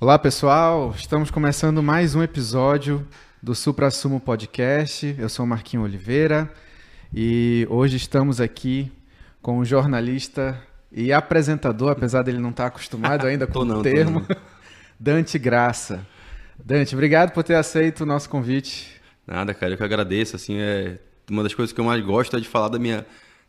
Olá 0.00 0.16
pessoal, 0.16 0.94
estamos 0.96 1.28
começando 1.28 1.82
mais 1.82 2.14
um 2.14 2.22
episódio 2.22 3.04
do 3.42 3.52
Supra 3.52 3.90
Sumo 3.90 4.20
Podcast. 4.20 5.16
Eu 5.18 5.28
sou 5.28 5.44
Marquinho 5.44 5.82
Oliveira 5.82 6.48
e 7.12 7.66
hoje 7.68 7.96
estamos 7.96 8.40
aqui 8.40 8.92
com 9.42 9.58
o 9.58 9.64
jornalista 9.64 10.56
e 10.92 11.12
apresentador, 11.12 11.90
apesar 11.90 12.22
dele 12.22 12.38
não 12.38 12.50
estar 12.50 12.66
acostumado 12.66 13.26
ainda 13.26 13.44
com 13.50 13.64
não, 13.64 13.80
o 13.80 13.82
termo, 13.82 14.24
Dante 15.00 15.36
Graça. 15.36 16.06
Dante, 16.64 16.94
obrigado 16.94 17.32
por 17.32 17.42
ter 17.42 17.56
aceito 17.56 18.02
o 18.02 18.06
nosso 18.06 18.30
convite. 18.30 19.00
Nada, 19.26 19.52
cara, 19.52 19.72
eu 19.72 19.76
que 19.76 19.82
agradeço. 19.82 20.36
Assim, 20.36 20.58
é 20.60 21.00
uma 21.28 21.42
das 21.42 21.54
coisas 21.54 21.72
que 21.72 21.80
eu 21.80 21.84
mais 21.84 22.00
gosto 22.04 22.36
é 22.36 22.40
de 22.40 22.46
falar 22.46 22.68
da 22.68 22.78
minha 22.78 23.04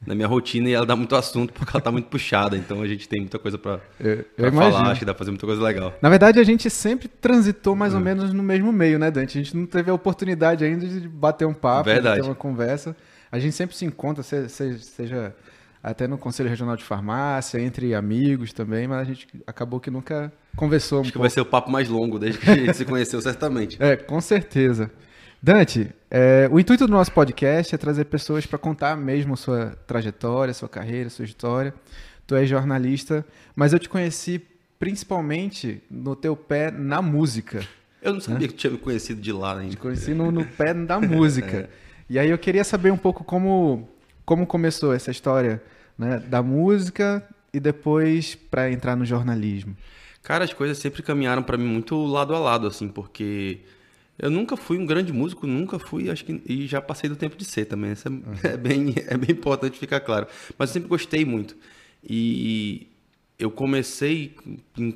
na 0.06 0.16
minha 0.16 0.28
rotina 0.28 0.70
e 0.70 0.74
ela 0.74 0.86
dá 0.86 0.96
muito 0.96 1.16
assunto 1.16 1.54
porque 1.54 1.72
ela 1.76 1.82
tá 1.82 1.92
muito 1.92 2.08
puxada, 2.08 2.56
então 2.56 2.82
a 2.82 2.88
gente 2.88 3.08
tem 3.08 3.20
muita 3.20 3.38
coisa 3.38 3.58
para 3.58 3.82
falar, 4.38 4.92
acho 4.92 5.00
que 5.00 5.06
dá 5.06 5.14
pra 5.14 5.20
fazer 5.20 5.32
muita 5.32 5.46
coisa 5.46 5.62
legal. 5.62 5.94
Na 6.02 6.10
verdade, 6.10 6.40
a 6.40 6.44
gente 6.44 6.70
sempre 6.70 7.08
transitou 7.08 7.76
mais 7.76 7.94
ou 7.94 8.00
hum. 8.00 8.04
menos 8.04 8.34
no 8.34 8.42
mesmo 8.42 8.72
meio, 8.72 8.98
né, 8.98 9.12
Dante? 9.12 9.38
A 9.38 9.44
gente 9.44 9.56
não 9.56 9.66
teve 9.66 9.92
a 9.92 9.94
oportunidade 9.94 10.64
ainda 10.64 10.88
de 10.88 11.08
bater 11.08 11.46
um 11.46 11.54
papo, 11.54 11.90
de 11.90 12.02
ter 12.02 12.22
uma 12.22 12.36
conversa. 12.36 12.96
A 13.32 13.38
gente 13.38 13.56
sempre 13.56 13.76
se 13.76 13.86
encontra, 13.86 14.24
seja 14.24 15.36
até 15.82 16.08
no 16.08 16.18
Conselho 16.18 16.50
Regional 16.50 16.76
de 16.76 16.84
Farmácia, 16.84 17.60
entre 17.60 17.94
amigos 17.94 18.52
também, 18.52 18.88
mas 18.88 19.00
a 19.00 19.04
gente 19.04 19.28
acabou 19.48 19.80
que 19.80 19.90
nunca 19.90 20.32
conversou. 20.56 21.00
Acho 21.00 21.08
um 21.08 21.12
que 21.12 21.14
pouco. 21.14 21.24
vai 21.24 21.30
ser 21.30 21.42
o 21.42 21.46
papo 21.46 21.70
mais 21.72 21.88
longo 21.88 22.20
desde 22.20 22.40
que 22.40 22.50
a 22.50 22.56
gente 22.56 22.74
se 22.76 22.86
conheceu, 22.86 23.22
certamente. 23.22 23.78
É, 23.82 23.96
com 23.96 24.20
certeza. 24.20 24.92
Dante, 25.42 25.90
é, 26.12 26.50
o 26.52 26.60
intuito 26.60 26.86
do 26.86 26.92
nosso 26.92 27.14
podcast 27.14 27.74
é 27.74 27.78
trazer 27.78 28.06
pessoas 28.06 28.46
para 28.46 28.60
contar 28.60 28.98
mesmo 28.98 29.38
sua 29.38 29.78
trajetória, 29.88 30.54
sua 30.54 30.68
carreira, 30.68 31.10
sua 31.10 31.24
história. 31.24 31.74
Tu 32.28 32.36
és 32.36 32.50
jornalista, 32.50 33.26
mas 33.56 33.72
eu 33.72 33.80
te 33.80 33.88
conheci 33.88 34.42
principalmente 34.78 35.82
no 35.90 36.16
teu 36.16 36.36
pé 36.36 36.70
na 36.70 37.02
música. 37.02 37.66
Eu 38.02 38.14
não 38.14 38.20
sabia 38.20 38.42
né? 38.42 38.48
que 38.48 38.54
tu 38.54 38.58
tinha 38.58 38.72
me 38.72 38.78
conhecido 38.78 39.22
de 39.22 39.32
lá 39.32 39.58
ainda. 39.58 39.72
Te 39.72 39.78
conheci 39.78 40.14
no, 40.14 40.30
no 40.30 40.46
pé 40.46 40.74
da 40.74 41.00
música. 41.00 41.70
é. 41.74 41.90
E 42.10 42.20
aí 42.20 42.30
eu 42.30 42.38
queria 42.38 42.64
saber 42.64 42.92
um 42.92 42.98
pouco 42.98 43.24
como, 43.24 43.88
como 44.26 44.46
começou 44.46 44.94
essa 44.94 45.10
história 45.10 45.62
né, 45.98 46.20
da 46.20 46.44
música 46.44 47.24
e 47.54 47.60
depois 47.60 48.36
para 48.36 48.72
entrar 48.72 48.96
no 48.96 49.06
jornalismo. 49.06 49.76
Cara, 50.22 50.44
as 50.44 50.54
coisas 50.54 50.78
sempre 50.78 51.02
caminharam 51.02 51.44
para 51.44 51.58
mim 51.58 51.66
muito 51.66 51.96
lado 52.06 52.36
a 52.36 52.40
lado, 52.40 52.68
assim, 52.68 52.88
porque 52.88 53.62
eu 54.20 54.30
nunca 54.30 54.58
fui 54.58 54.78
um 54.78 54.86
grande 54.86 55.14
músico, 55.14 55.48
nunca 55.48 55.80
fui, 55.80 56.10
acho 56.10 56.26
que 56.26 56.42
e 56.46 56.68
já 56.68 56.82
passei 56.82 57.10
do 57.10 57.16
tempo 57.16 57.38
de 57.38 57.46
ser 57.46 57.66
também. 57.66 57.94
Isso 57.94 58.08
é, 58.08 58.12
uhum. 58.12 58.22
é, 58.44 58.58
bem, 58.58 58.94
é 59.08 59.18
bem 59.18 59.32
importante 59.32 59.80
ficar 59.80 60.02
claro. 60.02 60.28
Mas 60.58 60.70
eu 60.70 60.74
sempre 60.74 60.90
gostei 60.90 61.24
muito. 61.24 61.56
E 62.04 62.88
eu 63.38 63.50
comecei 63.50 64.36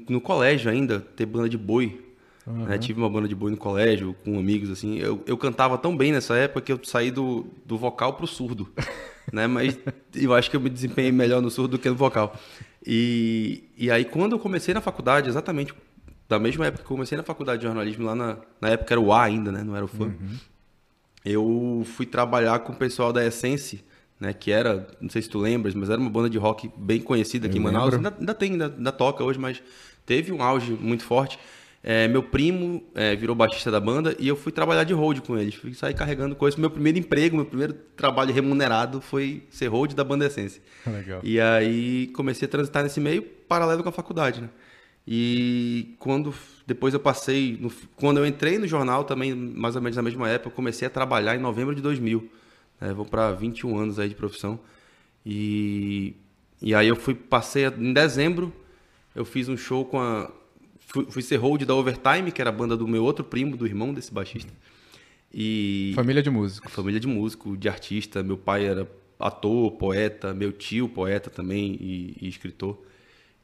no 0.10 0.20
colégio 0.20 0.70
ainda, 0.70 1.00
ter 1.00 1.26
banda 1.26 1.48
de 1.48 1.58
boi. 1.58 2.02
Uhum. 2.46 2.66
Né? 2.66 2.78
Tive 2.78 3.00
uma 3.00 3.10
banda 3.10 3.28
de 3.28 3.36
boi 3.36 3.50
no 3.50 3.58
colégio, 3.58 4.14
com 4.26 4.38
amigos, 4.38 4.70
assim. 4.70 4.98
Eu, 4.98 5.24
eu 5.26 5.38
cantava 5.38 5.78
tão 5.78 5.96
bem 5.96 6.12
nessa 6.12 6.36
época 6.36 6.60
que 6.60 6.74
eu 6.74 6.80
saí 6.84 7.10
do, 7.10 7.46
do 7.66 7.78
vocal 7.78 8.14
pro 8.14 8.28
surdo. 8.28 8.70
né? 9.32 9.48
Mas 9.48 9.80
eu 10.14 10.34
acho 10.34 10.50
que 10.50 10.58
eu 10.58 10.62
me 10.62 10.70
desempenhei 10.70 11.14
melhor 11.14 11.42
no 11.42 11.50
surdo 11.50 11.78
do 11.78 11.80
que 11.80 11.90
no 11.90 11.96
vocal. 11.96 12.36
E, 12.86 13.64
e 13.78 13.90
aí, 13.90 14.04
quando 14.04 14.34
eu 14.34 14.40
comecei 14.40 14.74
na 14.74 14.82
faculdade, 14.82 15.30
exatamente 15.30 15.74
da 16.28 16.40
mesma 16.40 16.66
época 16.66 16.84
que 16.84 16.92
eu 16.92 16.96
comecei 16.96 17.18
na 17.18 17.24
faculdade 17.24 17.60
de 17.60 17.68
jornalismo, 17.68 18.06
lá 18.06 18.16
na, 18.16 18.38
na 18.60 18.70
época 18.70 18.94
era 18.94 19.02
o 19.02 19.12
A 19.12 19.24
ainda, 19.24 19.52
né? 19.52 19.64
Não 19.64 19.76
era 19.76 19.86
o 19.86 19.88
FAM. 19.88 20.06
Uhum. 20.06 20.38
Eu 21.26 21.84
fui 21.86 22.06
trabalhar 22.06 22.60
com 22.60 22.74
o 22.74 22.76
pessoal 22.76 23.14
da 23.14 23.26
Essence, 23.26 23.84
né? 24.20 24.34
Que 24.34 24.52
era, 24.52 24.88
não 25.00 25.10
sei 25.10 25.22
se 25.22 25.30
tu 25.30 25.40
lembras, 25.40 25.76
mas 25.76 25.90
era 25.90 26.00
uma 26.00 26.10
banda 26.10 26.30
de 26.30 26.38
rock 26.38 26.72
bem 26.78 27.02
conhecida 27.02 27.48
aqui 27.48 27.58
eu 27.58 27.62
em 27.62 27.64
Manaus. 27.64 27.94
Ainda, 27.94 28.14
ainda, 28.18 28.34
tem, 28.34 28.52
ainda, 28.54 28.74
ainda, 28.76 28.92
toca 28.92 29.24
hoje, 29.24 29.40
mas 29.40 29.62
teve 30.06 30.32
um 30.32 30.42
auge 30.42 30.74
muito 30.74 31.04
forte. 31.04 31.38
É, 31.86 32.08
meu 32.08 32.24
primo 32.24 32.82
é, 32.96 33.14
virou 33.14 33.36
baixista 33.36 33.70
da 33.70 33.80
banda 33.80 34.16
e 34.18 34.26
eu 34.26 34.38
fui 34.38 34.54
trabalhar 34.54 34.86
de 34.86 34.94
hold 34.94 35.20
com 35.20 35.38
eles. 35.38 35.56
Fui 35.56 35.74
sair 35.74 35.94
carregando 35.94 36.34
coisas. 36.34 36.58
Meu 36.58 36.70
primeiro 36.70 36.98
emprego, 36.98 37.36
meu 37.36 37.46
primeiro 37.46 37.74
trabalho 37.74 38.34
remunerado 38.34 39.02
foi 39.02 39.44
ser 39.50 39.68
hold 39.68 39.94
da 39.94 40.04
banda 40.04 40.26
Essence. 40.26 40.62
Legal. 40.88 41.20
E 41.22 41.42
aí 41.42 42.08
comecei 42.16 42.48
a 42.48 42.50
transitar 42.50 42.84
nesse 42.84 43.02
meio 43.02 43.22
paralelo 43.22 43.84
com 43.84 43.90
a 43.90 43.92
faculdade, 43.92 44.40
né? 44.40 44.50
E 45.06 45.96
quando 46.00 46.34
depois 46.66 46.94
eu 46.94 47.00
passei, 47.00 47.58
no, 47.60 47.70
quando 47.96 48.18
eu 48.18 48.26
entrei 48.26 48.58
no 48.58 48.68
jornal 48.68 49.04
também, 49.04 49.36
mais 49.36 49.76
ou 49.76 49.82
menos 49.82 49.98
na 49.98 50.02
mesma 50.02 50.30
época, 50.30 50.50
eu 50.50 50.56
comecei 50.56 50.88
a 50.88 50.92
trabalhar 50.92 51.36
em 51.36 51.40
novembro 51.40 51.76
de 51.76 51.82
2000. 51.82 52.30
Né? 52.80 52.94
Vou 52.94 53.06
para 53.06 53.32
21 53.34 53.78
anos 53.78 54.00
aí 54.00 54.08
de 54.08 54.16
profissão. 54.16 54.60
E, 55.26 56.14
e 56.62 56.74
aí 56.74 56.88
eu 56.88 56.96
fui, 56.96 57.14
passei 57.14 57.66
em 57.66 57.92
dezembro, 57.92 58.54
eu 59.14 59.26
fiz 59.26 59.50
um 59.50 59.58
show 59.58 59.86
com 59.86 60.00
a. 60.00 60.32
Fui, 60.80 61.06
fui 61.10 61.22
ser 61.22 61.38
hold 61.38 61.64
da 61.64 61.76
Overtime, 61.76 62.32
que 62.32 62.42
era 62.42 62.50
a 62.50 62.54
banda 62.54 62.78
do 62.78 62.88
meu 62.88 63.04
outro 63.04 63.26
primo, 63.26 63.58
do 63.58 63.66
irmão 63.66 63.94
desse 63.94 64.14
baixista. 64.14 64.52
E. 65.34 65.92
Família 65.96 66.24
de 66.24 66.30
músico. 66.30 66.70
Família 66.70 67.00
de 67.00 67.08
músico, 67.08 67.58
de 67.58 67.68
artista. 67.68 68.24
Meu 68.24 68.38
pai 68.38 68.66
era 68.66 68.90
ator, 69.20 69.72
poeta, 69.72 70.34
meu 70.34 70.52
tio, 70.52 70.88
poeta 70.88 71.30
também 71.30 71.78
e, 71.80 72.18
e 72.22 72.28
escritor. 72.28 72.80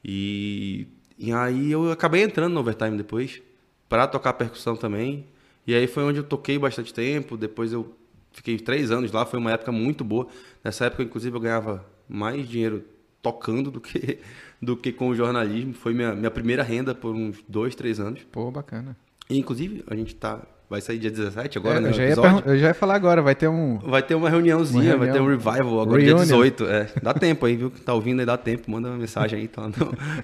E 0.04 0.86
e 1.22 1.34
aí 1.34 1.70
eu 1.70 1.92
acabei 1.92 2.22
entrando 2.22 2.54
no 2.54 2.60
overtime 2.60 2.96
depois, 2.96 3.42
para 3.90 4.06
tocar 4.06 4.32
percussão 4.32 4.74
também. 4.74 5.26
E 5.66 5.74
aí 5.74 5.86
foi 5.86 6.02
onde 6.02 6.18
eu 6.18 6.24
toquei 6.24 6.58
bastante 6.58 6.94
tempo. 6.94 7.36
Depois 7.36 7.74
eu 7.74 7.94
fiquei 8.32 8.56
três 8.56 8.90
anos 8.90 9.12
lá, 9.12 9.26
foi 9.26 9.38
uma 9.38 9.52
época 9.52 9.70
muito 9.70 10.02
boa. 10.02 10.26
Nessa 10.64 10.86
época, 10.86 11.02
inclusive, 11.02 11.36
eu 11.36 11.40
ganhava 11.40 11.84
mais 12.08 12.48
dinheiro 12.48 12.82
tocando 13.20 13.70
do 13.70 13.82
que, 13.82 14.18
do 14.62 14.74
que 14.78 14.92
com 14.92 15.08
o 15.08 15.14
jornalismo. 15.14 15.74
Foi 15.74 15.92
minha, 15.92 16.14
minha 16.14 16.30
primeira 16.30 16.62
renda 16.62 16.94
por 16.94 17.14
uns 17.14 17.44
dois, 17.46 17.74
três 17.74 18.00
anos. 18.00 18.22
Pô, 18.32 18.50
bacana. 18.50 18.96
E, 19.28 19.38
inclusive, 19.38 19.84
a 19.88 19.94
gente 19.94 20.14
tá 20.14 20.40
Vai 20.70 20.80
sair 20.80 21.00
dia 21.00 21.10
17 21.10 21.58
agora, 21.58 21.78
é, 21.78 21.80
né? 21.80 21.88
Eu 21.88 21.92
já, 21.92 22.04
ia 22.04 22.42
eu 22.46 22.56
já 22.56 22.68
ia 22.68 22.74
falar 22.74 22.94
agora, 22.94 23.20
vai 23.20 23.34
ter 23.34 23.48
um. 23.48 23.78
Vai 23.78 24.04
ter 24.04 24.14
uma 24.14 24.30
reuniãozinha, 24.30 24.94
uma 24.94 25.04
vai 25.04 25.12
ter 25.12 25.20
um 25.20 25.26
revival 25.26 25.80
agora, 25.80 26.00
Reunion. 26.00 26.18
dia 26.18 26.26
18. 26.26 26.66
É, 26.68 26.88
dá 27.02 27.12
tempo 27.12 27.44
aí, 27.44 27.56
viu? 27.56 27.72
Que 27.72 27.80
tá 27.80 27.92
ouvindo 27.92 28.20
aí, 28.20 28.26
dá 28.26 28.36
tempo, 28.36 28.70
manda 28.70 28.88
uma 28.88 28.96
mensagem 28.96 29.40
aí, 29.40 29.48
tá, 29.48 29.62
no, 29.66 29.74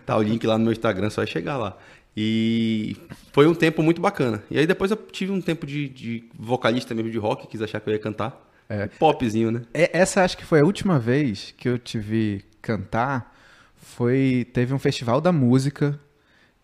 tá 0.06 0.16
o 0.16 0.22
link 0.22 0.46
lá 0.46 0.56
no 0.56 0.62
meu 0.62 0.72
Instagram, 0.72 1.10
só 1.10 1.22
vai 1.22 1.26
chegar 1.26 1.56
lá. 1.56 1.76
E 2.16 2.96
foi 3.32 3.48
um 3.48 3.54
tempo 3.56 3.82
muito 3.82 4.00
bacana. 4.00 4.40
E 4.48 4.56
aí 4.56 4.68
depois 4.68 4.92
eu 4.92 4.96
tive 4.96 5.32
um 5.32 5.40
tempo 5.40 5.66
de, 5.66 5.88
de 5.88 6.24
vocalista 6.38 6.94
mesmo 6.94 7.10
de 7.10 7.18
rock, 7.18 7.48
quis 7.48 7.60
achar 7.60 7.80
que 7.80 7.90
eu 7.90 7.92
ia 7.92 7.98
cantar. 7.98 8.40
É. 8.68 8.86
Popzinho, 8.86 9.50
né? 9.50 9.62
É, 9.74 9.98
essa 9.98 10.22
acho 10.22 10.38
que 10.38 10.44
foi 10.44 10.60
a 10.60 10.64
última 10.64 10.96
vez 10.96 11.52
que 11.58 11.68
eu 11.68 11.76
te 11.76 11.98
vi 11.98 12.44
cantar. 12.62 13.36
Foi. 13.74 14.46
Teve 14.52 14.72
um 14.72 14.78
festival 14.78 15.20
da 15.20 15.32
música 15.32 15.98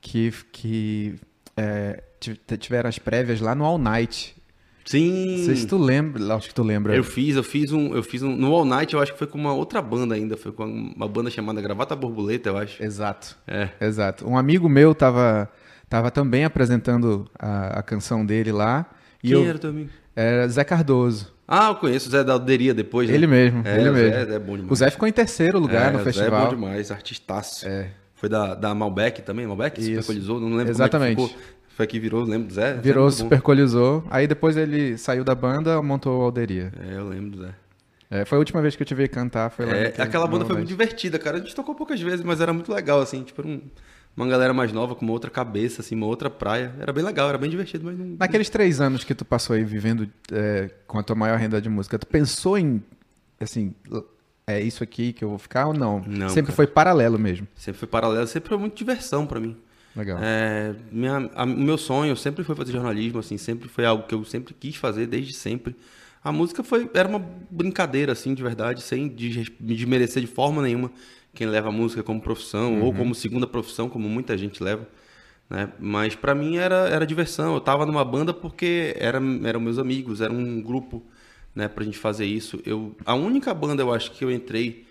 que. 0.00 0.32
que 0.52 1.16
é, 1.56 2.00
tiveram 2.58 2.88
as 2.88 2.98
prévias 2.98 3.40
lá 3.40 3.54
no 3.54 3.64
All 3.64 3.78
Night. 3.78 4.34
Sim. 4.84 5.38
Não 5.38 5.44
sei 5.46 5.56
se 5.56 5.66
tu 5.66 5.78
lembra, 5.78 6.34
acho 6.34 6.48
que 6.48 6.54
tu 6.54 6.62
lembra. 6.62 6.94
Eu 6.94 7.04
fiz, 7.04 7.36
eu 7.36 7.42
fiz 7.42 7.72
um, 7.72 7.94
eu 7.94 8.02
fiz 8.02 8.22
um 8.22 8.34
no 8.36 8.52
All 8.52 8.64
Night, 8.64 8.92
eu 8.94 9.00
acho 9.00 9.12
que 9.12 9.18
foi 9.18 9.26
com 9.26 9.38
uma 9.38 9.52
outra 9.52 9.80
banda 9.80 10.14
ainda, 10.14 10.36
foi 10.36 10.52
com 10.52 10.64
uma 10.64 11.08
banda 11.08 11.30
chamada 11.30 11.60
Gravata 11.60 11.94
Borboleta, 11.94 12.48
eu 12.48 12.56
acho. 12.56 12.82
Exato. 12.82 13.36
É. 13.46 13.68
Exato. 13.80 14.28
Um 14.28 14.36
amigo 14.36 14.68
meu 14.68 14.94
tava 14.94 15.48
tava 15.88 16.10
também 16.10 16.44
apresentando 16.44 17.30
a, 17.38 17.78
a 17.78 17.82
canção 17.82 18.24
dele 18.24 18.50
lá. 18.50 18.86
E 19.22 19.28
Quem 19.28 19.42
eu, 19.42 19.48
era 19.48 19.58
teu 19.58 19.70
amigo? 19.70 19.90
Era 20.16 20.48
Zé 20.48 20.64
Cardoso. 20.64 21.32
Ah, 21.46 21.68
eu 21.68 21.76
conheço 21.76 22.08
o 22.08 22.10
Zé 22.10 22.24
da 22.24 22.32
Alderia 22.32 22.72
depois. 22.72 23.08
Né? 23.08 23.14
Ele 23.14 23.26
mesmo, 23.26 23.62
é, 23.66 23.78
ele 23.78 23.90
mesmo. 23.90 24.26
Zé, 24.26 24.34
é 24.34 24.38
bom 24.38 24.56
demais. 24.56 24.70
O 24.70 24.74
Zé 24.74 24.90
ficou 24.90 25.06
em 25.06 25.12
terceiro 25.12 25.58
lugar 25.58 25.90
é, 25.90 25.96
no 25.96 25.98
festival. 26.02 26.30
Zé 26.30 26.36
é 26.36 26.44
bom 26.44 26.54
demais, 26.54 26.90
artistaço. 26.90 27.68
É. 27.68 27.90
Foi 28.14 28.28
da, 28.28 28.54
da 28.54 28.74
Malbec 28.74 29.22
também, 29.22 29.46
Malbec? 29.46 29.80
Isso. 29.80 29.90
Supercolizou, 29.90 30.40
não 30.40 30.56
lembro 30.56 30.72
Exatamente. 30.72 31.16
como 31.16 31.28
é 31.28 31.30
que 31.30 31.38
ficou. 31.38 31.52
Foi 31.82 31.86
que 31.88 31.98
virou, 31.98 32.22
lembro 32.22 32.46
do 32.46 32.54
Zé? 32.54 32.74
Virou, 32.74 33.10
Zé 33.10 33.24
supercolizou. 33.24 34.04
Aí 34.08 34.28
depois 34.28 34.56
ele 34.56 34.96
saiu 34.96 35.24
da 35.24 35.34
banda, 35.34 35.82
montou 35.82 36.22
a 36.22 36.24
Alderia. 36.26 36.72
É, 36.80 36.94
eu 36.96 37.08
lembro 37.08 37.30
do 37.30 37.42
Zé. 37.42 37.54
É, 38.08 38.24
foi 38.24 38.36
a 38.36 38.38
última 38.38 38.62
vez 38.62 38.76
que 38.76 38.82
eu 38.82 38.86
te 38.86 38.94
vi 38.94 39.08
cantar, 39.08 39.50
foi 39.50 39.66
lá. 39.66 39.72
É, 39.72 39.94
aquela 39.98 40.28
banda 40.28 40.44
foi 40.44 40.56
muito 40.56 40.68
divertida, 40.68 41.18
cara. 41.18 41.38
A 41.38 41.40
gente 41.40 41.56
tocou 41.56 41.74
poucas 41.74 42.00
vezes, 42.00 42.24
mas 42.24 42.40
era 42.40 42.52
muito 42.52 42.72
legal, 42.72 43.00
assim, 43.00 43.24
tipo, 43.24 43.44
um, 43.44 43.60
uma 44.16 44.28
galera 44.28 44.54
mais 44.54 44.70
nova, 44.72 44.94
com 44.94 45.04
uma 45.04 45.12
outra 45.12 45.28
cabeça, 45.28 45.80
assim, 45.80 45.96
uma 45.96 46.06
outra 46.06 46.30
praia. 46.30 46.72
Era 46.78 46.92
bem 46.92 47.02
legal, 47.02 47.28
era 47.28 47.38
bem 47.38 47.50
divertido, 47.50 47.84
mas 47.84 47.98
não... 47.98 48.14
Naqueles 48.16 48.48
três 48.48 48.80
anos 48.80 49.02
que 49.02 49.12
tu 49.12 49.24
passou 49.24 49.56
aí 49.56 49.64
vivendo 49.64 50.08
é, 50.30 50.70
com 50.86 51.00
a 51.00 51.02
tua 51.02 51.16
maior 51.16 51.36
renda 51.36 51.60
de 51.60 51.68
música, 51.68 51.98
tu 51.98 52.06
pensou 52.06 52.56
em, 52.56 52.80
assim, 53.40 53.74
é 54.46 54.60
isso 54.60 54.84
aqui 54.84 55.12
que 55.12 55.24
eu 55.24 55.30
vou 55.30 55.38
ficar 55.38 55.66
ou 55.66 55.74
não? 55.74 56.00
Não. 56.06 56.28
Sempre 56.28 56.52
cara. 56.52 56.56
foi 56.56 56.66
paralelo 56.68 57.18
mesmo. 57.18 57.48
Sempre 57.56 57.80
foi 57.80 57.88
paralelo, 57.88 58.26
sempre 58.28 58.50
foi 58.50 58.58
muito 58.58 58.76
diversão 58.76 59.26
para 59.26 59.40
mim. 59.40 59.56
Legal. 59.94 60.18
É, 60.22 60.74
minha, 60.90 61.30
a, 61.34 61.44
o 61.44 61.48
meu 61.48 61.76
sonho 61.76 62.16
sempre 62.16 62.44
foi 62.44 62.54
fazer 62.54 62.72
jornalismo, 62.72 63.18
assim, 63.18 63.36
sempre 63.36 63.68
foi 63.68 63.84
algo 63.84 64.06
que 64.06 64.14
eu 64.14 64.24
sempre 64.24 64.54
quis 64.54 64.76
fazer, 64.76 65.06
desde 65.06 65.32
sempre. 65.32 65.76
A 66.24 66.30
música 66.30 66.62
foi, 66.62 66.88
era 66.94 67.08
uma 67.08 67.18
brincadeira, 67.50 68.12
assim, 68.12 68.32
de 68.32 68.42
verdade, 68.42 68.80
sem 68.80 69.04
me 69.04 69.74
desmerecer 69.74 70.22
de 70.22 70.28
forma 70.28 70.62
nenhuma 70.62 70.90
quem 71.34 71.46
leva 71.46 71.68
a 71.68 71.72
música 71.72 72.02
como 72.02 72.20
profissão 72.20 72.74
uhum. 72.74 72.84
ou 72.84 72.94
como 72.94 73.14
segunda 73.14 73.46
profissão, 73.46 73.88
como 73.88 74.08
muita 74.08 74.36
gente 74.36 74.62
leva. 74.62 74.86
Né? 75.48 75.70
Mas 75.78 76.14
para 76.14 76.34
mim 76.34 76.56
era, 76.56 76.88
era 76.88 77.06
diversão. 77.06 77.54
Eu 77.54 77.60
tava 77.60 77.84
numa 77.86 78.04
banda 78.04 78.32
porque 78.32 78.94
era, 78.98 79.20
eram 79.44 79.60
meus 79.60 79.78
amigos, 79.78 80.20
era 80.20 80.32
um 80.32 80.62
grupo 80.62 81.02
né, 81.54 81.68
pra 81.68 81.84
gente 81.84 81.98
fazer 81.98 82.26
isso. 82.26 82.60
Eu, 82.64 82.94
a 83.04 83.14
única 83.14 83.52
banda, 83.52 83.82
eu 83.82 83.92
acho, 83.92 84.12
que 84.12 84.24
eu 84.24 84.30
entrei 84.30 84.86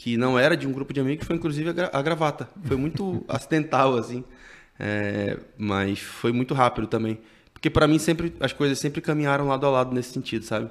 que 0.00 0.16
não 0.16 0.38
era 0.38 0.56
de 0.56 0.66
um 0.66 0.72
grupo 0.72 0.94
de 0.94 1.00
amigos 1.00 1.26
foi 1.26 1.36
inclusive 1.36 1.68
a, 1.68 1.72
gra 1.74 1.90
a 1.92 2.00
gravata. 2.00 2.48
Foi 2.64 2.74
muito 2.74 3.22
acidental, 3.28 3.98
assim. 3.98 4.24
É, 4.78 5.36
mas 5.58 5.98
foi 5.98 6.32
muito 6.32 6.54
rápido 6.54 6.86
também. 6.86 7.18
Porque 7.52 7.68
para 7.68 7.86
mim 7.86 7.98
sempre 7.98 8.32
as 8.40 8.50
coisas 8.50 8.78
sempre 8.78 9.02
caminharam 9.02 9.46
lado 9.46 9.66
a 9.66 9.70
lado 9.70 9.94
nesse 9.94 10.14
sentido, 10.14 10.42
sabe? 10.42 10.70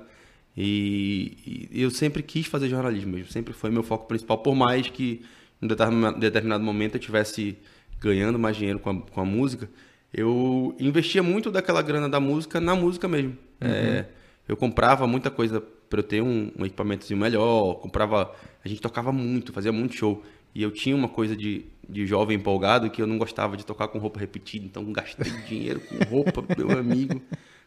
E, 0.58 1.70
e, 1.72 1.80
eu 1.80 1.92
sempre 1.92 2.24
quis 2.24 2.48
fazer 2.48 2.70
jornalismo 2.70 3.14
mesmo, 3.14 3.32
sempre 3.32 3.54
foi 3.54 3.70
meu 3.70 3.84
foco 3.84 4.08
principal, 4.08 4.40
por 4.40 4.56
mais 4.56 4.90
que 4.90 5.22
em 5.62 5.68
determinado 5.68 6.64
momento 6.64 6.96
eu 6.96 7.00
tivesse 7.00 7.56
ganhando 8.02 8.40
mais 8.40 8.58
dinheiro 8.58 8.80
com 8.80 8.90
a, 8.90 9.00
com 9.00 9.22
a 9.22 9.26
música, 9.26 9.70
eu 10.12 10.76
investia 10.80 11.22
muito 11.22 11.52
daquela 11.52 11.84
grana 11.84 12.10
da 12.10 12.20
música 12.20 12.60
na 12.60 12.76
música 12.76 13.08
mesmo. 13.08 13.38
Uhum. 13.62 13.70
É, 13.70 14.08
eu 14.48 14.58
comprava 14.58 15.06
muita 15.06 15.30
coisa 15.30 15.64
para 15.90 16.00
eu 16.00 16.04
ter 16.04 16.22
um, 16.22 16.52
um 16.58 16.66
equipamentozinho 16.66 17.20
melhor, 17.20 17.76
comprava, 17.76 18.34
a 18.64 18.68
gente 18.68 18.82
tocava 18.82 19.12
muito, 19.12 19.52
fazia 19.52 19.72
muito 19.72 19.96
show. 19.96 20.24
E 20.54 20.64
eu 20.64 20.72
tinha 20.72 20.96
uma 20.96 21.08
coisa 21.08 21.36
de, 21.36 21.66
de 21.88 22.06
jovem 22.06 22.38
empolgado 22.38 22.90
que 22.90 23.02
eu 23.02 23.08
não 23.08 23.18
gostava 23.18 23.56
de 23.56 23.66
tocar 23.66 23.88
com 23.88 24.00
roupa 24.00 24.20
repetida, 24.20 24.66
então 24.66 24.92
gastei 24.92 25.32
dinheiro 25.48 25.80
com 25.80 26.04
roupa, 26.06 26.44
meu 26.58 26.78
amigo. 26.78 27.22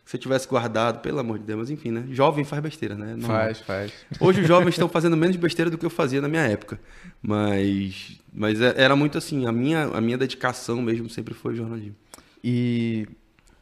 Se 0.04 0.16
eu 0.16 0.20
tivesse 0.20 0.48
guardado, 0.48 1.00
pelo 1.00 1.20
amor 1.20 1.38
de 1.38 1.44
Deus, 1.44 1.60
mas 1.60 1.70
enfim, 1.70 1.92
né? 1.92 2.04
Jovem 2.10 2.44
faz 2.44 2.60
besteira, 2.60 2.96
né? 2.96 3.14
Não... 3.16 3.28
Faz, 3.28 3.60
faz. 3.60 3.92
Hoje 4.18 4.40
os 4.40 4.48
jovens 4.48 4.70
estão 4.70 4.88
fazendo 4.88 5.16
menos 5.16 5.36
besteira 5.36 5.70
do 5.70 5.78
que 5.78 5.86
eu 5.86 5.90
fazia 5.90 6.20
na 6.20 6.28
minha 6.28 6.42
época. 6.42 6.80
Mas, 7.22 8.20
mas 8.32 8.60
é, 8.60 8.74
era 8.76 8.96
muito 8.96 9.16
assim, 9.16 9.46
a 9.46 9.52
minha, 9.52 9.84
a 9.84 10.00
minha 10.00 10.18
dedicação 10.18 10.82
mesmo 10.82 11.08
sempre 11.08 11.34
foi 11.34 11.54
jornalismo. 11.54 11.94
E 12.42 13.06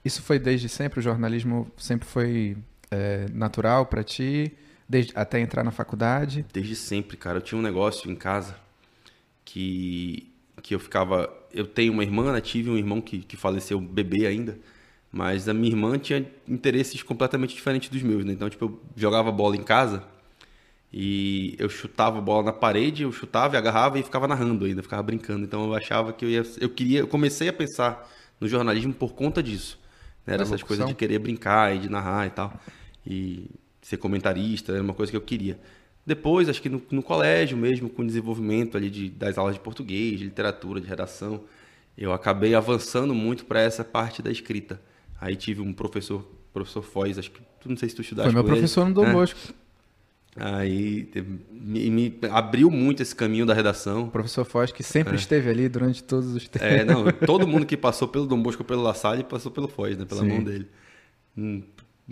isso 0.02 0.22
foi 0.22 0.38
desde 0.38 0.66
sempre? 0.66 1.00
O 1.00 1.02
jornalismo 1.02 1.70
sempre 1.76 2.08
foi 2.08 2.56
é, 2.90 3.26
natural 3.32 3.86
para 3.86 4.02
ti? 4.02 4.52
Desde, 4.88 5.12
até 5.14 5.38
entrar 5.38 5.62
na 5.62 5.70
faculdade? 5.70 6.44
Desde 6.52 6.74
sempre, 6.74 7.16
cara. 7.16 7.38
Eu 7.38 7.42
tinha 7.42 7.58
um 7.58 7.62
negócio 7.62 8.10
em 8.10 8.16
casa 8.16 8.56
que, 9.44 10.32
que 10.62 10.74
eu 10.74 10.80
ficava. 10.80 11.32
Eu 11.52 11.66
tenho 11.66 11.92
uma 11.92 12.02
irmã, 12.02 12.32
né? 12.32 12.40
tive 12.40 12.70
um 12.70 12.76
irmão 12.76 13.00
que, 13.00 13.20
que 13.20 13.36
faleceu 13.36 13.80
bebê 13.80 14.26
ainda, 14.26 14.58
mas 15.12 15.48
a 15.48 15.54
minha 15.54 15.70
irmã 15.70 15.98
tinha 15.98 16.26
interesses 16.46 17.02
completamente 17.02 17.54
diferentes 17.54 17.88
dos 17.88 18.02
meus, 18.02 18.24
né? 18.24 18.32
Então, 18.32 18.50
tipo, 18.50 18.64
eu 18.64 18.80
jogava 18.96 19.30
bola 19.30 19.56
em 19.56 19.62
casa 19.62 20.04
e 20.92 21.54
eu 21.58 21.68
chutava 21.68 22.18
a 22.18 22.20
bola 22.20 22.44
na 22.44 22.52
parede, 22.52 23.04
eu 23.04 23.12
chutava 23.12 23.54
e 23.54 23.58
agarrava 23.58 23.98
e 23.98 24.02
ficava 24.02 24.26
narrando 24.26 24.64
ainda, 24.64 24.82
ficava 24.82 25.02
brincando. 25.02 25.44
Então 25.44 25.64
eu 25.64 25.74
achava 25.74 26.12
que 26.12 26.24
eu 26.24 26.30
ia. 26.30 26.42
Eu 26.60 26.68
queria. 26.68 27.00
Eu 27.00 27.06
comecei 27.06 27.48
a 27.48 27.52
pensar 27.52 28.10
no 28.40 28.48
jornalismo 28.48 28.92
por 28.92 29.12
conta 29.12 29.40
disso. 29.40 29.78
Né? 30.26 30.34
Era 30.34 30.42
essas 30.42 30.62
coisas 30.62 30.86
de 30.86 30.94
querer 30.94 31.20
brincar 31.20 31.74
e 31.76 31.78
de 31.78 31.88
narrar 31.88 32.26
e 32.26 32.30
tal. 32.30 32.52
E 33.06 33.50
ser 33.82 33.96
comentarista, 33.96 34.72
era 34.72 34.82
uma 34.82 34.94
coisa 34.94 35.10
que 35.10 35.16
eu 35.16 35.22
queria. 35.22 35.58
Depois, 36.04 36.48
acho 36.48 36.60
que 36.60 36.68
no, 36.68 36.82
no 36.90 37.02
colégio 37.02 37.56
mesmo, 37.56 37.88
com 37.88 38.02
o 38.02 38.06
desenvolvimento 38.06 38.76
ali 38.76 38.90
de, 38.90 39.10
das 39.10 39.38
aulas 39.38 39.54
de 39.54 39.60
português, 39.60 40.18
de 40.18 40.24
literatura, 40.24 40.80
de 40.80 40.86
redação, 40.86 41.42
eu 41.96 42.12
acabei 42.12 42.54
avançando 42.54 43.14
muito 43.14 43.44
para 43.44 43.60
essa 43.60 43.84
parte 43.84 44.22
da 44.22 44.30
escrita. 44.30 44.80
Aí 45.20 45.36
tive 45.36 45.60
um 45.60 45.72
professor, 45.72 46.26
professor 46.52 46.82
Foz, 46.82 47.18
acho 47.18 47.30
que 47.30 47.40
não 47.66 47.76
sei 47.76 47.90
se 47.90 47.94
tu 47.94 48.02
estudaste 48.02 48.32
Foi 48.32 48.42
meu 48.42 48.44
professor 48.44 48.82
ele. 48.82 48.88
no 48.88 48.94
Dom 48.94 49.06
é. 49.06 49.12
Bosco. 49.12 49.38
Aí 50.36 51.10
me, 51.50 51.90
me, 51.90 52.18
abriu 52.30 52.70
muito 52.70 53.02
esse 53.02 53.14
caminho 53.14 53.44
da 53.44 53.52
redação. 53.52 54.04
O 54.04 54.10
professor 54.10 54.44
Foz, 54.44 54.72
que 54.72 54.82
sempre 54.82 55.12
é. 55.12 55.16
esteve 55.16 55.50
ali 55.50 55.68
durante 55.68 56.02
todos 56.02 56.34
os 56.34 56.48
tempos. 56.48 56.68
É, 56.68 56.84
não, 56.84 57.04
todo 57.26 57.46
mundo 57.46 57.66
que 57.66 57.76
passou 57.76 58.08
pelo 58.08 58.26
Dom 58.26 58.40
Bosco, 58.40 58.64
pelo 58.64 58.82
La 58.82 58.94
Salle, 58.94 59.24
passou 59.24 59.50
pelo 59.50 59.68
Foz, 59.68 59.98
né, 59.98 60.04
pela 60.04 60.22
Sim. 60.22 60.28
mão 60.28 60.42
dele. 60.42 60.68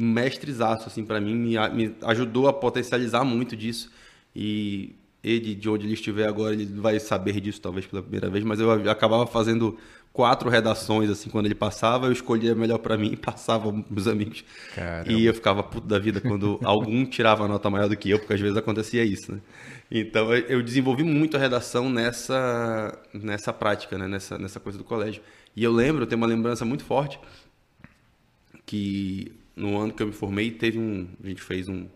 Mestrezaço, 0.00 0.86
assim, 0.86 1.04
para 1.04 1.20
mim, 1.20 1.34
me, 1.34 1.68
me 1.70 1.94
ajudou 2.02 2.48
a 2.48 2.52
potencializar 2.52 3.24
muito 3.24 3.56
disso. 3.56 3.90
E 4.34 4.94
ele, 5.22 5.54
de 5.54 5.68
onde 5.68 5.86
ele 5.86 5.94
estiver 5.94 6.28
agora, 6.28 6.54
ele 6.54 6.66
vai 6.66 7.00
saber 7.00 7.40
disso 7.40 7.60
talvez 7.60 7.86
pela 7.86 8.02
primeira 8.02 8.30
vez, 8.30 8.44
mas 8.44 8.60
eu 8.60 8.70
acabava 8.90 9.26
fazendo 9.26 9.76
quatro 10.12 10.48
redações, 10.48 11.10
assim, 11.10 11.30
quando 11.30 11.46
ele 11.46 11.54
passava, 11.54 12.06
eu 12.06 12.12
escolhia 12.12 12.54
melhor 12.54 12.78
para 12.78 12.96
mim 12.96 13.12
e 13.12 13.16
passava 13.18 13.72
meus 13.88 14.06
amigos. 14.06 14.44
Caramba. 14.74 15.12
E 15.12 15.26
eu 15.26 15.34
ficava 15.34 15.62
puto 15.62 15.86
da 15.86 15.98
vida 15.98 16.20
quando 16.20 16.58
algum 16.64 17.04
tirava 17.04 17.44
a 17.44 17.48
nota 17.48 17.68
maior 17.70 17.88
do 17.88 17.96
que 17.96 18.10
eu, 18.10 18.18
porque 18.18 18.34
às 18.34 18.40
vezes 18.40 18.56
acontecia 18.56 19.04
isso, 19.04 19.32
né? 19.32 19.40
Então 19.90 20.34
eu 20.34 20.62
desenvolvi 20.62 21.02
muito 21.02 21.36
a 21.36 21.40
redação 21.40 21.88
nessa, 21.88 22.98
nessa 23.14 23.52
prática, 23.52 23.96
né? 23.96 24.06
nessa, 24.06 24.36
nessa 24.36 24.60
coisa 24.60 24.76
do 24.76 24.84
colégio. 24.84 25.22
E 25.56 25.64
eu 25.64 25.72
lembro, 25.72 26.02
eu 26.02 26.06
tenho 26.06 26.20
uma 26.20 26.26
lembrança 26.26 26.64
muito 26.64 26.84
forte, 26.84 27.18
que 28.66 29.32
no 29.58 29.78
ano 29.78 29.92
que 29.92 30.02
eu 30.02 30.06
me 30.06 30.12
formei, 30.12 30.50
teve 30.50 30.78
um. 30.78 31.06
A 31.22 31.28
gente 31.28 31.42
fez 31.42 31.68
um. 31.68 31.86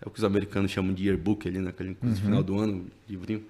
É 0.00 0.06
o 0.06 0.10
que 0.10 0.18
os 0.18 0.24
americanos 0.24 0.70
chamam 0.70 0.92
de 0.92 1.06
yearbook 1.06 1.46
ali, 1.48 1.58
naquele 1.58 1.96
uhum. 2.02 2.14
final 2.16 2.42
do 2.42 2.58
ano, 2.58 2.86
livrinho. 3.08 3.44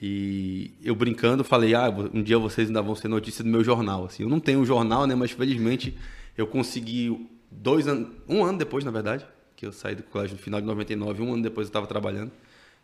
E 0.00 0.72
eu 0.82 0.94
brincando 0.94 1.44
falei, 1.44 1.74
ah, 1.74 1.88
um 2.12 2.22
dia 2.22 2.36
vocês 2.38 2.66
ainda 2.66 2.82
vão 2.82 2.96
ser 2.96 3.08
notícia 3.08 3.44
do 3.44 3.50
meu 3.50 3.62
jornal. 3.62 4.06
Assim, 4.06 4.24
eu 4.24 4.28
não 4.28 4.40
tenho 4.40 4.58
um 4.60 4.66
jornal, 4.66 5.06
né? 5.06 5.14
Mas 5.14 5.30
felizmente 5.30 5.96
eu 6.36 6.46
consegui 6.46 7.28
dois 7.50 7.86
anos, 7.86 8.08
um 8.28 8.44
ano 8.44 8.58
depois, 8.58 8.84
na 8.84 8.90
verdade, 8.90 9.24
que 9.54 9.64
eu 9.64 9.72
saí 9.72 9.94
do 9.94 10.02
colégio 10.02 10.36
no 10.36 10.42
final 10.42 10.60
de 10.60 10.66
99, 10.66 11.22
um 11.22 11.32
ano 11.34 11.42
depois 11.42 11.66
eu 11.66 11.70
estava 11.70 11.86
trabalhando, 11.86 12.32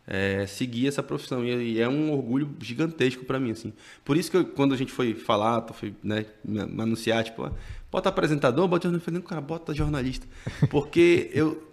é, 0.07 0.45
seguir 0.47 0.87
essa 0.87 1.03
profissão 1.03 1.43
e, 1.45 1.79
é 1.79 1.87
um 1.87 2.11
orgulho 2.11 2.49
gigantesco 2.59 3.25
para 3.25 3.39
mim, 3.39 3.51
assim. 3.51 3.73
Por 4.03 4.15
isso 4.15 4.31
que 4.31 4.37
eu, 4.37 4.45
quando 4.45 4.73
a 4.73 4.77
gente 4.77 4.91
foi 4.91 5.13
falar, 5.13 5.65
foi, 5.73 5.93
né, 6.01 6.25
anunciar, 6.79 7.23
tipo, 7.23 7.51
bota 7.91 8.09
apresentador, 8.09 8.67
bota 8.67 8.83
jornalista, 8.83 9.09
eu 9.09 9.13
falei, 9.13 9.27
cara, 9.27 9.41
bota 9.41 9.73
jornalista, 9.73 10.27
porque 10.69 11.29
eu 11.35 11.71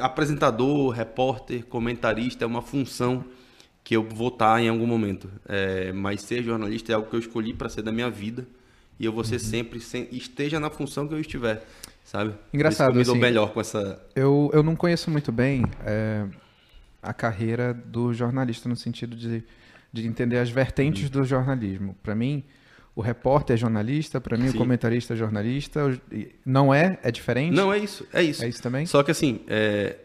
apresentador, 0.00 0.90
repórter, 0.90 1.64
comentarista 1.64 2.44
é 2.44 2.46
uma 2.46 2.62
função 2.62 3.24
que 3.82 3.96
eu 3.96 4.02
vou 4.02 4.28
estar 4.28 4.60
em 4.62 4.68
algum 4.68 4.86
momento. 4.86 5.30
É, 5.48 5.92
mas 5.92 6.20
ser 6.22 6.42
jornalista 6.42 6.92
é 6.92 6.94
algo 6.94 7.08
que 7.08 7.16
eu 7.16 7.20
escolhi 7.20 7.54
para 7.54 7.68
ser 7.68 7.82
da 7.82 7.90
minha 7.90 8.10
vida 8.10 8.46
e 8.98 9.04
eu 9.04 9.12
vou 9.12 9.24
ser 9.24 9.36
uhum. 9.36 9.40
sempre, 9.40 9.80
sem, 9.80 10.06
esteja 10.12 10.60
na 10.60 10.68
função 10.68 11.08
que 11.08 11.14
eu 11.14 11.20
estiver, 11.20 11.64
sabe? 12.04 12.34
Engraçado, 12.52 12.90
eu 12.90 12.96
me 12.96 13.04
dou 13.04 13.14
assim, 13.14 13.20
melhor 13.20 13.52
com 13.52 13.60
essa... 13.60 14.00
Eu, 14.14 14.50
eu 14.52 14.62
não 14.62 14.76
conheço 14.76 15.10
muito 15.10 15.32
bem 15.32 15.64
é, 15.86 16.26
a 17.02 17.14
carreira 17.14 17.72
do 17.72 18.12
jornalista 18.12 18.68
no 18.68 18.76
sentido 18.76 19.16
de, 19.16 19.42
de 19.90 20.06
entender 20.06 20.38
as 20.38 20.50
vertentes 20.50 21.04
uhum. 21.04 21.10
do 21.10 21.24
jornalismo. 21.24 21.96
Para 22.02 22.14
mim, 22.14 22.44
o 23.00 23.02
repórter 23.02 23.54
é 23.54 23.56
jornalista, 23.56 24.20
para 24.20 24.36
mim 24.36 24.48
Sim. 24.48 24.56
o 24.56 24.58
comentarista 24.58 25.14
é 25.14 25.16
jornalista. 25.16 25.98
Não 26.44 26.72
é? 26.72 26.98
É 27.02 27.10
diferente? 27.10 27.54
Não, 27.54 27.72
é 27.72 27.78
isso. 27.78 28.06
É 28.12 28.22
isso. 28.22 28.44
É 28.44 28.48
isso 28.48 28.62
também? 28.62 28.84
Só 28.84 29.02
que 29.02 29.10
assim, 29.10 29.40
é, 29.48 29.96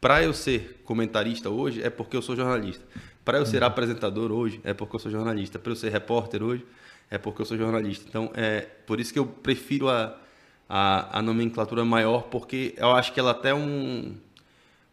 para 0.00 0.22
eu 0.22 0.32
ser 0.32 0.80
comentarista 0.82 1.50
hoje, 1.50 1.82
é 1.82 1.90
porque 1.90 2.16
eu 2.16 2.22
sou 2.22 2.34
jornalista. 2.34 2.82
Para 3.22 3.36
eu 3.36 3.44
ser 3.44 3.60
uhum. 3.60 3.68
apresentador 3.68 4.32
hoje, 4.32 4.62
é 4.64 4.72
porque 4.72 4.96
eu 4.96 5.00
sou 5.00 5.10
jornalista. 5.10 5.58
Para 5.58 5.72
eu 5.72 5.76
ser 5.76 5.92
repórter 5.92 6.42
hoje, 6.42 6.64
é 7.10 7.18
porque 7.18 7.42
eu 7.42 7.46
sou 7.46 7.58
jornalista. 7.58 8.06
Então, 8.08 8.30
é 8.34 8.62
por 8.86 8.98
isso 8.98 9.12
que 9.12 9.18
eu 9.18 9.26
prefiro 9.26 9.90
a, 9.90 10.18
a, 10.66 11.18
a 11.18 11.22
nomenclatura 11.22 11.84
maior, 11.84 12.22
porque 12.22 12.74
eu 12.78 12.92
acho 12.92 13.12
que 13.12 13.20
ela 13.20 13.32
até 13.32 13.50
é 13.50 13.54
um, 13.54 14.14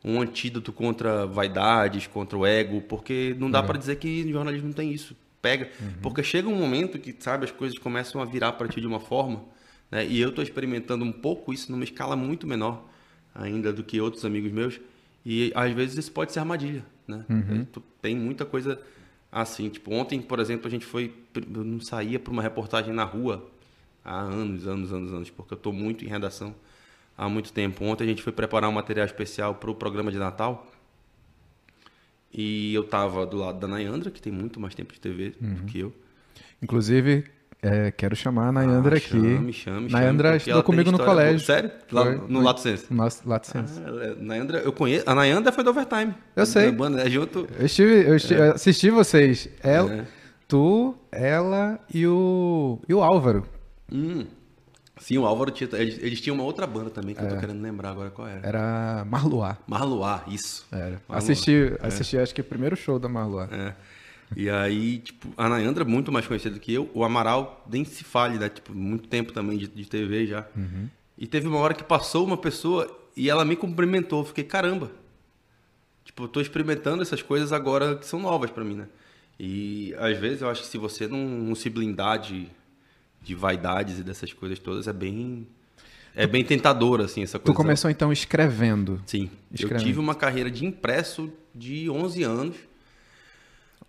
um 0.03 0.22
antídoto 0.22 0.74
contra 0.74 1.25
vaidades, 1.25 2.05
contra 2.05 2.38
o 2.38 2.46
ego, 2.46 2.81
porque 2.81 3.34
não 3.39 3.50
dá 3.50 3.63
para 3.63 3.79
dizer 3.79 3.96
que 3.96 4.29
jornalismo 4.29 4.67
não 4.67 4.75
tem 4.75 4.91
isso. 4.91 5.15
Pega. 5.41 5.69
Uhum. 5.79 5.93
Porque 6.01 6.22
chega 6.24 6.48
um 6.50 6.55
momento 6.55 7.00
que, 7.00 7.15
sabe, 7.19 7.46
as 7.46 7.51
coisas 7.51 7.77
começam 7.77 8.22
a 8.22 8.25
virar 8.25 8.53
para 8.53 8.67
ti 8.67 8.81
de 8.81 8.88
uma 8.88 9.00
forma, 9.00 9.43
né? 9.89 10.05
e 10.05 10.19
eu 10.19 10.29
estou 10.29 10.43
experimentando 10.43 11.05
um 11.05 11.12
pouco 11.12 11.53
isso 11.53 11.72
numa 11.72 11.84
escala 11.84 12.15
muito 12.15 12.46
menor 12.46 12.86
ainda 13.34 13.72
do 13.72 13.84
que 13.84 14.01
outros 14.01 14.25
amigos 14.25 14.51
meus, 14.51 14.79
e 15.25 15.51
às 15.55 15.72
vezes 15.72 15.98
isso 15.98 16.12
pode 16.12 16.31
ser 16.31 16.39
armadilha 16.39 16.84
né? 17.10 17.25
Uhum. 17.27 17.65
Tem 18.01 18.15
muita 18.15 18.46
coisa 18.46 18.79
assim. 19.31 19.67
Tipo, 19.67 19.93
ontem, 19.93 20.22
por 20.22 20.39
exemplo, 20.39 20.67
a 20.67 20.69
gente 20.69 20.86
foi. 20.86 21.13
Eu 21.36 21.63
não 21.63 21.81
saía 21.81 22.19
para 22.19 22.31
uma 22.31 22.41
reportagem 22.41 22.93
na 22.93 23.03
rua 23.03 23.50
há 24.05 24.19
anos, 24.19 24.67
anos, 24.67 24.93
anos, 24.93 25.12
anos, 25.12 25.29
porque 25.29 25.53
eu 25.53 25.58
estou 25.58 25.74
muito 25.74 26.05
em 26.05 26.08
redação 26.08 26.53
há 27.17 27.27
muito 27.27 27.51
tempo. 27.51 27.84
Ontem 27.84 28.03
a 28.03 28.08
gente 28.08 28.22
foi 28.22 28.31
preparar 28.31 28.69
um 28.69 28.74
material 28.74 29.05
especial 29.05 29.55
para 29.55 29.72
o 29.72 29.75
programa 29.75 30.12
de 30.12 30.19
Natal. 30.19 30.72
E 32.31 32.74
eu 32.74 32.81
estava 32.81 33.25
do 33.25 33.38
lado 33.38 33.59
da 33.59 33.67
Nayandra, 33.67 34.12
que 34.12 34.21
tem 34.21 34.31
muito 34.31 34.59
mais 34.59 34.75
tempo 34.75 34.93
de 34.93 35.00
TV 35.00 35.33
uhum. 35.41 35.53
do 35.55 35.63
que 35.63 35.79
eu. 35.79 35.93
Inclusive, 36.62 37.25
é, 37.62 37.91
quero 37.91 38.15
chamar 38.15 38.48
a 38.48 38.51
Nayandra 38.51 38.95
ah, 38.95 38.98
aqui. 38.98 39.09
Chame, 39.09 39.53
chame, 39.53 39.91
Nayandra 39.91 40.38
estudou 40.38 40.63
comigo 40.63 40.91
no 40.91 41.00
colégio. 41.00 41.45
Sério? 41.45 41.71
Lá, 41.91 42.03
foi, 42.05 42.15
no 42.27 42.41
Lato 42.41 42.62
Sense? 42.62 42.93
No 42.93 43.07
Lato 43.25 43.48
Sense. 43.48 43.81
Ah, 43.86 44.05
é, 44.05 44.15
Nayandra, 44.15 44.59
eu 44.59 44.71
conheço. 44.71 45.09
A 45.09 45.13
Nayandra 45.13 45.51
foi 45.51 45.63
do 45.63 45.71
Overtime. 45.71 46.13
Eu 46.36 46.45
sei. 46.45 46.71
Banda, 46.71 47.01
é 47.01 47.09
junto. 47.09 47.48
Eu, 47.59 47.65
estive, 47.65 48.07
eu 48.07 48.15
estive, 48.15 48.39
é. 48.39 48.50
assisti 48.51 48.89
vocês. 48.89 49.50
Ela, 49.62 49.93
é. 49.93 50.05
Tu, 50.48 50.95
ela 51.12 51.79
e 51.93 52.07
o, 52.07 52.79
e 52.88 52.93
o 52.93 53.03
Álvaro. 53.03 53.45
Hum. 53.91 54.25
Sim, 55.00 55.18
o 55.18 55.25
Álvaro 55.25 55.51
tinha. 55.51 55.70
Eles, 55.74 55.98
eles, 56.01 56.22
tinham 56.22 56.36
uma 56.36 56.44
outra 56.44 56.68
banda 56.68 56.89
também 56.89 57.15
que 57.15 57.22
eu 57.22 57.27
tô 57.27 57.36
é. 57.36 57.39
querendo 57.39 57.62
lembrar 57.62 57.91
agora 57.91 58.10
qual 58.10 58.27
era. 58.27 58.46
Era 58.46 59.06
Marluá. 59.06 59.58
Marluá, 59.65 60.24
isso. 60.27 60.68
Era. 60.72 61.01
Marluá. 61.08 61.18
Assisti, 61.18 61.74
assisti 61.82 62.18
acho 62.18 62.36
que 62.36 62.41
o 62.41 62.44
primeiro 62.44 62.75
show 62.75 63.00
da 63.00 63.08
Marluá. 63.08 63.48
É. 63.51 63.74
E 64.36 64.50
aí, 64.50 65.00
tipo, 65.00 65.27
a 65.36 65.50
Nayandra 65.50 65.84
é 65.84 65.88
muito 65.88 66.12
mais 66.12 66.27
conhecida 66.27 66.56
do 66.56 66.60
que 66.60 66.74
eu. 66.74 66.89
O 66.94 67.03
Amaral 67.03 67.65
nem 67.70 67.84
se 67.84 68.03
fale, 68.03 68.38
né? 68.38 68.50
Tipo, 68.50 68.74
muito 68.74 69.08
tempo 69.08 69.34
também 69.34 69.58
de, 69.58 69.68
de 69.68 69.86
TV 69.86 70.27
já. 70.27 70.46
Uhum. 70.56 70.88
E 71.18 71.25
teve 71.25 71.48
uma 71.48 71.58
hora 71.58 71.74
que 71.74 71.84
passou 71.84 72.25
uma 72.25 72.38
pessoa 72.38 72.89
e 73.15 73.29
ela 73.29 73.44
me 73.44 73.56
cumprimentou. 73.56 74.20
Eu 74.20 74.25
fiquei, 74.25 74.44
caramba. 74.44 74.91
Tipo, 76.06 76.24
eu 76.24 76.27
tô 76.27 76.41
experimentando 76.41 77.01
essas 77.01 77.22
coisas 77.22 77.51
agora 77.51 77.96
que 77.96 78.06
são 78.06 78.20
novas 78.20 78.51
para 78.51 78.63
mim, 78.63 78.75
né? 78.75 78.88
E 79.39 79.96
às 79.98 80.18
vezes 80.18 80.41
eu 80.41 80.50
acho 80.50 80.62
que 80.62 80.68
se 80.68 80.77
você 80.77 81.08
não, 81.08 81.20
não 81.20 81.56
se 81.56 81.70
blindar 81.70 82.20
de, 82.20 82.48
de 83.21 83.35
vaidades 83.35 83.99
e 83.99 84.03
dessas 84.03 84.33
coisas 84.33 84.59
todas 84.59 84.88
é 84.88 84.93
bem 84.93 85.47
é 86.15 86.27
bem 86.27 86.43
tentador 86.43 87.01
assim 87.01 87.23
essa 87.23 87.39
coisa. 87.39 87.53
Tu 87.53 87.55
começou 87.55 87.89
então 87.89 88.11
escrevendo? 88.11 89.01
Sim. 89.05 89.29
Escrevendo. 89.51 89.81
Eu 89.81 89.85
tive 89.85 89.99
uma 89.99 90.15
carreira 90.15 90.49
de 90.49 90.65
impresso 90.65 91.31
de 91.53 91.89
11 91.89 92.23
anos. 92.23 92.55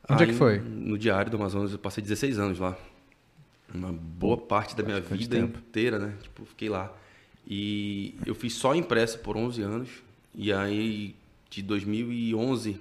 Onde 0.08 0.24
Aí, 0.24 0.28
é 0.28 0.32
que 0.32 0.38
foi? 0.38 0.58
No 0.58 0.98
Diário 0.98 1.30
do 1.30 1.36
Amazonas, 1.36 1.72
eu 1.72 1.78
passei 1.78 2.02
16 2.02 2.38
anos 2.38 2.58
lá. 2.58 2.76
Uma 3.72 3.92
boa 3.92 4.36
parte 4.36 4.76
da 4.76 4.82
minha 4.82 5.00
vida 5.00 5.38
inteira, 5.38 5.98
né? 5.98 6.14
Tipo, 6.22 6.44
fiquei 6.44 6.68
lá. 6.68 6.92
E 7.46 8.14
eu 8.26 8.34
fiz 8.34 8.54
só 8.54 8.74
impresso 8.74 9.18
por 9.20 9.36
11 9.36 9.62
anos. 9.62 9.88
E 10.34 10.52
aí, 10.52 11.14
de 11.48 11.62
2011 11.62 12.80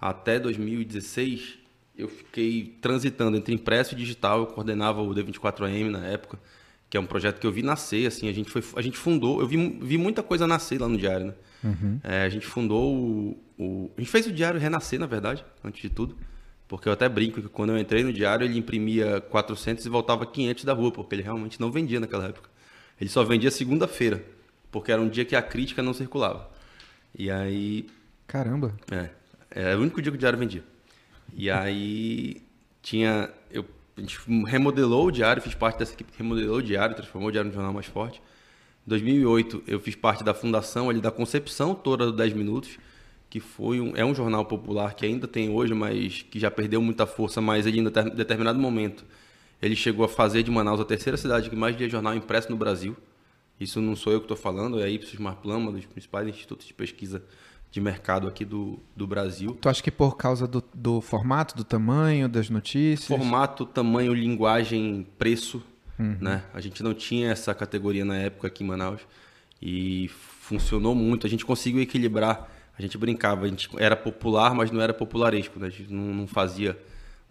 até 0.00 0.38
2016, 0.38 1.58
eu 2.02 2.08
fiquei 2.08 2.76
transitando 2.80 3.36
entre 3.36 3.54
impresso 3.54 3.94
e 3.94 3.96
digital. 3.96 4.40
Eu 4.40 4.46
coordenava 4.46 5.00
o 5.00 5.14
D24AM 5.14 5.90
na 5.90 6.06
época, 6.06 6.38
que 6.90 6.96
é 6.96 7.00
um 7.00 7.06
projeto 7.06 7.38
que 7.38 7.46
eu 7.46 7.52
vi 7.52 7.62
nascer. 7.62 8.06
Assim, 8.06 8.28
a 8.28 8.32
gente 8.32 8.50
foi, 8.50 8.62
a 8.76 8.82
gente 8.82 8.98
fundou. 8.98 9.40
Eu 9.40 9.46
vi, 9.46 9.78
vi 9.80 9.96
muita 9.96 10.22
coisa 10.22 10.46
nascer 10.46 10.80
lá 10.80 10.88
no 10.88 10.98
diário, 10.98 11.26
né? 11.26 11.34
Uhum. 11.62 12.00
É, 12.02 12.22
a 12.22 12.28
gente 12.28 12.44
fundou 12.44 12.94
o, 12.94 13.44
o, 13.56 13.90
a 13.96 14.00
gente 14.00 14.10
fez 14.10 14.26
o 14.26 14.32
diário 14.32 14.58
renascer, 14.58 14.98
na 14.98 15.06
verdade, 15.06 15.44
antes 15.62 15.80
de 15.80 15.88
tudo. 15.88 16.16
Porque 16.66 16.88
eu 16.88 16.92
até 16.92 17.08
brinco 17.08 17.40
que 17.40 17.48
quando 17.48 17.70
eu 17.70 17.78
entrei 17.78 18.02
no 18.02 18.12
diário, 18.12 18.44
ele 18.44 18.58
imprimia 18.58 19.20
400 19.20 19.84
e 19.84 19.88
voltava 19.88 20.26
500 20.26 20.64
da 20.64 20.72
rua, 20.72 20.90
porque 20.90 21.14
ele 21.14 21.22
realmente 21.22 21.60
não 21.60 21.70
vendia 21.70 22.00
naquela 22.00 22.26
época. 22.26 22.48
Ele 23.00 23.10
só 23.10 23.22
vendia 23.22 23.50
segunda-feira, 23.50 24.24
porque 24.70 24.90
era 24.90 25.00
um 25.00 25.08
dia 25.08 25.24
que 25.24 25.36
a 25.36 25.42
crítica 25.42 25.82
não 25.82 25.92
circulava. 25.92 26.50
E 27.16 27.30
aí. 27.30 27.86
Caramba! 28.26 28.74
É. 28.90 29.10
Era 29.50 29.78
o 29.78 29.82
único 29.82 30.00
dia 30.00 30.10
que 30.10 30.16
o 30.16 30.18
diário 30.18 30.38
vendia. 30.38 30.64
E 31.34 31.50
aí 31.50 32.42
tinha. 32.80 33.30
Eu, 33.50 33.64
a 33.96 34.00
gente 34.00 34.18
remodelou 34.46 35.06
o 35.06 35.10
diário, 35.10 35.42
fiz 35.42 35.54
parte 35.54 35.78
dessa 35.78 35.92
equipe 35.92 36.12
que 36.12 36.18
remodelou 36.18 36.58
o 36.58 36.62
diário, 36.62 36.94
transformou 36.94 37.28
o 37.28 37.32
diário 37.32 37.48
no 37.48 37.54
jornal 37.54 37.72
mais 37.72 37.86
forte. 37.86 38.22
Em 38.86 38.88
2008, 38.88 39.64
eu 39.66 39.78
fiz 39.78 39.94
parte 39.94 40.24
da 40.24 40.34
fundação 40.34 40.90
ali, 40.90 41.00
da 41.00 41.10
concepção 41.10 41.74
toda 41.74 42.06
do 42.06 42.12
10 42.12 42.32
Minutos 42.32 42.78
que 43.32 43.40
foi 43.40 43.80
um, 43.80 43.96
é 43.96 44.04
um 44.04 44.14
jornal 44.14 44.44
popular 44.44 44.92
que 44.92 45.06
ainda 45.06 45.26
tem 45.26 45.48
hoje, 45.48 45.72
mas 45.72 46.20
que 46.20 46.38
já 46.38 46.50
perdeu 46.50 46.82
muita 46.82 47.06
força, 47.06 47.40
mas 47.40 47.66
ele 47.66 47.80
em 47.80 47.84
determinado 47.84 48.58
momento 48.58 49.06
ele 49.62 49.74
chegou 49.74 50.04
a 50.04 50.08
fazer 50.08 50.42
de 50.42 50.50
Manaus 50.50 50.78
a 50.78 50.84
terceira 50.84 51.16
cidade 51.16 51.48
que 51.48 51.56
mais 51.56 51.74
lia 51.74 51.88
jornal 51.88 52.14
impresso 52.14 52.50
no 52.50 52.58
Brasil. 52.58 52.94
Isso 53.58 53.80
não 53.80 53.96
sou 53.96 54.12
eu 54.12 54.20
que 54.20 54.26
estou 54.26 54.36
falando, 54.36 54.78
é 54.78 54.84
a 54.84 54.88
Ipsos 54.90 55.18
Marplama, 55.18 55.72
dos 55.72 55.86
principais 55.86 56.28
institutos 56.28 56.66
de 56.66 56.74
pesquisa 56.74 57.24
de 57.72 57.80
mercado 57.80 58.28
aqui 58.28 58.44
do, 58.44 58.78
do 58.94 59.06
Brasil. 59.06 59.58
Tu 59.60 59.68
acha 59.68 59.82
que 59.82 59.90
por 59.90 60.16
causa 60.16 60.46
do, 60.46 60.62
do 60.72 61.00
formato, 61.00 61.56
do 61.56 61.64
tamanho, 61.64 62.28
das 62.28 62.48
notícias? 62.48 63.08
Formato, 63.08 63.66
tamanho, 63.66 64.14
linguagem, 64.14 65.04
preço. 65.18 65.60
Uhum. 65.98 66.18
Né? 66.20 66.44
A 66.54 66.60
gente 66.60 66.82
não 66.84 66.94
tinha 66.94 67.32
essa 67.32 67.52
categoria 67.54 68.04
na 68.04 68.16
época 68.16 68.46
aqui 68.46 68.62
em 68.62 68.66
Manaus 68.66 69.00
e 69.60 70.08
funcionou 70.08 70.94
muito. 70.94 71.26
A 71.26 71.30
gente 71.30 71.44
conseguiu 71.44 71.82
equilibrar 71.82 72.48
a 72.78 72.80
gente 72.80 72.96
brincava, 72.96 73.44
a 73.44 73.48
gente 73.48 73.68
era 73.78 73.94
popular, 73.94 74.54
mas 74.54 74.70
não 74.70 74.80
era 74.80 74.94
popularesco, 74.94 75.58
né? 75.58 75.66
a 75.66 75.70
gente 75.70 75.92
não, 75.92 76.14
não 76.14 76.26
fazia 76.26 76.78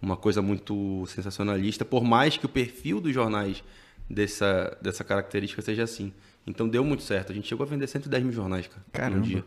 uma 0.01 0.15
coisa 0.15 0.41
muito 0.41 1.05
sensacionalista, 1.07 1.83
por 1.83 2.03
mais 2.03 2.37
que 2.37 2.45
o 2.45 2.49
perfil 2.49 3.01
dos 3.01 3.13
jornais 3.13 3.63
dessa, 4.09 4.77
dessa 4.81 5.03
característica 5.03 5.61
seja 5.61 5.83
assim. 5.83 6.13
Então 6.45 6.67
deu 6.67 6.83
muito 6.83 7.03
certo. 7.03 7.31
A 7.31 7.35
gente 7.35 7.47
chegou 7.47 7.65
a 7.65 7.69
vender 7.69 7.87
110 7.87 8.23
mil 8.23 8.33
jornais, 8.33 8.67
cara, 8.67 8.83
Caramba. 8.91 9.17
no 9.17 9.23
dia. 9.23 9.45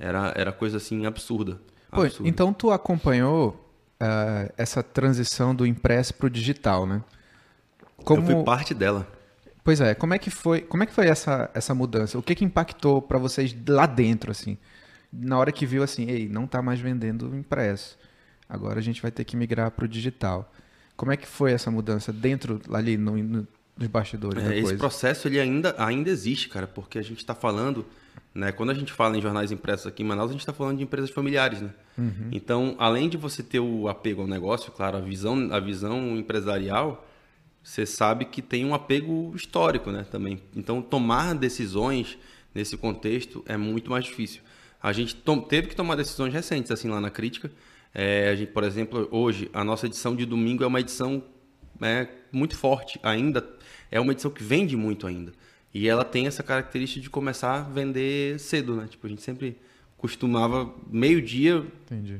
Era, 0.00 0.32
era 0.34 0.52
coisa 0.52 0.78
assim 0.78 1.06
absurda. 1.06 1.60
Pô, 1.90 2.02
então 2.24 2.52
tu 2.52 2.70
acompanhou 2.70 3.50
uh, 4.00 4.52
essa 4.56 4.82
transição 4.82 5.54
do 5.54 5.66
impresso 5.66 6.14
para 6.14 6.26
o 6.26 6.30
digital, 6.30 6.86
né? 6.86 7.02
Como... 8.04 8.22
Eu 8.22 8.36
fui 8.36 8.44
parte 8.44 8.72
dela. 8.74 9.06
Pois 9.62 9.80
é, 9.80 9.94
como 9.94 10.14
é 10.14 10.18
que 10.18 10.30
foi, 10.30 10.62
como 10.62 10.82
é 10.82 10.86
que 10.86 10.92
foi 10.92 11.06
essa, 11.06 11.50
essa 11.52 11.74
mudança? 11.74 12.18
O 12.18 12.22
que, 12.22 12.34
que 12.34 12.44
impactou 12.44 13.02
para 13.02 13.18
vocês 13.18 13.54
lá 13.68 13.86
dentro, 13.86 14.30
assim? 14.30 14.56
na 15.12 15.38
hora 15.38 15.50
que 15.50 15.66
viu 15.66 15.82
assim, 15.82 16.08
ei, 16.08 16.28
não 16.28 16.44
está 16.44 16.62
mais 16.62 16.80
vendendo 16.80 17.34
impresso. 17.34 17.98
Agora 18.48 18.78
a 18.78 18.82
gente 18.82 19.00
vai 19.02 19.10
ter 19.10 19.24
que 19.24 19.36
migrar 19.36 19.70
para 19.70 19.84
o 19.84 19.88
digital. 19.88 20.52
Como 20.96 21.12
é 21.12 21.16
que 21.16 21.26
foi 21.26 21.52
essa 21.52 21.70
mudança 21.70 22.12
dentro 22.12 22.60
ali 22.72 22.96
no, 22.96 23.16
no, 23.16 23.48
nos 23.76 23.88
bastidores? 23.88 24.42
É, 24.44 24.58
esse 24.58 24.76
processo 24.76 25.28
ele 25.28 25.40
ainda, 25.40 25.74
ainda 25.78 26.10
existe, 26.10 26.48
cara, 26.48 26.66
porque 26.66 26.98
a 26.98 27.02
gente 27.02 27.18
está 27.18 27.34
falando, 27.34 27.86
né? 28.34 28.52
Quando 28.52 28.70
a 28.70 28.74
gente 28.74 28.92
fala 28.92 29.16
em 29.16 29.20
jornais 29.20 29.50
impressos 29.52 29.86
aqui 29.86 30.02
em 30.02 30.06
Manaus, 30.06 30.30
a 30.30 30.32
gente 30.32 30.40
está 30.40 30.52
falando 30.52 30.78
de 30.78 30.84
empresas 30.84 31.10
familiares, 31.10 31.60
né? 31.60 31.70
Uhum. 31.98 32.28
Então, 32.32 32.76
além 32.78 33.08
de 33.08 33.16
você 33.16 33.42
ter 33.42 33.60
o 33.60 33.88
apego 33.88 34.22
ao 34.22 34.28
negócio, 34.28 34.70
claro, 34.72 34.96
a 34.96 35.00
visão, 35.00 35.48
a 35.52 35.60
visão 35.60 36.16
empresarial, 36.16 37.06
você 37.62 37.84
sabe 37.84 38.24
que 38.24 38.40
tem 38.40 38.64
um 38.64 38.74
apego 38.74 39.32
histórico, 39.34 39.90
né? 39.90 40.06
Também. 40.10 40.40
Então, 40.54 40.80
tomar 40.80 41.34
decisões 41.34 42.18
nesse 42.54 42.76
contexto 42.76 43.44
é 43.46 43.56
muito 43.56 43.90
mais 43.90 44.04
difícil 44.04 44.42
a 44.82 44.92
gente 44.92 45.16
teve 45.48 45.68
que 45.68 45.76
tomar 45.76 45.94
decisões 45.94 46.32
recentes 46.32 46.70
assim 46.70 46.88
lá 46.88 47.00
na 47.00 47.10
crítica. 47.10 47.50
É, 47.94 48.30
a 48.30 48.34
gente, 48.34 48.52
por 48.52 48.64
exemplo, 48.64 49.08
hoje 49.10 49.50
a 49.52 49.62
nossa 49.62 49.86
edição 49.86 50.16
de 50.16 50.24
domingo 50.24 50.64
é 50.64 50.66
uma 50.66 50.80
edição 50.80 51.22
é, 51.80 52.08
muito 52.32 52.56
forte 52.56 52.98
ainda. 53.02 53.46
É 53.90 54.00
uma 54.00 54.12
edição 54.12 54.30
que 54.30 54.42
vende 54.42 54.76
muito 54.76 55.06
ainda. 55.06 55.32
E 55.72 55.88
ela 55.88 56.04
tem 56.04 56.26
essa 56.26 56.42
característica 56.42 57.00
de 57.00 57.10
começar 57.10 57.54
a 57.56 57.60
vender 57.62 58.38
cedo, 58.40 58.74
né? 58.74 58.86
Tipo, 58.88 59.06
a 59.06 59.10
gente 59.10 59.22
sempre 59.22 59.56
costumava 59.96 60.72
meio-dia, 60.88 61.64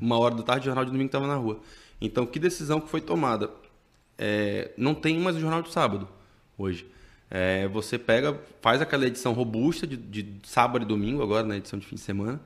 uma 0.01 0.19
hora 0.19 0.35
da 0.35 0.43
tarde, 0.43 0.63
o 0.63 0.67
jornal 0.67 0.85
de 0.85 0.91
domingo 0.91 1.09
estava 1.09 1.27
na 1.27 1.35
rua. 1.35 1.61
Então, 2.01 2.27
que 2.27 2.39
decisão 2.39 2.81
que 2.81 2.89
foi 2.89 3.01
tomada? 3.01 3.51
É, 4.19 4.71
não 4.77 4.95
tem 4.95 5.19
mais 5.19 5.37
o 5.37 5.41
jornal 5.41 5.63
do 5.63 5.71
sábado 5.71 6.07
hoje. 6.57 6.87
É, 7.31 7.67
você 7.69 7.99
pega, 7.99 8.39
faz 8.61 8.83
aquela 8.83 9.07
edição 9.07 9.33
robusta 9.33 9.87
de, 9.87 9.97
de, 9.97 10.27
sábado 10.43 10.83
e 10.83 10.87
domingo, 10.87 11.23
agora 11.23 11.47
na 11.47 11.57
edição 11.57 11.79
de 11.79 11.87
fim 11.87 11.95
de 11.95 12.01
semana, 12.01 12.41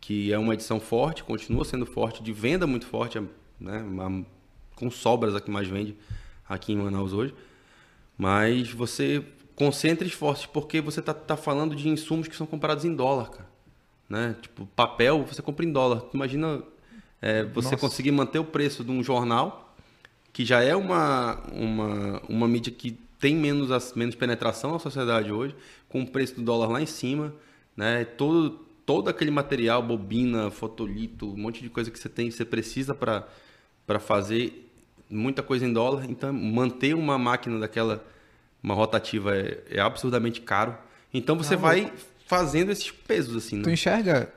que 0.00 0.32
é 0.32 0.38
uma 0.38 0.54
edição 0.54 0.80
forte, 0.80 1.22
continua 1.22 1.64
sendo 1.64 1.86
forte, 1.86 2.22
de 2.22 2.32
venda 2.32 2.66
muito 2.66 2.86
forte, 2.86 3.20
né, 3.60 3.78
uma, 3.82 4.24
com 4.74 4.90
sobras 4.90 5.36
a 5.36 5.40
que 5.40 5.50
mais 5.50 5.68
vende 5.68 5.94
aqui 6.48 6.72
em 6.72 6.76
Manaus 6.76 7.12
hoje. 7.12 7.34
Mas 8.16 8.70
você 8.70 9.24
concentra 9.54 10.06
esforços, 10.06 10.46
porque 10.46 10.80
você 10.80 11.00
está 11.00 11.12
tá 11.12 11.36
falando 11.36 11.74
de 11.74 11.88
insumos 11.88 12.28
que 12.28 12.36
são 12.36 12.46
comprados 12.46 12.84
em 12.84 12.94
dólar, 12.94 13.30
cara. 13.30 13.48
Né? 14.08 14.36
Tipo, 14.40 14.66
papel 14.76 15.24
você 15.24 15.40
compra 15.40 15.64
em 15.64 15.72
dólar. 15.72 16.04
Imagina 16.12 16.62
é, 17.20 17.44
você 17.44 17.70
Nossa. 17.70 17.76
conseguir 17.76 18.10
manter 18.10 18.38
o 18.38 18.44
preço 18.44 18.82
de 18.82 18.90
um 18.90 19.02
jornal, 19.02 19.74
que 20.32 20.44
já 20.44 20.62
é 20.62 20.74
uma, 20.74 21.40
uma, 21.52 22.22
uma 22.28 22.48
mídia 22.48 22.72
que 22.72 22.98
tem 23.20 23.36
menos, 23.36 23.94
menos 23.94 24.16
penetração 24.16 24.72
na 24.72 24.80
sociedade 24.80 25.30
hoje, 25.30 25.54
com 25.88 26.02
o 26.02 26.06
preço 26.06 26.34
do 26.34 26.42
dólar 26.42 26.68
lá 26.68 26.82
em 26.82 26.86
cima, 26.86 27.32
né? 27.76 28.04
Todo, 28.04 28.58
todo 28.84 29.08
aquele 29.08 29.30
material, 29.30 29.80
bobina, 29.80 30.50
fotolito, 30.50 31.32
um 31.32 31.36
monte 31.36 31.62
de 31.62 31.70
coisa 31.70 31.88
que 31.88 31.98
você 31.98 32.08
tem, 32.08 32.30
você 32.30 32.44
precisa 32.44 32.94
para 32.94 34.00
fazer 34.00 34.68
muita 35.08 35.42
coisa 35.42 35.64
em 35.64 35.72
dólar. 35.72 36.10
Então, 36.10 36.32
manter 36.32 36.94
uma 36.94 37.16
máquina 37.16 37.60
daquela, 37.60 38.04
uma 38.62 38.74
rotativa, 38.74 39.36
é, 39.36 39.62
é 39.70 39.80
absurdamente 39.80 40.40
caro. 40.40 40.76
Então, 41.12 41.36
você 41.36 41.54
ah, 41.54 41.58
vai 41.58 41.92
fazendo 42.26 42.70
esses 42.70 42.90
pesos, 42.90 43.36
assim. 43.36 43.56
Né? 43.56 43.62
Tu 43.62 43.70
enxerga 43.70 44.32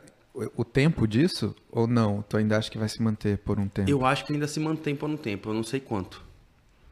o 0.55 0.65
tempo 0.65 1.08
disso 1.08 1.55
ou 1.72 1.88
não? 1.88 2.22
Tu 2.27 2.38
ainda 2.38 2.58
acha 2.58 2.70
que 2.70 2.77
vai 2.77 2.89
se 2.89 3.01
manter 3.01 3.38
por 3.38 3.60
um 3.60 3.67
tempo? 3.67 3.89
Eu 3.89 4.05
acho 4.05 4.25
que 4.25 4.34
ainda 4.34 4.48
se 4.48 4.60
mantém 4.60 4.96
por 4.96 5.10
um 5.10 5.17
tempo, 5.17 5.50
eu 5.50 5.53
não 5.53 5.63
sei 5.63 5.79
quanto. 5.79 6.22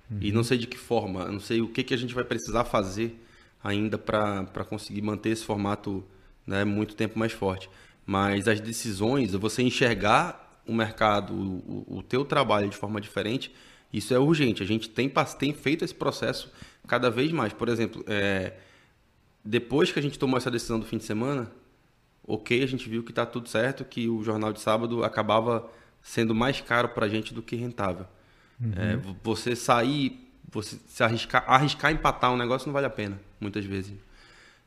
Uhum. 0.09 0.17
E 0.21 0.31
não 0.31 0.43
sei 0.43 0.57
de 0.57 0.67
que 0.67 0.77
forma, 0.77 1.25
não 1.25 1.39
sei 1.39 1.61
o 1.61 1.67
que, 1.67 1.83
que 1.83 1.93
a 1.93 1.97
gente 1.97 2.13
vai 2.13 2.23
precisar 2.23 2.63
fazer 2.63 3.19
ainda 3.63 3.97
para 3.97 4.65
conseguir 4.69 5.01
manter 5.01 5.29
esse 5.29 5.43
formato 5.43 6.03
né, 6.45 6.63
muito 6.63 6.95
tempo 6.95 7.17
mais 7.17 7.31
forte. 7.31 7.69
Mas 8.05 8.47
as 8.47 8.59
decisões, 8.59 9.33
você 9.33 9.61
enxergar 9.61 10.61
o 10.65 10.73
mercado, 10.73 11.33
o, 11.33 11.97
o 11.97 12.03
teu 12.03 12.25
trabalho 12.25 12.69
de 12.69 12.75
forma 12.75 12.99
diferente, 12.99 13.53
isso 13.91 14.13
é 14.13 14.19
urgente. 14.19 14.63
A 14.63 14.65
gente 14.65 14.89
tem, 14.89 15.11
tem 15.37 15.53
feito 15.53 15.85
esse 15.85 15.95
processo 15.95 16.51
cada 16.87 17.09
vez 17.09 17.31
mais. 17.31 17.53
Por 17.53 17.69
exemplo, 17.69 18.03
é, 18.07 18.53
depois 19.43 19.91
que 19.91 19.99
a 19.99 20.01
gente 20.01 20.17
tomou 20.17 20.37
essa 20.37 20.51
decisão 20.51 20.79
do 20.79 20.85
fim 20.85 20.97
de 20.97 21.03
semana, 21.03 21.51
ok, 22.25 22.63
a 22.63 22.67
gente 22.67 22.89
viu 22.89 23.03
que 23.03 23.11
está 23.11 23.25
tudo 23.25 23.49
certo, 23.49 23.83
que 23.83 24.07
o 24.07 24.23
jornal 24.23 24.53
de 24.53 24.61
sábado 24.61 25.03
acabava 25.03 25.69
sendo 26.01 26.33
mais 26.33 26.61
caro 26.61 26.89
para 26.89 27.05
a 27.05 27.09
gente 27.09 27.33
do 27.33 27.41
que 27.41 27.55
rentável. 27.55 28.05
Uhum. 28.59 28.73
É, 28.75 28.99
você 29.23 29.55
sair, 29.55 30.29
você 30.49 30.77
se 30.87 31.03
arriscar, 31.03 31.43
arriscar 31.47 31.91
empatar 31.91 32.31
um 32.31 32.37
negócio 32.37 32.67
não 32.67 32.73
vale 32.73 32.85
a 32.85 32.89
pena, 32.89 33.19
muitas 33.39 33.65
vezes. 33.65 33.93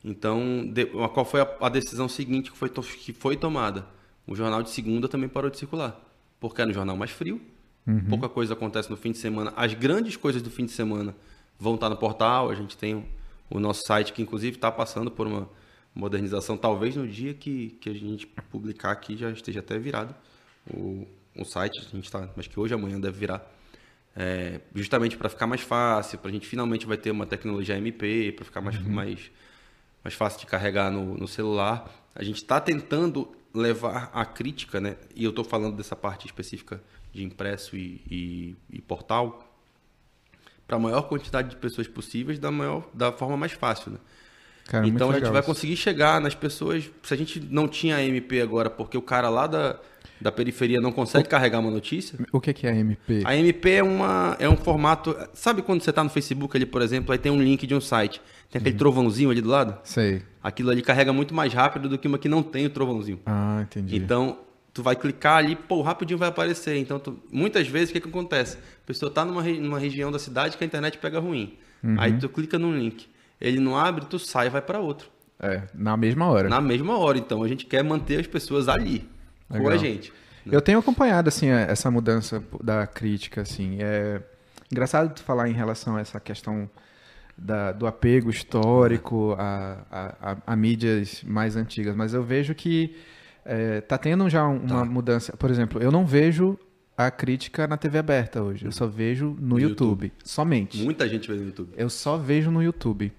Então, 0.03 0.67
de, 0.71 0.85
qual 0.85 1.25
foi 1.25 1.41
a, 1.41 1.55
a, 1.61 1.69
decisão 1.69 2.07
seguinte 2.07 2.51
que 2.51 2.57
foi, 2.57 2.69
que 2.69 3.13
foi 3.13 3.35
tomada? 3.35 3.85
O 4.25 4.35
jornal 4.35 4.61
de 4.61 4.69
segunda 4.69 5.07
também 5.07 5.29
parou 5.29 5.49
de 5.49 5.57
circular, 5.57 5.99
porque 6.39 6.61
era 6.61 6.69
um 6.69 6.73
jornal 6.73 6.95
mais 6.95 7.11
frio, 7.11 7.41
uhum. 7.85 8.05
pouca 8.05 8.29
coisa 8.29 8.53
acontece 8.53 8.89
no 8.89 8.97
fim 8.97 9.11
de 9.11 9.17
semana. 9.17 9.53
As 9.55 9.73
grandes 9.73 10.15
coisas 10.15 10.41
do 10.41 10.51
fim 10.51 10.65
de 10.65 10.71
semana 10.71 11.15
vão 11.59 11.75
estar 11.75 11.89
no 11.89 11.97
portal, 11.97 12.49
a 12.49 12.55
gente 12.55 12.77
tem 12.77 13.05
o, 13.49 13.59
nosso 13.59 13.81
site 13.85 14.13
que 14.13 14.21
inclusive 14.21 14.57
está 14.57 14.71
passando 14.71 15.09
por 15.09 15.27
uma 15.27 15.49
modernização, 15.93 16.55
talvez 16.57 16.95
no 16.95 17.07
dia 17.07 17.33
que, 17.33 17.69
que 17.81 17.89
a 17.89 17.93
gente 17.93 18.27
publicar 18.51 18.91
aqui 18.91 19.17
já 19.17 19.31
esteja 19.31 19.59
até 19.61 19.79
virado 19.79 20.13
o, 20.71 21.07
o 21.35 21.43
site, 21.43 21.79
a 21.79 21.95
gente 21.95 22.05
está, 22.05 22.29
mas 22.35 22.47
que 22.47 22.59
hoje 22.59 22.73
amanhã 22.73 22.99
deve 22.99 23.17
virar. 23.17 23.51
é, 24.15 24.59
justamente 24.73 25.17
para 25.17 25.29
ficar 25.29 25.47
mais 25.47 25.61
fácil, 25.61 26.17
para 26.19 26.29
a 26.29 26.33
gente 26.33 26.47
finalmente 26.47 26.85
vai 26.85 26.97
ter 26.97 27.11
uma 27.11 27.25
tecnologia 27.25 27.77
MP, 27.77 28.31
para 28.31 28.45
ficar 28.45 28.61
mais, 28.61 28.77
uhum. 28.77 28.89
mais, 28.89 29.31
mais 30.03 30.13
fácil 30.13 30.39
de 30.39 30.45
carregar 30.45 30.91
no, 30.91 31.15
no 31.17 31.27
celular. 31.27 31.89
A 32.15 32.23
gente 32.23 32.37
está 32.37 32.59
tentando 32.59 33.31
levar 33.53 34.09
a 34.13 34.25
crítica, 34.25 34.79
né? 34.79 34.97
e 35.15 35.23
eu 35.23 35.29
estou 35.31 35.43
falando 35.43 35.75
dessa 35.75 35.95
parte 35.95 36.25
específica 36.25 36.81
de 37.13 37.23
impresso 37.23 37.75
e, 37.75 38.01
e, 38.09 38.55
e 38.69 38.81
portal, 38.81 39.46
para 40.67 40.75
a 40.75 40.79
maior 40.79 41.03
quantidade 41.03 41.49
de 41.49 41.55
pessoas 41.55 41.87
possíveis 41.87 42.37
da, 42.37 42.51
maior, 42.51 42.87
da 42.93 43.11
forma 43.11 43.37
mais 43.37 43.53
fácil. 43.53 43.91
Né? 43.91 43.97
Cara, 44.67 44.85
então 44.85 45.09
a 45.09 45.13
gente 45.13 45.29
vai 45.29 45.39
isso. 45.39 45.47
conseguir 45.47 45.77
chegar 45.77 46.19
nas 46.19 46.35
pessoas. 46.35 46.91
Se 47.01 47.13
a 47.13 47.17
gente 47.17 47.39
não 47.39 47.67
tinha 47.67 48.03
MP 48.03 48.41
agora, 48.41 48.69
porque 48.69 48.97
o 48.97 49.01
cara 49.01 49.29
lá 49.29 49.47
da, 49.47 49.79
da 50.19 50.29
periferia 50.29 50.81
não 50.81 50.91
consegue 50.91 51.25
o... 51.25 51.29
carregar 51.29 51.59
uma 51.59 51.71
notícia. 51.71 52.19
O 52.33 52.41
que, 52.41 52.53
que 52.53 52.67
é 52.67 52.71
a 52.71 52.75
MP? 52.75 53.21
A 53.23 53.35
MP 53.35 53.71
é, 53.71 53.83
uma, 53.83 54.35
é 54.39 54.49
um 54.49 54.57
formato. 54.57 55.15
Sabe 55.33 55.61
quando 55.61 55.81
você 55.81 55.89
está 55.89 56.03
no 56.03 56.09
Facebook 56.09 56.57
ali, 56.57 56.65
por 56.65 56.81
exemplo, 56.81 57.13
aí 57.13 57.17
tem 57.17 57.31
um 57.31 57.41
link 57.41 57.65
de 57.65 57.73
um 57.73 57.81
site. 57.81 58.21
Tem 58.51 58.59
aquele 58.59 58.73
uhum. 58.73 58.79
trovãozinho 58.79 59.29
ali 59.29 59.41
do 59.41 59.49
lado? 59.49 59.77
Sei. 59.83 60.21
Aquilo 60.43 60.69
ali 60.69 60.81
carrega 60.81 61.13
muito 61.13 61.33
mais 61.33 61.53
rápido 61.53 61.87
do 61.87 61.97
que 61.97 62.07
uma 62.07 62.17
que 62.17 62.27
não 62.27 62.43
tem 62.43 62.65
o 62.65 62.69
trovãozinho. 62.69 63.19
Ah, 63.25 63.61
entendi. 63.63 63.95
Então, 63.95 64.37
tu 64.77 64.83
vai 64.83 64.95
clicar 64.95 65.37
ali, 65.37 65.55
pô, 65.55 65.81
rapidinho 65.81 66.19
vai 66.19 66.29
aparecer. 66.29 66.77
Então, 66.77 66.99
tu, 66.99 67.17
muitas 67.31 67.67
vezes, 67.67 67.89
o 67.89 67.93
que, 67.93 67.99
que 67.99 68.07
acontece? 68.07 68.57
A 68.57 68.85
pessoa 68.85 69.09
está 69.09 69.25
numa, 69.25 69.41
numa 69.41 69.79
região 69.79 70.11
da 70.11 70.19
cidade 70.19 70.55
que 70.55 70.63
a 70.63 70.67
internet 70.67 70.99
pega 70.99 71.19
ruim. 71.19 71.57
Uhum. 71.83 71.95
Aí 71.99 72.13
tu 72.19 72.29
clica 72.29 72.59
num 72.59 72.77
link. 72.77 73.09
Ele 73.41 73.59
não 73.59 73.75
abre, 73.75 74.05
tu 74.05 74.19
sai 74.19 74.45
e 74.45 74.49
vai 74.51 74.61
para 74.61 74.79
outro. 74.79 75.09
É, 75.39 75.63
na 75.73 75.97
mesma 75.97 76.27
hora. 76.27 76.47
Na 76.47 76.61
mesma 76.61 76.95
hora. 76.95 77.17
Então, 77.17 77.41
a 77.41 77.47
gente 77.47 77.65
quer 77.65 77.83
manter 77.83 78.19
as 78.19 78.27
pessoas 78.27 78.69
ali, 78.69 79.09
Legal. 79.49 79.65
com 79.65 79.73
a 79.73 79.77
gente. 79.77 80.13
Eu 80.45 80.61
tenho 80.61 80.77
acompanhado 80.77 81.27
assim 81.27 81.47
essa 81.47 81.89
mudança 81.89 82.43
da 82.63 82.85
crítica, 82.85 83.41
assim. 83.41 83.77
É 83.81 84.21
engraçado 84.71 85.11
tu 85.11 85.23
falar 85.23 85.49
em 85.49 85.53
relação 85.53 85.95
a 85.95 86.01
essa 86.01 86.19
questão 86.19 86.69
da, 87.35 87.71
do 87.71 87.87
apego 87.87 88.29
histórico 88.29 89.35
a, 89.39 89.79
a, 89.89 90.31
a, 90.31 90.37
a, 90.45 90.55
mídias 90.55 91.23
mais 91.23 91.55
antigas, 91.55 91.95
mas 91.95 92.13
eu 92.13 92.23
vejo 92.23 92.53
que 92.53 92.95
é, 93.47 93.81
tá 93.81 93.97
tendo 93.97 94.29
já 94.29 94.45
uma 94.45 94.79
tá. 94.79 94.85
mudança. 94.85 95.35
Por 95.37 95.49
exemplo, 95.49 95.81
eu 95.81 95.91
não 95.91 96.05
vejo 96.05 96.59
a 96.97 97.09
crítica 97.09 97.65
na 97.65 97.77
TV 97.77 97.97
aberta 97.97 98.43
hoje. 98.43 98.65
Eu 98.65 98.71
só 98.71 98.85
vejo 98.85 99.35
no, 99.39 99.55
no 99.55 99.59
YouTube, 99.59 100.07
YouTube, 100.07 100.13
somente. 100.23 100.83
Muita 100.83 101.07
gente 101.07 101.27
vê 101.29 101.37
no 101.37 101.45
YouTube. 101.45 101.69
Eu 101.77 101.89
só 101.89 102.17
vejo 102.17 102.51
no 102.51 102.61
YouTube. 102.61 103.13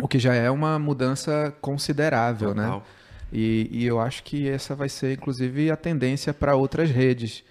O 0.00 0.06
que 0.06 0.18
já 0.18 0.34
é 0.34 0.50
uma 0.50 0.78
mudança 0.78 1.54
considerável, 1.60 2.54
né? 2.54 2.64
Total. 2.64 2.78
né? 2.78 2.84
E, 3.32 3.68
e, 3.70 3.86
eu 3.86 4.00
acho 4.00 4.22
que 4.22 4.48
essa 4.48 4.74
vai 4.74 4.88
ser, 4.88 5.12
inclusive, 5.12 5.70
a 5.70 5.76
tendência 5.76 6.32
para 6.32 6.54
outras 6.54 6.90
redes. 6.90 7.44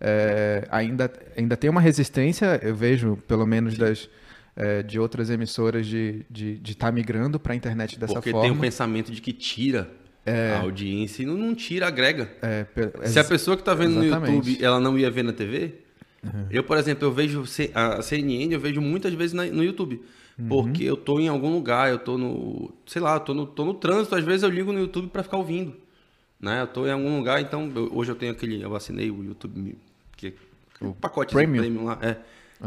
É, 0.00 0.66
ainda, 0.70 1.12
ainda 1.36 1.56
tem 1.56 1.70
uma 1.70 1.80
resistência, 1.80 2.58
eu 2.62 2.74
vejo, 2.74 3.16
pelo 3.28 3.46
menos 3.46 3.76
das, 3.78 4.08
é, 4.56 4.82
de 4.82 4.98
outras 4.98 5.30
emissoras, 5.30 5.86
de 5.86 6.22
estar 6.22 6.26
de, 6.30 6.58
de 6.58 6.76
tá 6.76 6.90
migrando 6.90 7.38
para 7.38 7.52
a 7.52 7.56
internet 7.56 7.98
dessa 7.98 8.14
Porque 8.14 8.30
forma. 8.30 8.42
Porque 8.42 8.52
tem 8.52 8.58
um 8.58 8.60
pensamento 8.60 9.12
de 9.12 9.20
que 9.20 9.32
tira 9.32 9.88
é, 10.24 10.54
a 10.54 10.60
audiência 10.60 11.26
não, 11.26 11.34
não 11.34 11.54
tira, 11.54 11.86
agrega. 11.86 12.30
É, 12.42 12.66
Se 13.06 13.18
a 13.18 13.24
pessoa 13.24 13.56
que 13.56 13.62
está 13.62 13.74
vendo 13.74 14.02
exatamente. 14.02 14.30
no 14.30 14.36
YouTube, 14.36 14.64
ela 14.64 14.80
não 14.80 14.98
ia 14.98 15.10
ver 15.10 15.24
na 15.24 15.32
TV, 15.32 15.74
uhum. 16.22 16.46
eu, 16.50 16.62
por 16.62 16.76
exemplo, 16.76 17.06
eu 17.06 17.12
vejo 17.12 17.44
a 17.74 18.02
CNN, 18.02 18.52
eu 18.52 18.60
vejo 18.60 18.80
muitas 18.80 19.12
vezes 19.14 19.32
no 19.32 19.64
YouTube. 19.64 20.00
Uhum. 20.38 20.48
Porque 20.48 20.84
eu 20.84 20.96
tô 20.96 21.20
em 21.20 21.28
algum 21.28 21.52
lugar, 21.52 21.90
eu 21.90 21.98
tô 21.98 22.16
no. 22.16 22.70
Sei 22.86 23.00
lá, 23.00 23.14
eu 23.14 23.20
tô 23.20 23.34
no, 23.34 23.46
tô 23.46 23.64
no 23.64 23.74
trânsito, 23.74 24.14
às 24.14 24.24
vezes 24.24 24.42
eu 24.42 24.48
ligo 24.48 24.72
no 24.72 24.78
YouTube 24.78 25.08
para 25.08 25.22
ficar 25.22 25.36
ouvindo. 25.36 25.74
Né? 26.40 26.62
Eu 26.62 26.66
tô 26.66 26.86
em 26.86 26.90
algum 26.90 27.18
lugar, 27.18 27.40
então 27.40 27.70
eu, 27.74 27.90
hoje 27.92 28.10
eu 28.10 28.16
tenho 28.16 28.32
aquele. 28.32 28.62
Eu 28.62 28.74
assinei 28.74 29.10
o 29.10 29.22
YouTube, 29.22 29.76
que, 30.16 30.34
o 30.80 30.94
pacote 30.94 31.34
premium. 31.34 31.62
premium 31.62 31.84
lá. 31.84 31.98
É. 32.00 32.16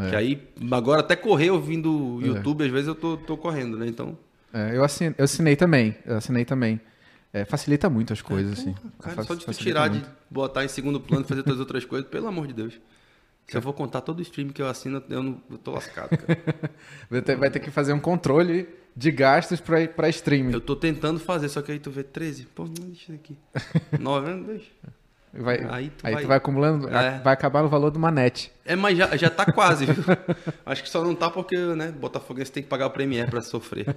é. 0.06 0.10
Que 0.10 0.16
aí, 0.16 0.44
agora 0.72 1.00
até 1.00 1.16
correr 1.16 1.50
ouvindo 1.50 2.18
o 2.18 2.22
é. 2.22 2.28
YouTube, 2.28 2.62
é. 2.62 2.66
às 2.68 2.72
vezes 2.72 2.88
eu 2.88 2.96
tô, 2.96 3.18
tô 3.18 3.36
correndo, 3.36 3.78
né? 3.78 3.88
Então. 3.88 4.16
É, 4.54 4.78
eu, 4.78 4.84
assinei, 4.84 5.16
eu 5.18 5.24
assinei 5.24 5.56
também. 5.56 5.96
Eu 6.06 6.18
assinei 6.18 6.46
também. 6.46 6.80
É, 7.34 7.44
facilita 7.44 7.90
muito 7.90 8.14
as 8.14 8.22
coisas, 8.22 8.60
é, 8.60 8.62
assim. 8.62 8.76
Cara, 9.02 9.24
só 9.24 9.34
de 9.34 9.44
tu 9.44 9.54
tirar, 9.56 9.90
muito. 9.90 10.06
de 10.06 10.12
botar 10.30 10.64
em 10.64 10.68
segundo 10.68 11.00
plano, 11.00 11.26
fazer 11.26 11.42
todas 11.42 11.56
as 11.56 11.62
outras 11.62 11.84
coisas, 11.84 12.08
pelo 12.08 12.28
amor 12.28 12.46
de 12.46 12.54
Deus. 12.54 12.80
Se 13.48 13.58
eu 13.58 13.62
vou 13.62 13.74
contar 13.74 14.02
todo 14.02 14.20
o 14.20 14.22
stream 14.22 14.50
que 14.50 14.62
eu 14.62 14.68
assino, 14.68 15.04
eu, 15.10 15.24
não, 15.24 15.42
eu 15.50 15.58
tô 15.58 15.72
lascado, 15.72 16.16
cara. 16.16 16.40
Vai 17.38 17.50
ter 17.50 17.60
que 17.60 17.72
fazer 17.72 17.92
um 17.92 18.00
controle 18.00 18.70
de 18.96 19.12
gastos 19.12 19.60
para 19.60 20.08
streaming. 20.10 20.54
Eu 20.54 20.62
tô 20.62 20.76
tentando 20.76 21.20
fazer, 21.20 21.50
só 21.50 21.62
que 21.62 21.72
aí 21.72 21.80
tu 21.80 21.92
vê 21.92 22.04
13. 22.04 22.46
Pô, 22.46 22.66
não 22.66 22.74
deixa 22.74 23.12
isso 23.12 23.14
aqui. 23.14 23.38
9, 24.00 24.44
deixa. 24.44 24.72
Vai, 25.34 25.66
aí 25.68 25.90
tu, 25.90 26.06
aí 26.06 26.14
vai... 26.14 26.24
tu 26.24 26.28
vai 26.28 26.38
acumulando, 26.38 26.88
é. 26.88 27.20
vai 27.20 27.34
acabar 27.34 27.64
no 27.64 27.70
valor 27.70 27.90
do 27.90 28.00
manete. 28.00 28.52
É, 28.64 28.76
mas 28.76 28.96
já, 28.96 29.18
já 29.18 29.32
tá 29.32 29.52
quase, 29.52 29.88
viu? 29.88 29.96
Acho 30.64 30.84
que 30.84 30.90
só 30.90 31.04
não 31.04 31.16
tá 31.16 31.28
porque, 31.28 31.58
né, 31.58 31.92
Botafoguense 31.92 32.52
tem 32.52 32.62
que 32.62 32.70
pagar 32.70 32.86
o 32.86 32.92
Premier 32.92 33.28
para 33.28 33.42
sofrer. 33.42 33.96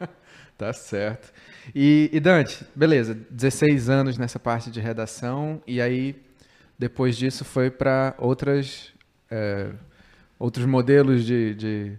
tá 0.56 0.72
certo. 0.72 1.30
E, 1.74 2.10
e 2.12 2.20
Dante, 2.20 2.64
beleza, 2.74 3.18
16 3.30 3.88
anos 3.88 4.18
nessa 4.18 4.38
parte 4.38 4.70
de 4.70 4.80
redação, 4.80 5.62
e 5.66 5.80
aí 5.80 6.16
depois 6.78 7.16
disso 7.16 7.44
foi 7.44 7.70
para 7.70 8.14
outras 8.18 8.92
é, 9.30 9.70
outros 10.38 10.64
modelos 10.64 11.24
de, 11.24 11.54
de, 11.54 11.92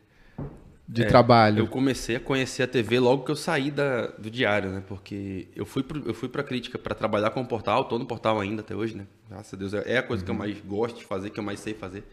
de 0.87 1.03
é, 1.03 1.05
trabalho. 1.05 1.59
Eu 1.59 1.67
comecei 1.67 2.15
a 2.15 2.19
conhecer 2.19 2.63
a 2.63 2.67
TV 2.67 2.99
logo 2.99 3.23
que 3.23 3.31
eu 3.31 3.35
saí 3.35 3.69
da, 3.69 4.07
do 4.07 4.31
diário, 4.31 4.69
né? 4.71 4.83
Porque 4.87 5.47
eu 5.55 5.65
fui 5.65 5.83
pro, 5.83 6.01
eu 6.07 6.13
fui 6.13 6.29
para 6.29 6.43
crítica 6.43 6.79
para 6.79 6.95
trabalhar 6.95 7.31
com 7.31 7.41
o 7.41 7.45
portal, 7.45 7.81
estou 7.81 7.99
no 7.99 8.05
portal 8.05 8.39
ainda 8.39 8.61
até 8.61 8.75
hoje, 8.75 8.95
né? 8.95 9.05
Graças 9.29 9.53
a 9.53 9.57
Deus 9.57 9.73
é 9.73 9.97
a 9.97 10.03
coisa 10.03 10.21
uhum. 10.21 10.25
que 10.25 10.31
eu 10.31 10.35
uhum. 10.35 10.39
mais 10.39 10.61
gosto 10.61 10.97
de 10.99 11.05
fazer, 11.05 11.29
que 11.29 11.39
eu 11.39 11.43
mais 11.43 11.59
sei 11.59 11.73
fazer. 11.73 12.03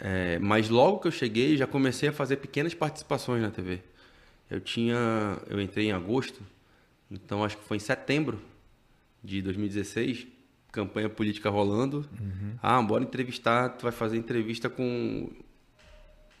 É, 0.00 0.38
mas 0.40 0.68
logo 0.68 0.98
que 0.98 1.08
eu 1.08 1.12
cheguei, 1.12 1.56
já 1.56 1.66
comecei 1.66 2.08
a 2.08 2.12
fazer 2.12 2.36
pequenas 2.36 2.74
participações 2.74 3.42
na 3.42 3.50
TV. 3.50 3.80
Eu 4.50 4.60
tinha, 4.60 5.38
eu 5.48 5.60
entrei 5.60 5.86
em 5.86 5.92
agosto, 5.92 6.42
então 7.12 7.44
acho 7.44 7.56
que 7.56 7.64
foi 7.64 7.76
em 7.76 7.80
setembro 7.80 8.40
de 9.22 9.42
2016 9.42 10.26
campanha 10.72 11.08
política 11.08 11.50
rolando. 11.50 12.08
Uhum. 12.18 12.54
Ah, 12.62 12.80
bora 12.80 13.04
entrevistar, 13.04 13.68
tu 13.68 13.82
vai 13.82 13.92
fazer 13.92 14.16
entrevista 14.16 14.70
com 14.70 15.30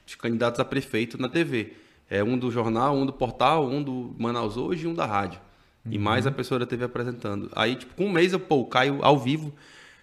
os 0.06 0.14
candidatos 0.14 0.58
a 0.58 0.64
prefeito 0.64 1.20
na 1.20 1.28
TV. 1.28 1.74
É 2.08 2.24
um 2.24 2.38
do 2.38 2.50
jornal, 2.50 2.96
um 2.96 3.06
do 3.06 3.12
portal, 3.12 3.68
um 3.68 3.82
do 3.82 4.16
Manaus 4.18 4.56
Hoje 4.56 4.86
e 4.86 4.88
um 4.88 4.94
da 4.94 5.04
rádio. 5.04 5.38
Uhum. 5.84 5.92
E 5.92 5.98
mais 5.98 6.26
a 6.26 6.32
pessoa 6.32 6.58
da 6.58 6.66
TV 6.66 6.84
apresentando. 6.84 7.50
Aí, 7.54 7.76
tipo, 7.76 7.94
com 7.94 8.06
um 8.06 8.10
mês 8.10 8.32
eu, 8.32 8.40
pô, 8.40 8.64
caio 8.64 8.98
ao 9.02 9.18
vivo, 9.18 9.52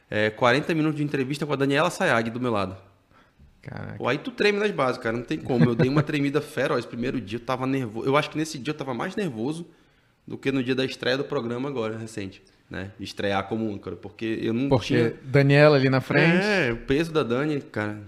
é, 0.10 0.30
40 0.30 0.74
minutos 0.76 0.98
de 0.98 1.04
entrevista 1.04 1.46
com 1.46 1.54
a 1.54 1.56
Daniela 1.56 1.90
Sayag 1.90 2.30
do 2.30 2.40
meu 2.40 2.52
lado. 2.52 2.78
Pô, 3.98 4.08
aí 4.08 4.18
tu 4.18 4.32
treme 4.32 4.58
nas 4.58 4.72
bases, 4.72 5.02
cara, 5.02 5.18
não 5.18 5.24
tem 5.24 5.38
como. 5.38 5.66
Eu 5.66 5.76
dei 5.76 5.90
uma 5.90 6.04
tremida 6.04 6.40
feroz. 6.42 6.86
Primeiro 6.86 7.20
dia 7.20 7.38
eu 7.38 7.44
tava 7.44 7.68
nervoso. 7.68 8.08
Eu 8.08 8.16
acho 8.16 8.30
que 8.30 8.38
nesse 8.38 8.58
dia 8.58 8.72
eu 8.72 8.78
tava 8.78 8.94
mais 8.94 9.16
nervoso 9.16 9.66
do 10.30 10.38
que 10.38 10.52
no 10.52 10.64
dia 10.64 10.76
da 10.76 10.86
estreia 10.86 11.18
do 11.18 11.24
programa 11.24 11.68
agora, 11.68 11.98
recente 11.98 12.42
né? 12.70 12.92
Estrear 13.00 13.48
como 13.48 13.74
âncora, 13.74 13.96
porque 13.96 14.40
eu 14.42 14.54
não 14.54 14.70
porque 14.70 14.88
tinha... 14.88 15.14
Daniela 15.24 15.78
ali 15.78 15.90
na 15.90 16.02
frente. 16.02 16.46
É, 16.46 16.72
o 16.72 16.78
peso 16.78 17.12
da 17.12 17.24
Dani, 17.24 17.60
cara, 17.62 18.00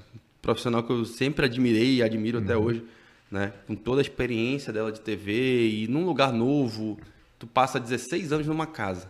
profissional 0.41 0.83
que 0.83 0.91
eu 0.91 1.03
sempre 1.03 1.45
admirei 1.45 1.95
e 1.95 2.03
admiro 2.03 2.37
uhum. 2.37 2.43
até 2.43 2.55
hoje, 2.55 2.83
né? 3.31 3.53
Com 3.65 3.75
toda 3.75 4.01
a 4.01 4.03
experiência 4.03 4.71
dela 4.71 4.91
de 4.91 5.01
TV 5.01 5.67
e 5.67 5.87
num 5.87 6.05
lugar 6.05 6.31
novo, 6.31 6.99
tu 7.39 7.47
passa 7.47 7.79
16 7.79 8.31
anos 8.31 8.47
numa 8.47 8.67
casa. 8.67 9.09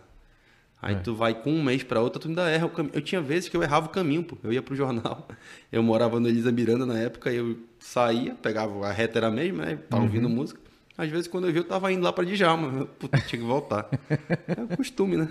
Aí 0.80 0.94
é. 0.94 0.98
tu 0.98 1.14
vai 1.14 1.34
com 1.34 1.52
um 1.52 1.62
mês 1.62 1.84
para 1.84 2.00
outra, 2.00 2.20
tu 2.20 2.28
ainda 2.28 2.48
erra 2.48 2.66
o 2.66 2.70
caminho. 2.70 2.94
Eu 2.94 3.02
tinha 3.02 3.20
vezes 3.20 3.48
que 3.48 3.56
eu 3.56 3.62
errava 3.62 3.86
o 3.86 3.90
caminho, 3.90 4.24
pô. 4.24 4.36
Eu 4.42 4.52
ia 4.52 4.62
pro 4.62 4.74
jornal. 4.74 5.28
Eu 5.70 5.80
morava 5.82 6.18
no 6.18 6.28
Elisa 6.28 6.50
Miranda 6.50 6.84
na 6.84 6.98
época, 6.98 7.32
eu 7.32 7.56
saía, 7.78 8.34
pegava 8.34 8.86
a 8.86 8.92
reta 8.92 9.18
era 9.18 9.28
a 9.28 9.30
mesma, 9.30 9.64
né? 9.64 9.78
Tava 9.88 10.02
uhum. 10.02 10.08
ouvindo 10.08 10.28
música. 10.28 10.60
Às 11.02 11.10
vezes, 11.10 11.26
quando 11.26 11.48
eu 11.48 11.52
vi, 11.52 11.58
eu 11.58 11.64
tava 11.64 11.92
indo 11.92 12.04
lá 12.04 12.12
para 12.12 12.24
Djalma. 12.24 12.86
Puta, 12.96 13.18
tinha 13.26 13.40
que 13.40 13.46
voltar. 13.46 13.88
É 14.08 14.76
costume, 14.76 15.16
né? 15.16 15.28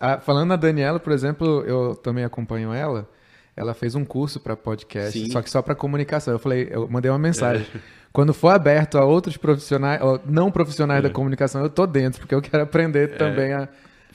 Ah, 0.00 0.18
falando 0.18 0.48
na 0.48 0.56
Daniela, 0.56 0.98
por 0.98 1.12
exemplo, 1.12 1.62
eu 1.64 1.94
também 1.94 2.24
acompanho 2.24 2.72
ela. 2.72 3.08
Ela 3.56 3.72
fez 3.72 3.94
um 3.94 4.04
curso 4.04 4.40
para 4.40 4.56
podcast, 4.56 5.16
Sim. 5.16 5.30
só 5.30 5.40
que 5.40 5.48
só 5.48 5.62
para 5.62 5.76
comunicação. 5.76 6.34
Eu 6.34 6.40
falei, 6.40 6.68
eu 6.72 6.88
mandei 6.88 7.08
uma 7.08 7.20
mensagem. 7.20 7.64
É. 7.72 7.78
Quando 8.12 8.34
for 8.34 8.48
aberto 8.48 8.98
a 8.98 9.04
outros 9.04 9.36
profissionais, 9.36 10.00
não 10.26 10.50
profissionais 10.50 10.98
é. 10.98 11.02
da 11.08 11.10
comunicação, 11.10 11.62
eu 11.62 11.70
tô 11.70 11.86
dentro, 11.86 12.20
porque 12.20 12.34
eu 12.34 12.42
quero 12.42 12.64
aprender 12.64 13.10
é. 13.10 13.16
também 13.16 13.52
a, 13.52 13.68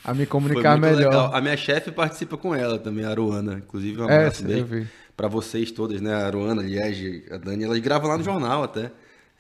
a 0.04 0.14
me 0.14 0.26
comunicar 0.26 0.78
melhor. 0.78 1.10
Legal. 1.10 1.34
A 1.34 1.40
minha 1.40 1.56
chefe 1.56 1.90
participa 1.90 2.38
com 2.38 2.54
ela 2.54 2.78
também, 2.78 3.06
a 3.06 3.10
Aruana. 3.10 3.54
Inclusive, 3.66 4.02
um 4.02 4.10
é, 4.10 4.18
abraço 4.18 4.44
é, 4.46 4.86
para 5.16 5.30
vocês 5.30 5.72
todas, 5.72 6.02
né? 6.02 6.14
A 6.14 6.26
Aruana, 6.26 6.62
a 6.62 6.66
Liege, 6.66 7.24
a 7.32 7.38
Dani, 7.38 7.64
elas 7.64 7.80
gravam 7.80 8.10
lá 8.10 8.18
no 8.18 8.24
jornal 8.24 8.64
até 8.64 8.92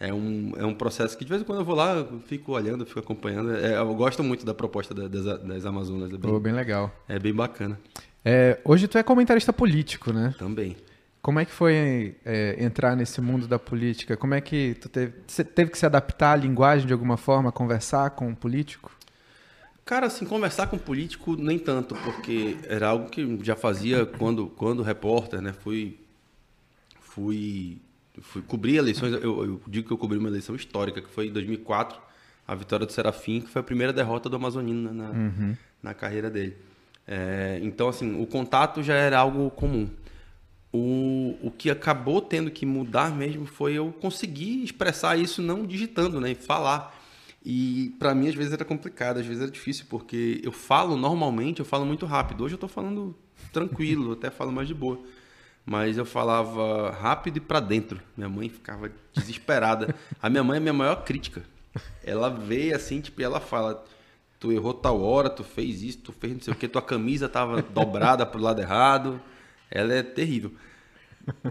é 0.02 0.12
um, 0.14 0.54
é 0.58 0.66
um 0.66 0.74
processo 0.74 1.18
que 1.18 1.24
de 1.24 1.30
vez 1.30 1.42
em 1.42 1.46
quando 1.46 1.60
eu 1.60 1.66
vou 1.66 1.76
lá, 1.76 1.96
eu 1.96 2.20
fico 2.26 2.54
olhando, 2.54 2.86
fico 2.86 3.00
acompanhando. 3.00 3.56
É, 3.56 3.78
eu 3.78 3.94
gosto 3.94 4.24
muito 4.24 4.46
da 4.46 4.54
proposta 4.54 4.94
da, 4.94 5.08
das, 5.08 5.42
das 5.42 5.66
Amazonas. 5.66 6.12
É 6.12 6.18
bem, 6.18 6.32
oh, 6.32 6.40
bem 6.40 6.54
legal. 6.54 6.92
É 7.08 7.20
bem 7.20 7.34
bacana. 7.34 7.80
É, 8.26 8.60
hoje 8.66 8.88
tu 8.88 8.98
é 8.98 9.04
comentarista 9.04 9.54
político, 9.54 10.12
né? 10.12 10.34
Também. 10.38 10.76
Como 11.22 11.40
é 11.40 11.46
que 11.46 11.52
foi 11.52 12.16
é, 12.26 12.56
entrar 12.64 12.96
nesse 12.96 13.22
mundo 13.22 13.48
da 13.48 13.60
política? 13.60 14.18
Como 14.18 14.34
é 14.34 14.42
que 14.42 14.76
tu 14.82 14.90
teve, 14.90 15.14
você 15.28 15.44
teve 15.44 15.70
que 15.70 15.78
se 15.78 15.86
adaptar 15.86 16.34
à 16.34 16.36
linguagem 16.36 16.88
de 16.88 16.94
alguma 16.94 17.16
forma, 17.16 17.52
conversar 17.52 18.10
com 18.12 18.28
um 18.28 18.36
político? 18.36 18.92
Cara, 19.86 20.08
assim, 20.08 20.26
conversar 20.26 20.68
com 20.68 20.78
político 20.80 21.36
nem 21.36 21.60
tanto, 21.60 21.94
porque 22.04 22.58
era 22.68 22.88
algo 22.88 23.10
que 23.10 23.40
já 23.44 23.56
fazia 23.56 24.06
quando, 24.06 24.48
quando 24.48 24.82
repórter, 24.82 25.42
né? 25.42 25.54
Fui 25.54 26.00
fui, 27.12 27.82
fui 28.20 28.42
cobrir 28.42 28.76
eleições. 28.76 29.14
Eu, 29.14 29.46
eu, 29.46 29.62
digo 29.68 29.88
que 29.88 29.94
eu 29.94 29.98
cobri 29.98 30.18
uma 30.18 30.28
eleição 30.28 30.56
histórica, 30.56 31.02
que 31.02 31.10
foi 31.10 31.28
em 31.28 31.32
2004, 31.32 32.00
a 32.48 32.56
vitória 32.56 32.86
do 32.86 32.92
Serafim, 32.92 33.42
que 33.42 33.50
foi 33.50 33.62
a 33.62 33.64
primeira 33.64 33.94
derrota 33.94 34.28
do 34.28 34.36
Amazonino 34.36 34.94
na, 34.94 35.10
uhum. 35.10 35.58
na 35.82 35.94
carreira 35.94 36.30
dele. 36.30 36.58
É, 37.08 37.60
então, 37.62 37.88
assim, 37.90 38.22
o 38.22 38.26
contato 38.26 38.84
já 38.84 38.96
era 38.96 39.20
algo 39.20 39.50
comum. 39.52 39.90
O, 40.74 41.38
o 41.42 41.52
que 41.52 41.70
acabou 41.70 42.22
tendo 42.22 42.50
que 42.50 42.66
mudar 42.66 43.14
mesmo 43.14 43.46
foi 43.46 43.74
eu 43.74 43.92
conseguir 43.92 44.64
expressar 44.64 45.18
isso 45.18 45.42
não 45.42 45.66
digitando, 45.66 46.20
né? 46.20 46.34
Falar. 46.36 46.98
E 47.44 47.96
para 47.98 48.14
mim, 48.14 48.30
às 48.30 48.36
vezes, 48.36 48.54
era 48.54 48.64
complicado, 48.64 49.18
às 49.18 49.26
vezes 49.26 49.42
era 49.42 49.52
difícil, 49.52 49.86
porque 49.90 50.40
eu 50.44 50.52
falo 50.52 50.96
normalmente, 50.96 51.60
eu 51.60 51.66
falo 51.66 51.86
muito 51.86 52.06
rápido. 52.06 52.44
Hoje 52.44 52.56
eu 52.56 52.60
tô 52.60 52.68
falando 52.68 53.16
tranquilo, 53.52 54.14
até 54.14 54.30
falo 54.30 54.52
mais 54.52 54.68
de 54.68 54.74
boa. 54.74 55.00
Mas 55.72 55.98
eu 55.98 56.04
falava 56.04 56.92
rápido 56.92 57.38
e 57.38 57.40
para 57.40 57.62
dentro. 57.62 58.02
Minha 58.18 58.28
mãe 58.28 58.50
ficava 58.50 58.92
desesperada. 59.14 59.96
A 60.22 60.30
minha 60.30 60.44
mãe 60.44 60.58
é 60.58 60.60
minha 60.60 60.74
maior 60.74 61.06
crítica. 61.06 61.44
Ela 62.04 62.30
vê 62.30 62.74
assim, 62.74 63.00
tipo, 63.00 63.22
e 63.22 63.24
ela 63.24 63.40
fala: 63.40 63.82
Tu 64.38 64.52
errou 64.52 64.74
tal 64.74 65.02
hora, 65.02 65.30
tu 65.30 65.46
fez 65.46 65.82
isso, 65.82 66.00
tu 66.00 66.12
fez 66.12 66.34
não 66.34 66.42
sei 66.42 66.52
o 66.52 66.58
que, 66.58 66.68
tua 66.68 66.82
camisa 66.82 67.30
tava 67.30 67.62
dobrada 67.62 68.26
pro 68.26 68.42
lado 68.42 68.60
errado. 68.60 69.22
Ela 69.70 69.94
é 69.94 70.04
terrível. 70.04 70.52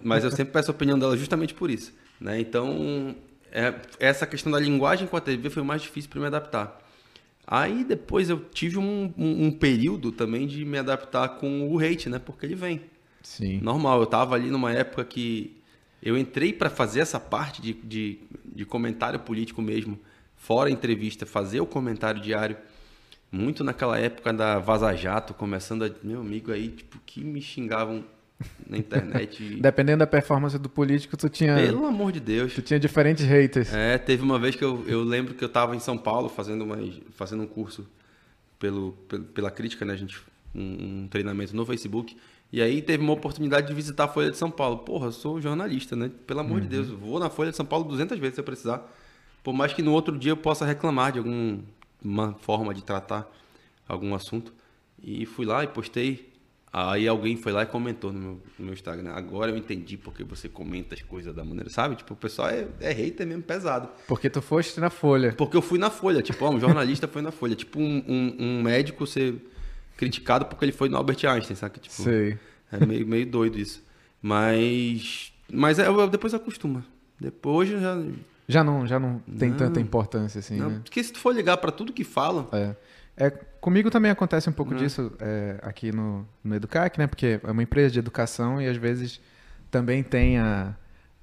Mas 0.02 0.22
eu 0.22 0.30
sempre 0.30 0.52
peço 0.52 0.70
a 0.70 0.74
opinião 0.74 0.98
dela 0.98 1.16
justamente 1.16 1.54
por 1.54 1.70
isso. 1.70 1.90
Né? 2.20 2.40
Então, 2.40 3.16
é, 3.50 3.72
essa 3.98 4.26
questão 4.26 4.52
da 4.52 4.60
linguagem 4.60 5.08
com 5.08 5.16
a 5.16 5.20
TV 5.22 5.48
foi 5.48 5.62
mais 5.62 5.80
difícil 5.80 6.10
para 6.10 6.20
me 6.20 6.26
adaptar. 6.26 6.78
Aí 7.46 7.84
depois 7.84 8.28
eu 8.28 8.38
tive 8.52 8.76
um, 8.76 9.14
um, 9.16 9.46
um, 9.46 9.50
período 9.50 10.12
também 10.12 10.46
de 10.46 10.62
me 10.62 10.76
adaptar 10.76 11.26
com 11.30 11.66
o 11.66 11.78
hate, 11.78 12.10
né? 12.10 12.18
Porque 12.18 12.44
ele 12.44 12.54
vem. 12.54 12.82
Sim. 13.22 13.60
Normal, 13.60 14.00
eu 14.00 14.06
tava 14.06 14.34
ali 14.34 14.50
numa 14.50 14.72
época 14.72 15.04
que 15.04 15.56
eu 16.02 16.16
entrei 16.16 16.52
para 16.52 16.70
fazer 16.70 17.00
essa 17.00 17.20
parte 17.20 17.60
de, 17.60 17.74
de, 17.74 18.18
de, 18.44 18.64
comentário 18.64 19.20
político 19.20 19.60
mesmo, 19.60 19.98
fora 20.36 20.70
entrevista, 20.70 21.26
fazer 21.26 21.60
o 21.60 21.66
comentário 21.66 22.20
diário. 22.20 22.56
Muito 23.30 23.62
naquela 23.62 23.98
época 23.98 24.32
da 24.32 24.58
Vaza 24.58 24.94
Jato, 24.96 25.34
começando 25.34 25.84
a. 25.84 25.90
Meu 26.02 26.20
amigo 26.20 26.50
aí, 26.50 26.68
tipo, 26.68 26.98
que 27.06 27.22
me 27.22 27.40
xingavam 27.40 28.04
na 28.66 28.76
internet. 28.76 29.56
Dependendo 29.60 29.98
da 29.98 30.06
performance 30.06 30.58
do 30.58 30.68
político, 30.68 31.16
tu 31.16 31.28
tinha. 31.28 31.54
Pelo 31.54 31.86
amor 31.86 32.10
de 32.10 32.18
Deus. 32.18 32.54
Tu 32.54 32.62
tinha 32.62 32.80
diferentes 32.80 33.24
haters. 33.24 33.72
É, 33.72 33.98
teve 33.98 34.22
uma 34.22 34.38
vez 34.38 34.56
que 34.56 34.64
eu, 34.64 34.84
eu 34.88 35.04
lembro 35.04 35.34
que 35.34 35.44
eu 35.44 35.48
tava 35.48 35.76
em 35.76 35.80
São 35.80 35.96
Paulo 35.96 36.28
fazendo, 36.28 36.64
uma, 36.64 36.76
fazendo 37.12 37.44
um 37.44 37.46
curso 37.46 37.86
pelo, 38.58 38.92
pela 39.32 39.50
crítica, 39.50 39.84
né? 39.84 39.92
A 39.92 39.96
gente, 39.96 40.20
um, 40.52 41.02
um 41.02 41.08
treinamento 41.08 41.54
no 41.54 41.64
Facebook. 41.64 42.16
E 42.52 42.60
aí 42.60 42.82
teve 42.82 43.02
uma 43.02 43.12
oportunidade 43.12 43.68
de 43.68 43.74
visitar 43.74 44.04
a 44.04 44.08
Folha 44.08 44.30
de 44.30 44.36
São 44.36 44.50
Paulo. 44.50 44.78
Porra, 44.78 45.06
eu 45.06 45.12
sou 45.12 45.40
jornalista, 45.40 45.94
né? 45.94 46.10
Pelo 46.26 46.40
amor 46.40 46.56
uhum. 46.56 46.60
de 46.60 46.68
Deus, 46.68 46.88
vou 46.88 47.18
na 47.20 47.30
Folha 47.30 47.50
de 47.50 47.56
São 47.56 47.66
Paulo 47.66 47.84
200 47.84 48.18
vezes 48.18 48.34
se 48.34 48.40
eu 48.40 48.44
precisar. 48.44 48.90
Por 49.42 49.52
mais 49.52 49.72
que 49.72 49.82
no 49.82 49.92
outro 49.92 50.18
dia 50.18 50.32
eu 50.32 50.36
possa 50.36 50.66
reclamar 50.66 51.12
de 51.12 51.18
alguma 51.18 52.34
forma 52.40 52.74
de 52.74 52.82
tratar 52.82 53.30
algum 53.88 54.14
assunto. 54.14 54.52
E 55.02 55.24
fui 55.26 55.46
lá 55.46 55.62
e 55.62 55.68
postei. 55.68 56.28
Aí 56.72 57.08
alguém 57.08 57.36
foi 57.36 57.50
lá 57.50 57.62
e 57.62 57.66
comentou 57.66 58.12
no 58.12 58.20
meu, 58.20 58.40
no 58.58 58.64
meu 58.64 58.74
Instagram. 58.74 59.10
Agora 59.12 59.50
eu 59.50 59.56
entendi 59.56 59.96
porque 59.96 60.22
você 60.22 60.48
comenta 60.48 60.94
as 60.94 61.02
coisas 61.02 61.34
da 61.34 61.44
maneira, 61.44 61.68
sabe? 61.70 61.96
Tipo, 61.96 62.14
o 62.14 62.16
pessoal 62.16 62.48
é, 62.48 62.68
é 62.80 62.92
hater 62.92 63.26
mesmo 63.26 63.42
pesado. 63.42 63.88
Porque 64.06 64.28
tu 64.30 64.40
foste 64.42 64.78
na 64.78 64.90
Folha. 64.90 65.32
Porque 65.32 65.56
eu 65.56 65.62
fui 65.62 65.78
na 65.78 65.90
Folha. 65.90 66.22
Tipo, 66.22 66.44
ó, 66.44 66.50
um 66.50 66.60
jornalista 66.60 67.06
foi 67.08 67.22
na 67.22 67.32
Folha. 67.32 67.56
Tipo, 67.56 67.80
um, 67.80 68.04
um, 68.06 68.36
um 68.38 68.62
médico 68.62 69.06
ser 69.06 69.34
criticado 69.96 70.46
porque 70.46 70.64
ele 70.64 70.72
foi 70.72 70.88
no 70.88 70.96
Albert 70.96 71.24
Einstein, 71.24 71.56
sabe? 71.56 71.78
Tipo, 71.78 72.02
Sei. 72.02 72.38
É 72.72 72.84
meio, 72.84 73.06
meio 73.06 73.26
doido 73.26 73.58
isso. 73.58 73.82
Mas. 74.22 75.32
Mas 75.52 75.78
é, 75.78 75.86
depois 76.08 76.34
acostuma. 76.34 76.84
Depois 77.18 77.68
já. 77.68 78.02
Já 78.48 78.64
não, 78.64 78.84
já 78.84 78.98
não 78.98 79.20
tem 79.38 79.50
não, 79.50 79.56
tanta 79.56 79.80
importância 79.80 80.40
assim. 80.40 80.56
Não, 80.56 80.70
né? 80.70 80.80
Porque 80.82 81.02
se 81.02 81.12
tu 81.12 81.20
for 81.20 81.34
ligar 81.34 81.56
para 81.58 81.70
tudo 81.70 81.92
que 81.92 82.02
falam. 82.02 82.48
É. 82.52 82.74
é. 83.16 83.30
Comigo 83.60 83.90
também 83.90 84.10
acontece 84.10 84.48
um 84.48 84.52
pouco 84.52 84.74
disso 84.74 85.12
é, 85.20 85.58
aqui 85.62 85.92
no, 85.92 86.26
no 86.42 86.54
Educac, 86.54 86.98
né? 86.98 87.06
Porque 87.06 87.38
é 87.42 87.50
uma 87.50 87.62
empresa 87.62 87.92
de 87.92 87.98
educação 87.98 88.60
e 88.60 88.66
às 88.66 88.76
vezes 88.76 89.20
também 89.70 90.02
tem 90.02 90.38
a, 90.38 90.74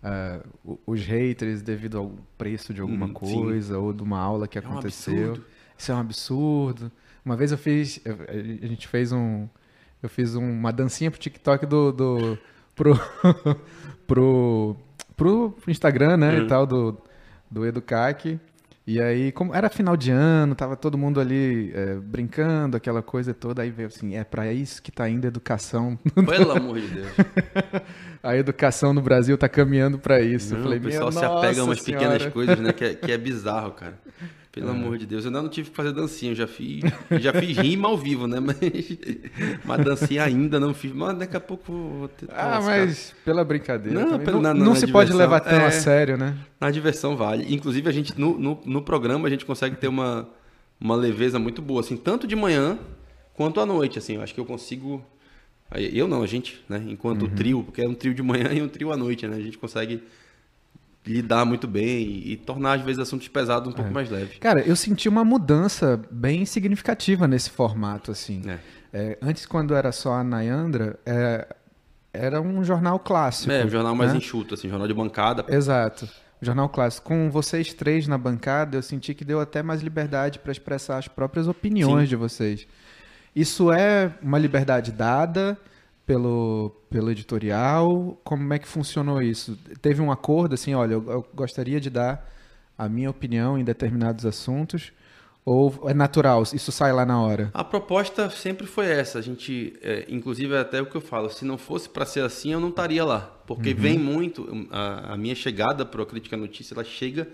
a 0.04 0.40
os 0.86 1.02
haters 1.02 1.62
devido 1.62 1.98
ao 1.98 2.16
preço 2.38 2.74
de 2.74 2.80
alguma 2.80 3.08
hum, 3.08 3.14
coisa 3.14 3.74
sim. 3.74 3.80
ou 3.80 3.92
de 3.92 4.04
uma 4.04 4.20
aula 4.20 4.48
que 4.48 4.58
aconteceu. 4.60 5.36
É 5.36 5.38
um 5.38 5.44
Isso 5.78 5.92
é 5.92 5.96
um 5.96 6.00
absurdo. 6.00 6.92
Uma 7.28 7.36
vez 7.36 7.52
eu 7.52 7.58
fiz, 7.58 8.00
a 8.06 8.68
gente 8.68 8.88
fez 8.88 9.12
um, 9.12 9.50
eu 10.02 10.08
fiz 10.08 10.34
uma 10.34 10.72
dancinha 10.72 11.12
pro 11.12 11.20
TikTok 11.20 11.66
do, 11.66 11.92
do 11.92 12.38
pro, 12.74 12.98
pro, 14.08 14.78
pro 15.18 15.54
Instagram, 15.68 16.16
né, 16.16 16.38
uhum. 16.38 16.46
e 16.46 16.48
tal, 16.48 16.66
do, 16.66 16.98
do 17.52 17.66
Educac. 17.66 18.40
E 18.88 19.02
aí, 19.02 19.34
como 19.34 19.54
era 19.54 19.70
final 19.70 19.98
de 19.98 20.10
ano, 20.10 20.56
tava 20.56 20.78
todo 20.78 20.98
mundo 20.98 21.20
ali 21.20 21.74
é, 21.76 21.96
brincando, 21.96 22.78
aquela 22.78 23.04
coisa 23.04 23.34
toda, 23.34 23.62
aí 23.62 23.72
veio 23.72 23.90
assim, 23.90 24.16
é 24.16 24.24
para 24.24 24.54
isso 24.54 24.82
que 24.82 24.90
tá 24.90 25.10
indo 25.10 25.26
a 25.26 25.28
educação. 25.28 26.00
Pelo 26.16 26.54
amor 26.54 26.80
de 26.80 26.88
Deus. 26.88 27.12
a 28.24 28.38
educação 28.38 28.94
no 28.94 29.02
Brasil 29.02 29.38
tá 29.38 29.50
caminhando 29.50 30.00
para 30.00 30.22
isso. 30.22 30.56
Não, 30.56 30.64
falei, 30.64 30.80
o 30.80 30.84
pessoal 30.84 31.12
se 31.12 31.26
apega 31.26 31.60
a 31.60 31.66
umas 31.66 31.82
senhora. 31.82 32.06
pequenas 32.08 32.34
coisas, 32.34 32.58
né, 32.58 32.72
que 32.72 32.86
é, 32.86 32.96
que 32.96 33.12
é 33.12 33.18
bizarro, 33.18 33.72
cara. 33.72 34.00
Pelo 34.58 34.70
é. 34.70 34.72
amor 34.72 34.98
de 34.98 35.06
Deus, 35.06 35.24
eu 35.24 35.30
ainda 35.30 35.42
não 35.42 35.50
tive 35.50 35.70
que 35.70 35.76
fazer 35.76 35.92
dancinha, 35.92 36.32
eu 36.32 36.36
já 36.36 36.48
fiz, 36.48 36.82
já 37.22 37.32
fiz 37.32 37.58
rima 37.58 37.88
ao 37.88 37.96
vivo, 37.96 38.26
né? 38.26 38.40
Mas 38.40 38.58
uma 39.64 39.78
dancinha 39.78 40.24
ainda 40.24 40.60
não 40.60 40.74
fiz, 40.74 40.92
mas 40.92 41.16
daqui 41.16 41.38
a 41.38 41.40
pouco 41.40 41.72
vou 41.72 42.08
ter 42.08 42.28
Ah, 42.32 42.60
mas 42.60 43.14
pela 43.24 43.46
brincadeira. 43.46 44.04
Não, 44.04 44.18
pela, 44.18 44.42
não, 44.42 44.54
não, 44.56 44.66
não 44.66 44.76
se 44.76 44.88
diversão, 44.88 44.94
pode 44.94 45.14
levar 45.14 45.42
tão 45.42 45.60
é, 45.60 45.68
a 45.68 45.72
sério, 45.72 46.18
né? 46.18 46.36
Na 46.60 46.72
diversão 46.72 47.16
vale. 47.16 47.54
Inclusive, 47.54 47.88
a 47.88 47.92
gente, 47.92 48.20
no, 48.20 48.38
no, 48.40 48.60
no, 48.66 48.82
programa, 48.82 49.28
a 49.28 49.30
gente 49.30 49.46
consegue 49.46 49.76
ter 49.76 49.88
uma, 49.88 50.28
uma 50.82 50.96
leveza 50.96 51.38
muito 51.38 51.62
boa, 51.62 51.82
assim, 51.82 51.96
tanto 51.96 52.26
de 52.26 52.36
manhã 52.36 52.80
quanto 53.36 53.60
à 53.60 53.66
noite, 53.66 54.00
assim. 54.00 54.16
Eu 54.16 54.24
acho 54.24 54.34
que 54.34 54.40
eu 54.40 54.46
consigo. 54.46 55.06
Eu 55.76 56.08
não, 56.08 56.24
a 56.24 56.28
gente, 56.28 56.64
né? 56.68 56.84
Enquanto 56.88 57.24
uhum. 57.24 57.36
trio, 57.36 57.64
porque 57.64 57.82
é 57.82 57.88
um 57.88 57.94
trio 57.94 58.16
de 58.16 58.24
manhã 58.24 58.50
e 58.54 58.62
um 58.62 58.68
trio 58.68 58.92
à 58.92 58.98
noite, 58.98 59.28
né? 59.28 59.38
A 59.38 59.42
gente 59.42 59.58
consegue 59.60 60.02
lidar 61.06 61.46
muito 61.46 61.68
bem 61.68 62.22
e, 62.26 62.36
tornar, 62.36 62.74
às 62.74 62.82
vezes, 62.82 63.00
assuntos 63.00 63.28
pesados 63.28 63.70
um 63.70 63.72
pouco 63.72 63.90
é. 63.90 63.94
mais 63.94 64.10
leves. 64.10 64.38
Cara, 64.40 64.62
eu 64.62 64.76
senti 64.76 65.08
uma 65.08 65.24
mudança 65.24 66.02
bem 66.12 66.46
significativa 66.46 67.28
nesse 67.28 67.50
formato, 67.50 68.12
assim. 68.12 68.44
É. 68.50 68.60
É, 68.94 69.18
antes, 69.22 69.46
quando 69.46 69.76
era 69.76 69.92
só 69.92 70.14
a 70.14 70.24
Nayandra, 70.24 71.00
é, 71.06 71.48
era 72.14 72.42
um 72.42 72.64
jornal 72.64 73.00
clássico. 73.00 73.52
É, 73.52 73.66
um 73.66 73.70
jornal 73.70 73.96
mais 73.96 74.12
né? 74.12 74.18
enxuto, 74.18 74.54
assim, 74.54 74.70
jornal 74.70 74.88
de 74.88 74.94
bancada. 74.94 75.46
Exato. 75.48 76.08
Jornal 76.42 76.70
clássico. 76.70 77.08
Com 77.08 77.30
vocês 77.30 77.74
três 77.74 78.08
na 78.08 78.18
bancada, 78.18 78.78
eu 78.78 78.82
senti 78.82 79.14
que 79.14 79.26
deu 79.26 79.40
até 79.40 79.64
mais 79.64 79.82
liberdade 79.82 80.40
para 80.40 80.52
expressar 80.52 80.98
as 80.98 81.08
próprias 81.08 81.48
opiniões 81.48 82.04
Sim. 82.04 82.10
de 82.10 82.16
vocês. 82.16 82.68
Isso 83.36 83.72
é 83.72 84.12
uma 84.22 84.38
liberdade 84.38 84.92
dada 84.92 85.58
pelo, 86.08 86.72
pelo 86.90 87.12
editorial? 87.12 88.18
Como 88.24 88.54
é 88.54 88.58
que 88.58 88.68
funcionou 88.68 89.22
isso? 89.22 89.60
Teve 89.82 90.02
um 90.02 90.10
acordo 90.10 90.56
assim, 90.56 90.74
olha, 90.74 90.94
eu, 90.94 91.04
eu 91.08 91.28
gostaria 91.36 91.80
de 91.82 91.90
dar 91.90 92.34
a 92.78 92.88
minha 92.88 93.10
opinião 93.10 93.60
em 93.60 93.64
determinados 93.64 94.26
assuntos, 94.26 94.94
ou 95.44 95.84
é 95.88 95.94
natural, 95.94 96.44
isso 96.54 96.72
sai 96.72 96.92
lá 96.92 97.06
na 97.06 97.22
hora? 97.22 97.50
A 97.54 97.64
proposta 97.64 98.30
sempre 98.30 98.68
foi 98.68 98.88
essa. 98.88 99.20
A 99.20 99.22
gente, 99.22 99.78
é, 99.82 100.06
inclusive, 100.10 100.54
é 100.54 100.60
até 100.60 100.82
o 100.82 100.86
que 100.86 100.96
eu 100.96 101.02
falo, 101.02 101.30
se 101.30 101.46
não 101.46 101.58
fosse 101.58 101.90
para 101.90 102.06
ser 102.06 102.22
assim, 102.22 102.52
eu 102.52 102.60
não 102.60 102.70
estaria 102.70 103.04
lá. 103.04 103.20
Porque 103.46 103.70
uhum. 103.72 103.76
vem 103.76 103.98
muito, 103.98 104.68
a, 104.72 105.14
a 105.14 105.18
minha 105.18 105.36
chegada 105.36 105.86
para 105.86 106.04
a 106.04 106.06
Crítica 106.06 106.36
Notícia, 106.36 106.74
ela 106.74 106.84
chega 106.84 107.28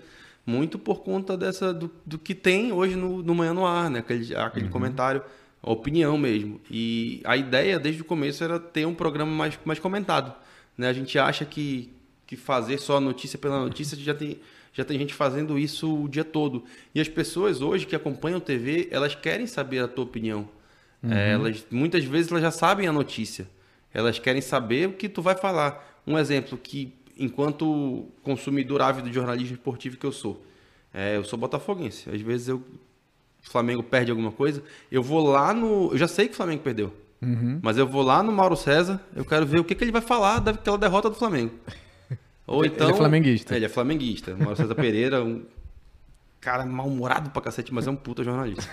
muito 0.46 0.78
por 0.78 1.02
conta 1.02 1.36
dessa 1.36 1.72
do, 1.72 1.90
do 2.04 2.18
que 2.18 2.34
tem 2.34 2.70
hoje 2.72 2.96
no, 2.96 3.22
no 3.22 3.34
Manhã 3.34 3.52
no 3.52 3.66
Ar, 3.66 3.90
né? 3.90 4.00
Aquele, 4.00 4.36
aquele 4.36 4.66
uhum. 4.66 4.70
comentário 4.72 5.22
opinião 5.72 6.18
mesmo. 6.18 6.60
E 6.70 7.20
a 7.24 7.36
ideia 7.36 7.78
desde 7.78 8.02
o 8.02 8.04
começo 8.04 8.44
era 8.44 8.60
ter 8.60 8.86
um 8.86 8.94
programa 8.94 9.32
mais, 9.32 9.58
mais 9.64 9.78
comentado. 9.78 10.34
Né? 10.76 10.88
A 10.88 10.92
gente 10.92 11.18
acha 11.18 11.44
que, 11.44 11.90
que 12.26 12.36
fazer 12.36 12.78
só 12.78 13.00
notícia 13.00 13.38
pela 13.38 13.60
notícia 13.60 13.96
já 13.98 14.14
tem, 14.14 14.38
já 14.72 14.84
tem 14.84 14.98
gente 14.98 15.14
fazendo 15.14 15.58
isso 15.58 16.04
o 16.04 16.08
dia 16.08 16.24
todo. 16.24 16.64
E 16.94 17.00
as 17.00 17.08
pessoas 17.08 17.62
hoje 17.62 17.86
que 17.86 17.96
acompanham 17.96 18.40
TV, 18.40 18.88
elas 18.90 19.14
querem 19.14 19.46
saber 19.46 19.80
a 19.80 19.88
tua 19.88 20.04
opinião. 20.04 20.48
Uhum. 21.02 21.12
É, 21.12 21.32
elas, 21.32 21.66
muitas 21.70 22.04
vezes 22.04 22.30
elas 22.30 22.42
já 22.42 22.50
sabem 22.50 22.86
a 22.86 22.92
notícia. 22.92 23.48
Elas 23.92 24.18
querem 24.18 24.42
saber 24.42 24.88
o 24.88 24.92
que 24.92 25.08
tu 25.08 25.22
vai 25.22 25.36
falar. 25.36 26.02
Um 26.06 26.18
exemplo 26.18 26.58
que, 26.58 26.92
enquanto 27.16 28.08
consumidor 28.22 28.82
ávido 28.82 29.08
de 29.08 29.14
jornalismo 29.14 29.54
esportivo 29.54 29.96
que 29.96 30.04
eu 30.04 30.12
sou, 30.12 30.44
é, 30.92 31.16
eu 31.16 31.24
sou 31.24 31.38
botafoguense. 31.38 32.10
Às 32.10 32.20
vezes 32.20 32.48
eu 32.48 32.62
o 33.46 33.50
Flamengo 33.50 33.82
perde 33.82 34.10
alguma 34.10 34.32
coisa, 34.32 34.62
eu 34.90 35.02
vou 35.02 35.26
lá 35.26 35.52
no. 35.52 35.92
Eu 35.92 35.98
já 35.98 36.08
sei 36.08 36.26
que 36.26 36.32
o 36.34 36.36
Flamengo 36.36 36.62
perdeu. 36.62 36.92
Uhum. 37.22 37.58
Mas 37.62 37.78
eu 37.78 37.86
vou 37.86 38.02
lá 38.02 38.22
no 38.22 38.32
Mauro 38.32 38.56
César, 38.56 39.00
eu 39.14 39.24
quero 39.24 39.46
ver 39.46 39.60
o 39.60 39.64
que, 39.64 39.74
que 39.74 39.84
ele 39.84 39.92
vai 39.92 40.02
falar 40.02 40.40
daquela 40.40 40.76
derrota 40.76 41.08
do 41.08 41.16
Flamengo. 41.16 41.52
Ou 42.46 42.64
então. 42.64 42.88
Ele 42.88 42.94
é 42.94 42.98
flamenguista. 42.98 43.54
É, 43.54 43.56
ele 43.56 43.64
é 43.64 43.68
flamenguista. 43.68 44.36
Mauro 44.36 44.56
César 44.56 44.74
Pereira, 44.74 45.22
um 45.22 45.42
cara 46.40 46.66
mal-humorado 46.66 47.30
pra 47.30 47.40
cacete, 47.40 47.72
mas 47.72 47.86
é 47.86 47.90
um 47.90 47.96
puta 47.96 48.22
jornalista. 48.22 48.68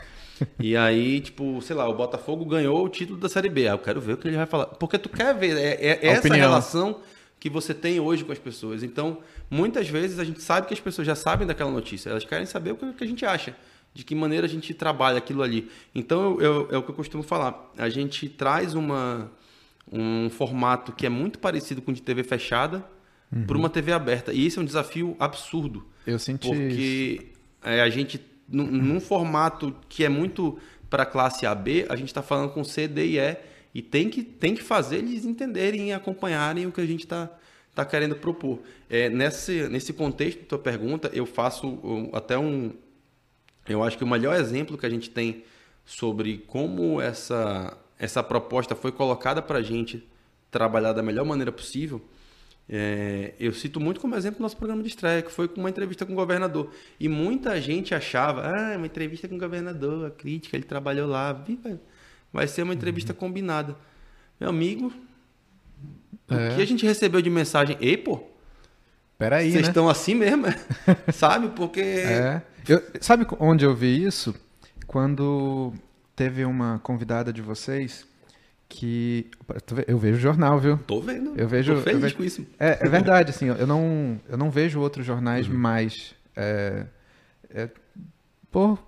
E 0.60 0.75
aí, 0.75 1.21
tipo, 1.21 1.62
sei 1.62 1.75
lá, 1.75 1.88
o 1.88 1.93
Botafogo 1.93 2.43
ganhou 2.45 2.84
o 2.84 2.89
título 2.89 3.19
da 3.19 3.29
Série 3.29 3.47
B. 3.47 3.67
Ah, 3.67 3.73
eu 3.73 3.79
quero 3.79 4.01
ver 4.01 4.13
o 4.13 4.17
que 4.17 4.27
ele 4.27 4.38
vai 4.38 4.45
falar. 4.45 4.65
Porque 4.65 4.97
tu 4.97 5.07
quer 5.07 5.36
ver 5.36 5.55
é, 5.55 5.75
é 5.79 6.07
essa 6.07 6.27
opinião. 6.27 6.49
relação 6.49 6.99
que 7.39 7.49
você 7.49 7.73
tem 7.73 7.99
hoje 7.99 8.23
com 8.23 8.31
as 8.31 8.39
pessoas. 8.39 8.84
Então, 8.84 9.19
muitas 9.49 9.88
vezes 9.89 10.19
a 10.19 10.23
gente 10.23 10.41
sabe 10.41 10.67
que 10.67 10.73
as 10.73 10.79
pessoas 10.79 11.07
já 11.07 11.15
sabem 11.15 11.47
daquela 11.47 11.71
notícia, 11.71 12.10
elas 12.10 12.23
querem 12.23 12.45
saber 12.45 12.71
o 12.71 12.75
que 12.75 13.03
a 13.03 13.07
gente 13.07 13.25
acha, 13.25 13.55
de 13.93 14.04
que 14.04 14.15
maneira 14.15 14.45
a 14.45 14.49
gente 14.49 14.73
trabalha 14.73 15.17
aquilo 15.17 15.41
ali. 15.41 15.69
Então, 15.93 16.39
eu, 16.39 16.41
eu, 16.41 16.67
é 16.71 16.77
o 16.77 16.84
que 16.84 16.91
eu 16.91 16.95
costumo 16.95 17.23
falar. 17.23 17.71
A 17.77 17.89
gente 17.89 18.30
traz 18.30 18.73
uma, 18.73 19.32
um 19.91 20.30
formato 20.30 20.91
que 20.91 21.06
é 21.06 21.10
muito 21.10 21.39
parecido 21.39 21.82
com 21.82 21.91
o 21.91 21.93
de 21.93 22.01
TV 22.01 22.23
fechada 22.23 22.86
uhum. 23.32 23.45
para 23.45 23.58
uma 23.58 23.69
TV 23.69 23.91
aberta. 23.91 24.34
E 24.34 24.45
esse 24.45 24.58
é 24.58 24.62
um 24.62 24.65
desafio 24.65 25.15
absurdo. 25.19 25.86
Eu 26.08 26.17
senti 26.17 26.47
Porque 26.47 27.27
é, 27.63 27.82
a 27.82 27.89
gente, 27.89 28.21
num, 28.47 28.65
num 28.65 28.99
formato 28.99 29.75
que 29.89 30.04
é 30.04 30.10
muito 30.10 30.58
para 30.89 31.04
a 31.04 31.06
classe 31.06 31.45
AB, 31.45 31.86
a 31.89 31.95
gente 31.95 32.08
está 32.08 32.21
falando 32.21 32.51
com 32.51 32.63
C, 32.63 32.88
D 32.88 33.06
e 33.06 33.19
E 33.19 33.38
e 33.73 33.82
tem 33.82 34.10
que, 34.10 34.23
tem 34.23 34.54
que 34.54 34.62
fazer 34.62 34.97
eles 34.97 35.25
entenderem 35.25 35.89
e 35.89 35.93
acompanharem 35.93 36.65
o 36.65 36.71
que 36.71 36.82
a 36.82 36.86
gente 36.86 37.01
está 37.01 37.30
tá 37.73 37.86
querendo 37.86 38.15
propor. 38.15 38.60
É, 38.89 39.10
nesse, 39.10 39.67
nesse 39.69 39.93
contexto 39.93 40.41
da 40.41 40.45
tua 40.45 40.60
pergunta, 40.60 41.10
eu 41.13 41.25
faço 41.25 41.80
até 42.13 42.38
um. 42.38 42.73
Eu 43.67 43.84
acho 43.84 43.97
que 43.97 44.04
o 44.04 44.08
melhor 44.08 44.39
exemplo 44.39 44.78
que 44.78 44.86
a 44.86 44.89
gente 44.89 45.10
tem 45.10 45.43
sobre 45.86 46.39
como 46.47 47.02
essa, 47.02 47.78
essa 47.97 48.24
proposta 48.24 48.76
foi 48.76 48.91
colocada 48.91 49.41
para 49.41 49.60
a 49.60 49.62
gente 49.62 50.08
trabalhar 50.50 50.93
da 50.93 51.04
melhor 51.04 51.26
maneira 51.26 51.52
possível. 51.52 52.02
É, 52.69 53.34
eu 53.39 53.54
cito 53.54 53.80
muito 53.80 54.00
como 54.00 54.15
exemplo 54.15 54.39
o 54.39 54.41
nosso 54.41 54.56
programa 54.56 54.82
de 54.82 54.89
estreia, 54.89 55.21
que 55.21 55.32
foi 55.32 55.47
com 55.47 55.60
uma 55.60 55.69
entrevista 55.69 56.06
com 56.06 56.13
o 56.13 56.15
governador. 56.15 56.71
E 57.00 57.08
muita 57.08 57.60
gente 57.60 57.93
achava, 57.93 58.43
ah, 58.47 58.78
uma 58.78 58.86
entrevista 58.86 59.28
com 59.28 59.36
o 59.36 59.39
governador, 59.39 60.08
a 60.08 60.12
crítica, 60.12 60.56
ele 60.56 60.65
trabalhou 60.65 61.08
lá. 61.08 61.34
Viva, 61.34 61.80
Vai 62.32 62.47
ser 62.47 62.63
uma 62.63 62.74
entrevista 62.74 63.12
uhum. 63.12 63.19
combinada. 63.19 63.76
Meu 64.39 64.50
amigo, 64.50 64.91
é. 66.30 66.54
o 66.54 66.56
que 66.56 66.62
a 66.62 66.65
gente 66.65 66.86
recebeu 66.86 67.21
de 67.21 67.30
mensagem? 67.30 67.78
Ei, 67.82 67.97
pô, 67.97 68.24
Peraí, 69.21 69.52
Vocês 69.52 69.62
né? 69.62 69.69
estão 69.69 69.88
assim 69.88 70.15
mesmo, 70.15 70.45
sabe? 71.13 71.50
Porque. 71.50 71.80
É. 71.80 72.41
Eu, 72.67 72.82
sabe 73.00 73.26
onde 73.39 73.65
eu 73.65 73.76
vi 73.76 74.04
isso? 74.04 74.36
Quando 74.88 75.74
teve 76.15 76.45
uma 76.45 76.80
convidada 76.80 77.32
de 77.32 77.41
vocês 77.41 78.06
que. 78.67 79.30
Eu 79.88 79.97
vejo 79.97 80.19
jornal, 80.19 80.60
viu? 80.60 80.78
Tô 80.78 81.02
vendo. 81.02 81.34
Eu 81.38 81.47
vejo. 81.47 81.76
Tô 81.76 81.82
feliz 81.82 81.95
eu 81.95 82.02
vejo, 82.02 82.15
com 82.15 82.24
isso. 82.24 82.45
É, 82.60 82.80
é, 82.82 82.89
verdade, 82.89 83.32
assim, 83.32 83.47
eu 83.47 83.67
não, 83.67 84.19
eu 84.30 84.38
não 84.38 84.50
vejo 84.50 84.80
outros 84.80 85.06
jornais 85.06 85.47
uhum. 85.47 85.58
mais. 85.58 86.15
É, 86.36 86.86
é, 87.50 87.69
por, 88.50 88.80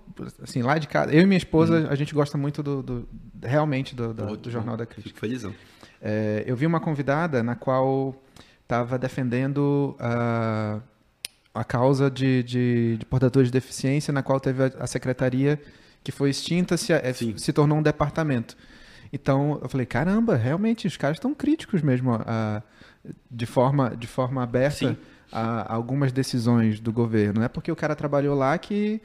assim, 0.42 0.62
lá 0.62 0.78
de 0.78 0.88
casa. 0.88 1.12
Eu 1.12 1.22
e 1.22 1.26
minha 1.26 1.38
esposa, 1.38 1.80
uhum. 1.80 1.88
a 1.90 1.94
gente 1.94 2.14
gosta 2.14 2.38
muito 2.38 2.62
do, 2.62 2.82
do 2.82 3.08
realmente 3.42 3.94
do, 3.94 4.12
do, 4.12 4.36
do 4.36 4.50
Jornal 4.50 4.76
da 4.76 4.86
Crítica. 4.86 5.08
Fico 5.08 5.20
felizão. 5.20 5.54
É, 6.00 6.44
eu 6.46 6.56
vi 6.56 6.66
uma 6.66 6.80
convidada 6.80 7.42
na 7.42 7.54
qual 7.54 8.14
estava 8.62 8.98
defendendo 8.98 9.96
a, 9.98 10.80
a 11.54 11.62
causa 11.64 12.10
de, 12.10 12.42
de, 12.42 12.96
de, 12.98 13.06
portadores 13.06 13.48
de 13.48 13.52
deficiência, 13.52 14.12
na 14.12 14.22
qual 14.22 14.40
teve 14.40 14.64
a, 14.64 14.66
a 14.80 14.86
secretaria 14.86 15.60
que 16.02 16.12
foi 16.12 16.30
extinta, 16.30 16.76
se, 16.76 16.92
é, 16.92 17.12
se 17.12 17.52
tornou 17.52 17.78
um 17.78 17.82
departamento. 17.82 18.56
Então, 19.12 19.58
eu 19.62 19.68
falei, 19.68 19.86
caramba, 19.86 20.34
realmente, 20.34 20.86
os 20.86 20.96
caras 20.96 21.16
estão 21.16 21.32
críticos 21.32 21.80
mesmo 21.80 22.12
a, 22.14 22.62
de, 23.30 23.46
forma, 23.46 23.96
de 23.96 24.06
forma 24.06 24.42
aberta. 24.42 24.88
Sim 24.88 24.96
a, 25.34 25.74
algumas 25.74 26.12
decisões 26.12 26.78
do 26.78 26.92
governo. 26.92 27.40
Não 27.40 27.44
é 27.44 27.48
porque 27.48 27.70
o 27.70 27.76
cara 27.76 27.96
trabalhou 27.96 28.36
lá 28.36 28.56
que, 28.56 29.00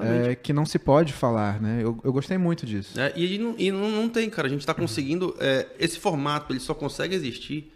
é, 0.00 0.34
que 0.34 0.52
não 0.52 0.64
se 0.64 0.78
pode 0.78 1.12
falar. 1.12 1.60
Né? 1.60 1.80
Eu, 1.82 2.00
eu 2.02 2.12
gostei 2.12 2.38
muito 2.38 2.64
disso. 2.64 2.98
É, 2.98 3.12
e 3.14 3.38
não, 3.38 3.54
e 3.58 3.70
não, 3.70 3.90
não 3.90 4.08
tem, 4.08 4.30
cara. 4.30 4.48
A 4.48 4.50
gente 4.50 4.60
está 4.60 4.72
conseguindo. 4.72 5.36
É, 5.38 5.66
esse 5.78 5.98
formato 5.98 6.52
ele 6.52 6.60
só 6.60 6.72
consegue 6.72 7.14
existir 7.14 7.70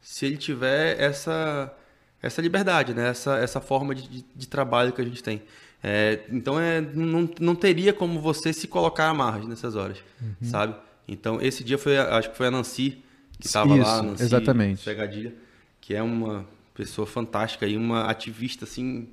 se 0.00 0.26
ele 0.26 0.36
tiver 0.36 1.00
essa, 1.00 1.74
essa 2.22 2.42
liberdade, 2.42 2.94
né? 2.94 3.08
essa, 3.08 3.38
essa 3.38 3.60
forma 3.60 3.94
de, 3.94 4.24
de, 4.34 4.48
trabalho 4.48 4.92
que 4.92 5.00
a 5.00 5.04
gente 5.04 5.22
tem. 5.22 5.42
É, 5.82 6.20
então 6.30 6.58
é, 6.58 6.80
não, 6.80 7.28
não 7.38 7.54
teria 7.54 7.92
como 7.92 8.20
você 8.20 8.52
se 8.52 8.66
colocar 8.66 9.08
à 9.08 9.14
margem 9.14 9.48
nessas 9.48 9.76
horas, 9.76 9.98
uhum. 10.20 10.34
sabe? 10.42 10.74
Então 11.06 11.40
esse 11.40 11.62
dia 11.62 11.78
foi, 11.78 11.96
acho 11.96 12.30
que 12.30 12.36
foi 12.36 12.48
a 12.48 12.50
Nancy 12.50 13.02
que 13.38 13.46
estava 13.46 13.74
lá, 13.74 14.02
Nancy 14.02 14.22
exatamente. 14.24 14.84
Pegadilha, 14.84 15.32
que 15.80 15.94
é 15.94 16.02
uma 16.02 16.44
pessoa 16.74 17.06
fantástica 17.06 17.66
e 17.66 17.76
uma 17.76 18.10
ativista 18.10 18.64
assim 18.64 19.08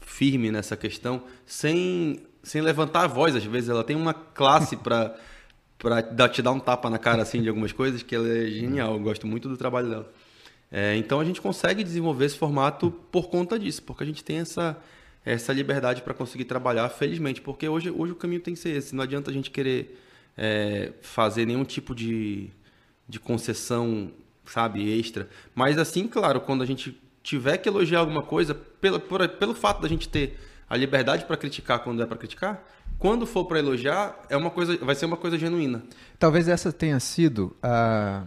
firme 0.00 0.50
nessa 0.50 0.76
questão, 0.76 1.22
sem 1.46 2.22
sem 2.42 2.62
levantar 2.62 3.04
a 3.04 3.06
voz, 3.06 3.36
às 3.36 3.44
vezes 3.44 3.68
ela 3.68 3.84
tem 3.84 3.94
uma 3.94 4.14
classe 4.14 4.76
para 4.76 5.14
para 5.78 6.28
te 6.28 6.42
dar 6.42 6.52
um 6.52 6.60
tapa 6.60 6.90
na 6.90 6.98
cara 6.98 7.22
assim 7.22 7.42
de 7.42 7.48
algumas 7.48 7.72
coisas 7.72 8.02
que 8.02 8.14
ela 8.14 8.28
é 8.28 8.46
genial, 8.46 8.94
eu 8.94 9.00
gosto 9.00 9.26
muito 9.26 9.48
do 9.48 9.56
trabalho 9.56 9.88
dela. 9.88 10.12
É, 10.70 10.96
então 10.96 11.18
a 11.20 11.24
gente 11.24 11.40
consegue 11.40 11.82
desenvolver 11.82 12.26
esse 12.26 12.38
formato 12.38 12.90
por 13.10 13.28
conta 13.28 13.58
disso, 13.58 13.82
porque 13.82 14.04
a 14.04 14.06
gente 14.06 14.22
tem 14.22 14.38
essa 14.38 14.76
essa 15.22 15.52
liberdade 15.52 16.00
para 16.00 16.14
conseguir 16.14 16.46
trabalhar, 16.46 16.88
felizmente, 16.88 17.42
porque 17.42 17.68
hoje, 17.68 17.90
hoje 17.90 18.12
o 18.12 18.16
caminho 18.16 18.40
tem 18.40 18.54
que 18.54 18.60
ser 18.60 18.70
esse. 18.70 18.94
Não 18.94 19.04
adianta 19.04 19.30
a 19.30 19.34
gente 19.34 19.50
querer 19.50 20.00
é, 20.34 20.92
fazer 21.02 21.44
nenhum 21.44 21.62
tipo 21.62 21.94
de, 21.94 22.48
de 23.06 23.20
concessão 23.20 24.10
sabe, 24.50 24.98
extra. 24.98 25.28
Mas 25.54 25.78
assim, 25.78 26.08
claro, 26.08 26.40
quando 26.40 26.62
a 26.62 26.66
gente 26.66 26.98
tiver 27.22 27.58
que 27.58 27.68
elogiar 27.68 28.00
alguma 28.00 28.22
coisa, 28.22 28.54
pelo, 28.54 28.98
por, 28.98 29.26
pelo 29.28 29.54
fato 29.54 29.80
da 29.80 29.88
gente 29.88 30.08
ter 30.08 30.38
a 30.68 30.76
liberdade 30.76 31.24
para 31.24 31.36
criticar 31.36 31.80
quando 31.80 32.02
é 32.02 32.06
para 32.06 32.16
criticar, 32.16 32.64
quando 32.98 33.26
for 33.26 33.44
para 33.44 33.58
elogiar, 33.58 34.18
é 34.28 34.36
uma 34.36 34.50
coisa, 34.50 34.76
vai 34.78 34.94
ser 34.94 35.06
uma 35.06 35.16
coisa 35.16 35.38
genuína. 35.38 35.82
Talvez 36.18 36.48
essa 36.48 36.72
tenha 36.72 37.00
sido 37.00 37.56
a, 37.62 38.24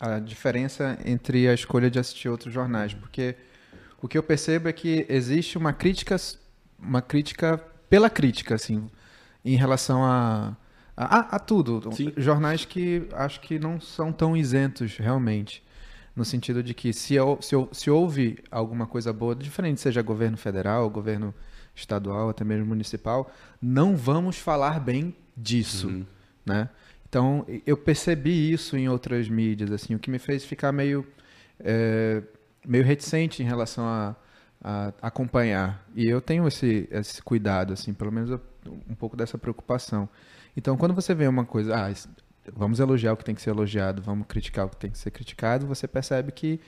a 0.00 0.18
diferença 0.18 0.98
entre 1.04 1.48
a 1.48 1.54
escolha 1.54 1.90
de 1.90 1.98
assistir 1.98 2.28
outros 2.28 2.52
jornais, 2.52 2.94
porque 2.94 3.34
o 4.00 4.08
que 4.08 4.16
eu 4.16 4.22
percebo 4.22 4.68
é 4.68 4.72
que 4.72 5.06
existe 5.08 5.58
uma 5.58 5.72
crítica, 5.72 6.16
uma 6.78 7.02
crítica 7.02 7.58
pela 7.88 8.08
crítica, 8.08 8.54
assim, 8.54 8.88
em 9.44 9.56
relação 9.56 10.04
a 10.04 10.56
a, 10.98 11.36
a 11.36 11.38
tudo. 11.38 11.92
Sim. 11.92 12.12
Jornais 12.16 12.64
que 12.64 13.06
acho 13.12 13.40
que 13.40 13.58
não 13.58 13.80
são 13.80 14.12
tão 14.12 14.36
isentos, 14.36 14.96
realmente. 14.96 15.62
No 16.16 16.24
sentido 16.24 16.60
de 16.60 16.74
que 16.74 16.92
se, 16.92 17.14
se, 17.40 17.54
se 17.70 17.88
houve 17.88 18.38
alguma 18.50 18.88
coisa 18.88 19.12
boa, 19.12 19.36
diferente 19.36 19.80
seja 19.80 20.02
governo 20.02 20.36
federal, 20.36 20.90
governo 20.90 21.32
estadual, 21.72 22.28
até 22.28 22.42
mesmo 22.42 22.66
municipal, 22.66 23.30
não 23.62 23.96
vamos 23.96 24.36
falar 24.36 24.80
bem 24.80 25.14
disso, 25.36 25.86
uhum. 25.86 26.06
né? 26.44 26.68
Então, 27.08 27.46
eu 27.66 27.76
percebi 27.76 28.52
isso 28.52 28.76
em 28.76 28.88
outras 28.88 29.28
mídias, 29.28 29.72
assim, 29.72 29.94
o 29.94 29.98
que 29.98 30.10
me 30.10 30.18
fez 30.18 30.44
ficar 30.44 30.72
meio, 30.72 31.06
é, 31.58 32.22
meio 32.66 32.84
reticente 32.84 33.42
em 33.42 33.46
relação 33.46 33.84
a, 33.84 34.16
a, 34.62 34.92
acompanhar. 35.00 35.86
E 35.94 36.06
eu 36.06 36.20
tenho 36.20 36.46
esse, 36.46 36.86
esse 36.90 37.22
cuidado, 37.22 37.72
assim, 37.72 37.94
pelo 37.94 38.12
menos 38.12 38.38
um 38.88 38.94
pouco 38.94 39.16
dessa 39.16 39.38
preocupação. 39.38 40.08
Então, 40.54 40.76
quando 40.76 40.94
você 40.94 41.14
vê 41.14 41.26
uma 41.26 41.46
coisa, 41.46 41.74
ah, 41.74 41.92
vamos 42.54 42.78
elogiar 42.78 43.14
o 43.14 43.16
que 43.16 43.24
tem 43.24 43.34
que 43.34 43.40
ser 43.40 43.50
elogiado, 43.50 44.02
vamos 44.02 44.26
criticar 44.26 44.66
o 44.66 44.68
que 44.68 44.76
tem 44.76 44.90
que 44.90 44.98
ser 44.98 45.10
criticado, 45.10 45.66
você 45.66 45.88
percebe 45.88 46.30
que 46.30 46.60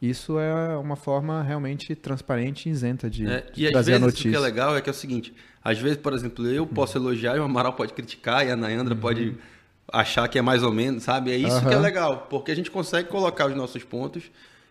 isso 0.00 0.38
é 0.38 0.76
uma 0.78 0.96
forma 0.96 1.42
realmente 1.42 1.94
transparente 1.94 2.68
e 2.68 2.72
isenta 2.72 3.10
de, 3.10 3.26
é, 3.26 3.46
e 3.54 3.70
trazer 3.70 3.76
às 3.76 3.86
vezes, 3.86 4.02
a 4.02 4.06
notícia. 4.06 4.28
O 4.28 4.32
que 4.32 4.36
é 4.36 4.40
legal 4.40 4.76
é 4.76 4.80
que 4.80 4.88
é 4.88 4.92
o 4.92 4.94
seguinte, 4.94 5.34
às 5.62 5.78
vezes, 5.78 5.98
por 5.98 6.12
exemplo, 6.12 6.46
eu 6.46 6.66
posso 6.66 6.96
elogiar 6.96 7.36
e 7.36 7.40
o 7.40 7.44
Amaral 7.44 7.74
pode 7.74 7.92
criticar 7.92 8.46
e 8.46 8.50
a 8.50 8.56
Nayandra 8.56 8.94
uhum. 8.94 9.00
pode 9.00 9.36
achar 9.92 10.26
que 10.26 10.38
é 10.38 10.42
mais 10.42 10.62
ou 10.62 10.72
menos, 10.72 11.02
sabe? 11.04 11.30
É 11.30 11.36
isso 11.36 11.56
uhum. 11.56 11.68
que 11.68 11.74
é 11.74 11.78
legal, 11.78 12.26
porque 12.30 12.50
a 12.50 12.56
gente 12.56 12.70
consegue 12.70 13.08
colocar 13.08 13.46
os 13.46 13.54
nossos 13.54 13.84
pontos 13.84 14.24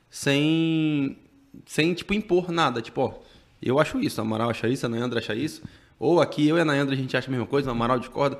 sem, 0.10 1.18
sem 1.66 1.94
tipo, 1.94 2.14
impor 2.14 2.52
nada. 2.52 2.82
Tipo, 2.82 3.02
ó, 3.02 3.14
eu 3.62 3.80
acho 3.80 4.00
isso, 4.00 4.20
a 4.20 4.24
Amaral 4.24 4.50
acha 4.50 4.68
isso, 4.68 4.86
a 4.86 4.90
Nayandra 4.90 5.20
acha 5.20 5.36
isso. 5.36 5.62
Ou 6.00 6.20
aqui 6.20 6.48
eu 6.48 6.58
e 6.58 6.62
a 6.62 6.66
Nayandra 6.66 6.96
a 6.96 6.98
gente 6.98 7.16
acha 7.16 7.28
a 7.28 7.32
mesma 7.32 7.46
coisa, 7.46 7.70
o 7.70 7.72
Amaral 7.72 8.00
discorda. 8.00 8.40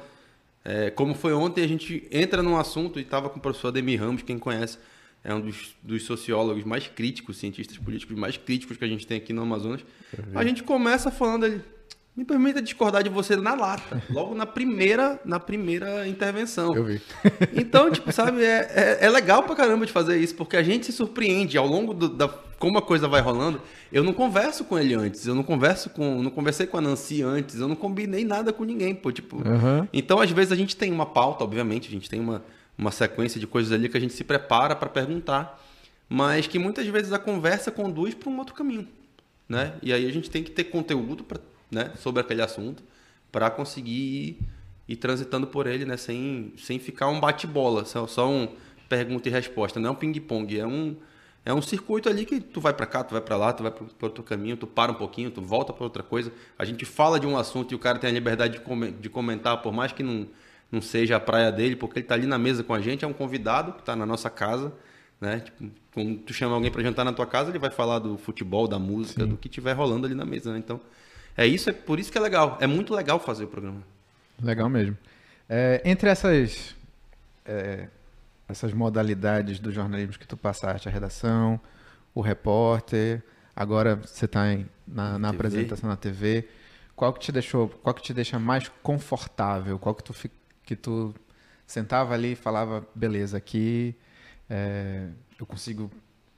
É, 0.66 0.90
como 0.90 1.14
foi 1.14 1.34
ontem, 1.34 1.64
a 1.64 1.68
gente 1.68 2.08
entra 2.12 2.42
num 2.42 2.58
assunto 2.58 3.00
e 3.00 3.04
estava 3.04 3.30
com 3.30 3.38
o 3.38 3.42
professor 3.42 3.70
Ademir 3.70 4.00
Ramos, 4.00 4.24
quem 4.24 4.38
conhece, 4.38 4.78
é 5.24 5.34
um 5.34 5.42
dos, 5.42 5.76
dos, 5.82 6.04
sociólogos 6.04 6.64
mais 6.64 6.88
críticos, 6.88 7.38
cientistas 7.38 7.78
políticos 7.78 8.18
mais 8.18 8.38
críticos 8.38 8.78
que 8.78 8.84
a 8.84 8.88
gente 8.88 9.06
tem 9.06 9.18
aqui 9.18 9.34
no 9.34 9.44
Amazonas. 9.44 9.86
A 10.34 10.44
gente 10.44 10.64
começa 10.64 11.12
falando 11.12 11.46
ele, 11.46 11.62
me 12.16 12.26
permita 12.26 12.62
discordar 12.62 13.04
de 13.04 13.10
você 13.10 13.36
na 13.36 13.56
lata, 13.56 14.04
logo 14.10 14.36
na 14.36 14.46
primeira, 14.46 15.20
na 15.24 15.40
primeira 15.40 16.08
intervenção. 16.08 16.76
Eu 16.76 16.84
vi. 16.84 17.02
Então, 17.54 17.90
tipo, 17.90 18.12
sabe, 18.12 18.44
é, 18.44 19.00
é, 19.02 19.06
é, 19.06 19.10
legal 19.10 19.44
pra 19.44 19.56
caramba 19.56 19.86
de 19.86 19.92
fazer 19.92 20.18
isso, 20.18 20.36
porque 20.36 20.58
a 20.58 20.64
gente 20.64 20.86
se 20.86 20.92
surpreende 20.92 21.58
ao 21.58 21.66
longo 21.66 21.94
do, 21.94 22.10
da 22.10 22.28
como 22.62 22.78
a 22.78 22.82
coisa 22.82 23.08
vai 23.08 23.22
rolando, 23.22 23.60
eu 23.92 24.04
não 24.04 24.14
converso 24.14 24.64
com 24.64 24.78
ele 24.78 24.94
antes, 24.94 25.26
eu 25.26 25.34
não 25.34 25.42
converso 25.42 25.90
com, 25.90 26.22
não 26.22 26.30
conversei 26.30 26.68
com 26.68 26.78
a 26.78 26.82
Nancy 26.82 27.24
antes, 27.24 27.60
eu 27.60 27.68
não 27.68 27.76
combinei 27.76 28.24
nada 28.24 28.54
com 28.54 28.64
ninguém, 28.64 28.94
pô, 28.94 29.12
tipo. 29.12 29.38
Uhum. 29.38 29.88
Então, 29.92 30.20
às 30.20 30.30
vezes 30.30 30.52
a 30.52 30.56
gente 30.56 30.76
tem 30.76 30.92
uma 30.92 31.08
pauta, 31.08 31.44
obviamente, 31.44 31.88
a 31.88 31.92
gente 31.92 32.08
tem 32.08 32.20
uma, 32.20 32.44
uma 32.78 32.92
sequência 32.92 33.40
de 33.40 33.48
coisas 33.48 33.72
ali 33.72 33.90
que 33.90 33.98
a 33.98 34.00
gente 34.00 34.14
se 34.14 34.24
prepara 34.24 34.76
para 34.76 34.88
perguntar, 34.88 35.60
mas 36.08 36.46
que 36.46 36.60
muitas 36.60 36.86
vezes 36.86 37.12
a 37.12 37.18
conversa 37.18 37.72
conduz 37.72 38.14
para 38.14 38.30
um 38.30 38.38
outro 38.38 38.54
caminho, 38.54 38.88
né? 39.50 39.74
E 39.82 39.92
aí 39.92 40.08
a 40.08 40.12
gente 40.12 40.30
tem 40.30 40.44
que 40.44 40.52
ter 40.52 40.66
conteúdo 40.66 41.24
pra, 41.24 41.40
né, 41.72 41.92
sobre 41.98 42.22
aquele 42.22 42.42
assunto 42.42 42.84
para 43.32 43.50
conseguir 43.50 43.92
ir, 43.92 44.40
ir, 44.90 44.96
transitando 44.98 45.48
por 45.48 45.66
ele, 45.66 45.86
né, 45.86 45.98
sem, 45.98 46.54
sem 46.58 46.78
ficar 46.78 47.08
um 47.08 47.20
bate-bola, 47.20 47.86
só, 47.86 48.06
só 48.06 48.30
um 48.30 48.50
pergunta 48.90 49.30
e 49.30 49.32
resposta, 49.32 49.80
não 49.80 49.90
é 49.90 49.92
um 49.94 49.96
ping-pong, 49.96 50.60
é 50.60 50.68
um 50.68 50.96
É 51.44 51.52
um 51.52 51.62
circuito 51.62 52.08
ali 52.08 52.24
que 52.24 52.40
tu 52.40 52.62
vai 52.62 52.72
para 52.72 52.86
cá, 52.86 53.04
tu 53.04 53.14
vai 53.14 53.22
para 53.22 53.36
lá, 53.36 53.52
tu 53.52 53.64
vai 53.64 53.72
para 53.72 53.86
outro 54.02 54.24
caminho, 54.24 54.56
tu 54.56 54.68
para 54.68 54.92
um 54.92 54.96
pouquinho, 54.96 55.32
tu 55.32 55.42
volta 55.42 55.74
para 55.74 55.84
outra 55.84 56.04
coisa. 56.04 56.32
A 56.56 56.64
gente 56.64 56.86
fala 56.86 57.20
de 57.20 57.26
um 57.26 57.36
assunto 57.36 57.72
e 57.72 57.76
o 57.76 57.80
cara 57.80 57.98
tem 57.98 58.10
a 58.12 58.14
liberdade 58.14 58.62
de 59.00 59.10
comentar, 59.10 59.60
por 59.62 59.74
mais 59.74 59.92
que 59.92 60.04
não, 60.04 60.28
não 60.72 60.82
seja 60.82 61.16
a 61.16 61.20
praia 61.20 61.52
dele, 61.52 61.76
porque 61.76 61.98
ele 61.98 62.06
está 62.06 62.14
ali 62.14 62.28
na 62.28 62.38
mesa 62.38 62.64
com 62.64 62.76
a 62.76 62.80
gente, 62.80 63.04
é 63.04 63.08
um 63.08 63.14
convidado 63.14 63.74
que 63.74 63.80
está 63.80 63.96
na 63.96 64.06
nossa 64.06 64.30
casa, 64.30 64.72
né? 65.20 65.40
Tipo, 65.40 65.72
quando 65.94 66.18
tu 66.20 66.32
chama 66.32 66.54
alguém 66.54 66.70
para 66.70 66.84
jantar 66.84 67.04
na 67.04 67.12
tua 67.12 67.26
casa, 67.26 67.50
ele 67.50 67.58
vai 67.60 67.72
falar 67.72 67.98
do 67.98 68.18
futebol, 68.20 68.68
da 68.68 68.78
música, 68.78 69.24
Sim. 69.24 69.30
do 69.30 69.36
que 69.38 69.50
tiver 69.50 69.74
rolando 69.74 70.06
ali 70.06 70.14
na 70.14 70.26
mesa, 70.26 70.54
né? 70.54 70.60
Então, 70.60 70.80
é 71.36 71.46
isso, 71.46 71.70
é 71.70 71.74
por 71.74 72.00
isso 72.00 72.12
que 72.12 72.18
é 72.18 72.22
legal. 72.22 72.58
É 72.60 72.68
muito 72.68 72.94
legal 72.94 73.20
fazer 73.20 73.46
o 73.46 73.48
programa. 73.48 73.82
Legal 74.42 74.70
mesmo. 74.70 74.98
É, 75.50 75.82
entre 75.86 76.10
essas 76.10 76.76
é, 77.46 77.88
essas 78.48 78.74
modalidades 78.74 79.60
do 79.60 79.72
jornalismo 79.72 80.20
que 80.20 80.28
tu 80.28 80.38
passaste, 80.38 80.88
a 80.88 80.92
redação, 80.92 81.60
o 82.14 82.22
repórter, 82.22 83.24
agora 83.56 83.96
você 83.96 84.26
está 84.26 84.44
na, 84.88 85.18
na 85.18 85.30
apresentação 85.30 85.90
na 85.90 85.96
TV. 85.96 86.48
Qual 86.96 87.14
que 87.14 87.20
te 87.20 87.32
deixou, 87.32 87.70
qual 87.70 87.94
que 87.96 88.02
te 88.02 88.14
deixa 88.14 88.38
mais 88.38 88.70
confortável? 88.84 89.80
Qual 89.80 89.96
que 89.96 90.04
tu 90.04 90.14
que 90.64 90.76
tu 90.76 91.14
sentava 91.66 92.14
ali 92.14 92.34
e 92.34 92.36
falava, 92.36 92.86
beleza, 92.94 93.38
aqui 93.38 93.96
é, 94.50 95.08
eu 95.40 95.46
consigo 95.46 95.90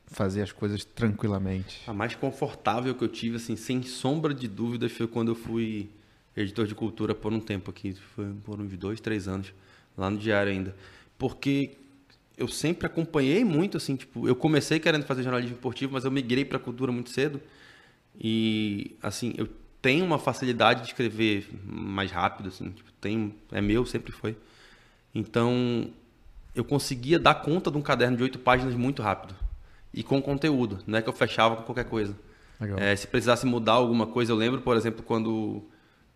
fazer 0.07 0.41
as 0.41 0.51
coisas 0.51 0.85
tranquilamente. 0.85 1.81
A 1.87 1.93
mais 1.93 2.15
confortável 2.15 2.93
que 2.93 3.03
eu 3.03 3.07
tive, 3.07 3.37
assim, 3.37 3.55
sem 3.55 3.81
sombra 3.83 4.33
de 4.33 4.47
dúvidas, 4.47 4.91
foi 4.91 5.07
quando 5.07 5.29
eu 5.29 5.35
fui 5.35 5.89
editor 6.35 6.65
de 6.65 6.75
cultura 6.75 7.13
por 7.13 7.31
um 7.31 7.39
tempo 7.39 7.69
aqui, 7.69 7.93
foi 8.15 8.25
por 8.43 8.59
uns 8.59 8.75
dois, 8.77 8.99
três 8.99 9.27
anos, 9.27 9.53
lá 9.97 10.09
no 10.09 10.17
Diário 10.17 10.51
ainda. 10.51 10.75
Porque 11.17 11.77
eu 12.37 12.47
sempre 12.47 12.87
acompanhei 12.87 13.43
muito, 13.43 13.77
assim, 13.77 13.95
tipo, 13.95 14.27
eu 14.27 14.35
comecei 14.35 14.79
querendo 14.79 15.05
fazer 15.05 15.23
jornalismo 15.23 15.55
esportivo, 15.55 15.93
mas 15.93 16.05
eu 16.05 16.11
migrei 16.11 16.43
para 16.43 16.57
cultura 16.57 16.91
muito 16.91 17.09
cedo. 17.09 17.39
E, 18.19 18.95
assim, 19.01 19.33
eu 19.37 19.47
tenho 19.81 20.05
uma 20.05 20.17
facilidade 20.17 20.81
de 20.81 20.87
escrever 20.87 21.47
mais 21.65 22.11
rápido, 22.11 22.49
assim, 22.49 22.69
tipo, 22.71 22.91
tem, 23.01 23.35
é 23.51 23.61
meu, 23.61 23.85
sempre 23.85 24.11
foi. 24.11 24.35
Então, 25.13 25.89
eu 26.55 26.63
conseguia 26.63 27.19
dar 27.19 27.35
conta 27.35 27.69
de 27.69 27.77
um 27.77 27.81
caderno 27.81 28.17
de 28.17 28.23
oito 28.23 28.39
páginas 28.39 28.73
muito 28.75 29.01
rápido. 29.01 29.35
E 29.93 30.01
com 30.03 30.21
conteúdo, 30.21 30.79
não 30.87 30.97
é 30.97 31.01
que 31.01 31.09
eu 31.09 31.13
fechava 31.13 31.55
com 31.55 31.63
qualquer 31.63 31.85
coisa. 31.85 32.15
É, 32.77 32.95
se 32.95 33.07
precisasse 33.07 33.45
mudar 33.45 33.73
alguma 33.73 34.07
coisa, 34.07 34.31
eu 34.31 34.35
lembro, 34.35 34.61
por 34.61 34.75
exemplo, 34.75 35.03
quando, 35.03 35.63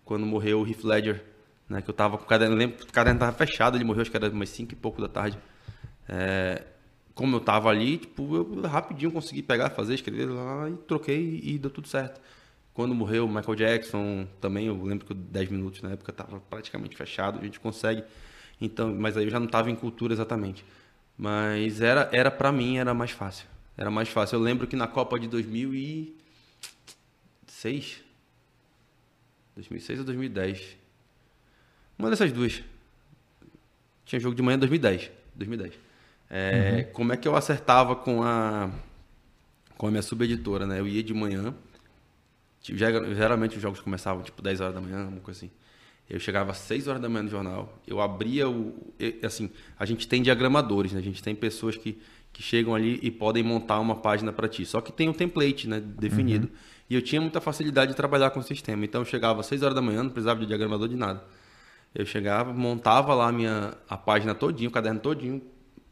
quando 0.05 0.25
morreu 0.25 0.61
o 0.61 0.67
Heath 0.67 0.83
Ledger, 0.83 1.23
né, 1.69 1.81
que 1.81 1.89
eu 1.89 1.93
tava 1.93 2.17
com 2.17 2.23
o 2.23 2.27
caderno, 2.27 2.55
lembro, 2.55 2.83
o 2.83 2.91
caderno 2.91 3.19
tava 3.19 3.33
fechado, 3.33 3.77
ele 3.77 3.83
morreu 3.83 4.01
acho 4.01 4.11
que 4.11 4.17
era 4.17 4.29
umas 4.29 4.49
cinco 4.49 4.73
e 4.73 4.75
pouco 4.75 5.01
da 5.01 5.07
tarde. 5.07 5.37
É, 6.07 6.63
como 7.13 7.35
eu 7.35 7.39
tava 7.39 7.69
ali, 7.69 7.97
tipo, 7.97 8.35
eu 8.35 8.61
rapidinho 8.61 9.11
consegui 9.11 9.41
pegar, 9.41 9.71
fazer, 9.71 9.95
escrever 9.95 10.27
lá 10.27 10.69
e 10.69 10.77
troquei 10.77 11.41
e, 11.43 11.57
deu 11.57 11.69
tudo 11.69 11.87
certo. 11.87 12.21
Quando 12.73 12.93
morreu 12.93 13.25
o 13.25 13.27
Michael 13.27 13.55
Jackson, 13.55 14.27
também 14.39 14.67
eu 14.67 14.83
lembro 14.83 15.05
que 15.05 15.13
10 15.13 15.49
minutos 15.49 15.81
na 15.81 15.91
época 15.91 16.13
tava 16.13 16.39
praticamente 16.39 16.95
fechado, 16.95 17.39
a 17.39 17.43
gente 17.43 17.59
consegue. 17.59 18.03
Então, 18.61 18.95
mas 18.95 19.17
aí 19.17 19.25
eu 19.25 19.31
já 19.31 19.39
não 19.39 19.47
tava 19.47 19.71
em 19.71 19.75
cultura 19.75 20.13
exatamente. 20.13 20.63
Mas 21.17 21.81
era 21.81 22.07
era 22.13 22.29
para 22.29 22.51
mim 22.51 22.77
era 22.77 22.93
mais 22.93 23.09
fácil. 23.09 23.47
Era 23.77 23.91
mais 23.91 24.09
fácil. 24.09 24.37
Eu 24.37 24.41
lembro 24.41 24.65
que 24.67 24.75
na 24.75 24.87
Copa 24.87 25.19
de 25.19 25.27
2006 25.27 28.07
2006 29.57 29.99
ou 29.99 30.05
2010. 30.05 30.77
Uma 31.97 32.09
dessas 32.09 32.31
duas. 32.31 32.61
Tinha 34.05 34.19
jogo 34.19 34.35
de 34.35 34.41
manhã 34.41 34.55
em 34.55 34.59
2010. 34.59 35.11
2010. 35.35 35.73
É, 36.29 36.85
uhum. 36.87 36.93
Como 36.93 37.13
é 37.13 37.17
que 37.17 37.27
eu 37.27 37.35
acertava 37.35 37.95
com 37.95 38.21
a, 38.21 38.69
com 39.77 39.87
a 39.87 39.91
minha 39.91 40.01
subeditora, 40.01 40.67
né? 40.67 40.79
Eu 40.79 40.87
ia 40.87 41.01
de 41.01 41.13
manhã, 41.13 41.53
tipo, 42.61 42.77
geralmente 42.77 43.55
os 43.55 43.61
jogos 43.61 43.79
começavam 43.79 44.23
tipo 44.23 44.41
10 44.41 44.61
horas 44.61 44.75
da 44.75 44.81
manhã, 44.81 45.07
uma 45.07 45.21
coisa 45.21 45.39
assim. 45.39 45.51
Eu 46.09 46.19
chegava 46.19 46.51
às 46.51 46.57
6 46.59 46.87
horas 46.87 47.01
da 47.01 47.09
manhã 47.09 47.23
no 47.23 47.29
jornal, 47.29 47.81
eu 47.87 47.99
abria 47.99 48.49
o. 48.49 48.93
Assim, 49.23 49.49
a 49.77 49.85
gente 49.85 50.07
tem 50.07 50.21
diagramadores, 50.21 50.93
né? 50.93 50.99
A 50.99 51.03
gente 51.03 51.23
tem 51.23 51.33
pessoas 51.33 51.77
que, 51.77 51.97
que 52.37 52.43
chegam 52.43 52.75
ali 52.75 52.99
e 53.01 53.09
podem 53.09 53.41
montar 53.41 53.79
uma 53.79 53.95
página 53.95 54.31
para 54.31 54.47
ti. 54.47 54.63
Só 54.63 54.79
que 54.79 54.91
tem 54.91 55.09
um 55.09 55.13
template 55.13 55.67
né, 55.67 55.79
definido. 55.79 56.45
Uhum. 56.45 56.53
E 56.87 56.93
eu 56.93 57.01
tinha 57.01 57.19
muita 57.19 57.41
facilidade 57.41 57.93
de 57.93 57.97
trabalhar 57.97 58.29
com 58.29 58.39
o 58.39 58.43
sistema. 58.43 58.85
Então 58.85 59.01
eu 59.01 59.05
chegava 59.05 59.39
às 59.39 59.47
6 59.47 59.63
horas 59.63 59.73
da 59.73 59.81
manhã, 59.81 60.03
não 60.03 60.11
precisava 60.11 60.39
de 60.39 60.45
diagramador 60.45 60.87
de 60.87 60.95
nada. 60.95 61.23
Eu 61.95 62.05
chegava, 62.05 62.53
montava 62.53 63.15
lá 63.15 63.29
a 63.29 63.31
minha 63.31 63.73
a 63.89 63.97
página 63.97 64.35
todinho, 64.35 64.69
o 64.69 64.71
caderno 64.71 64.99
todinho, 64.99 65.41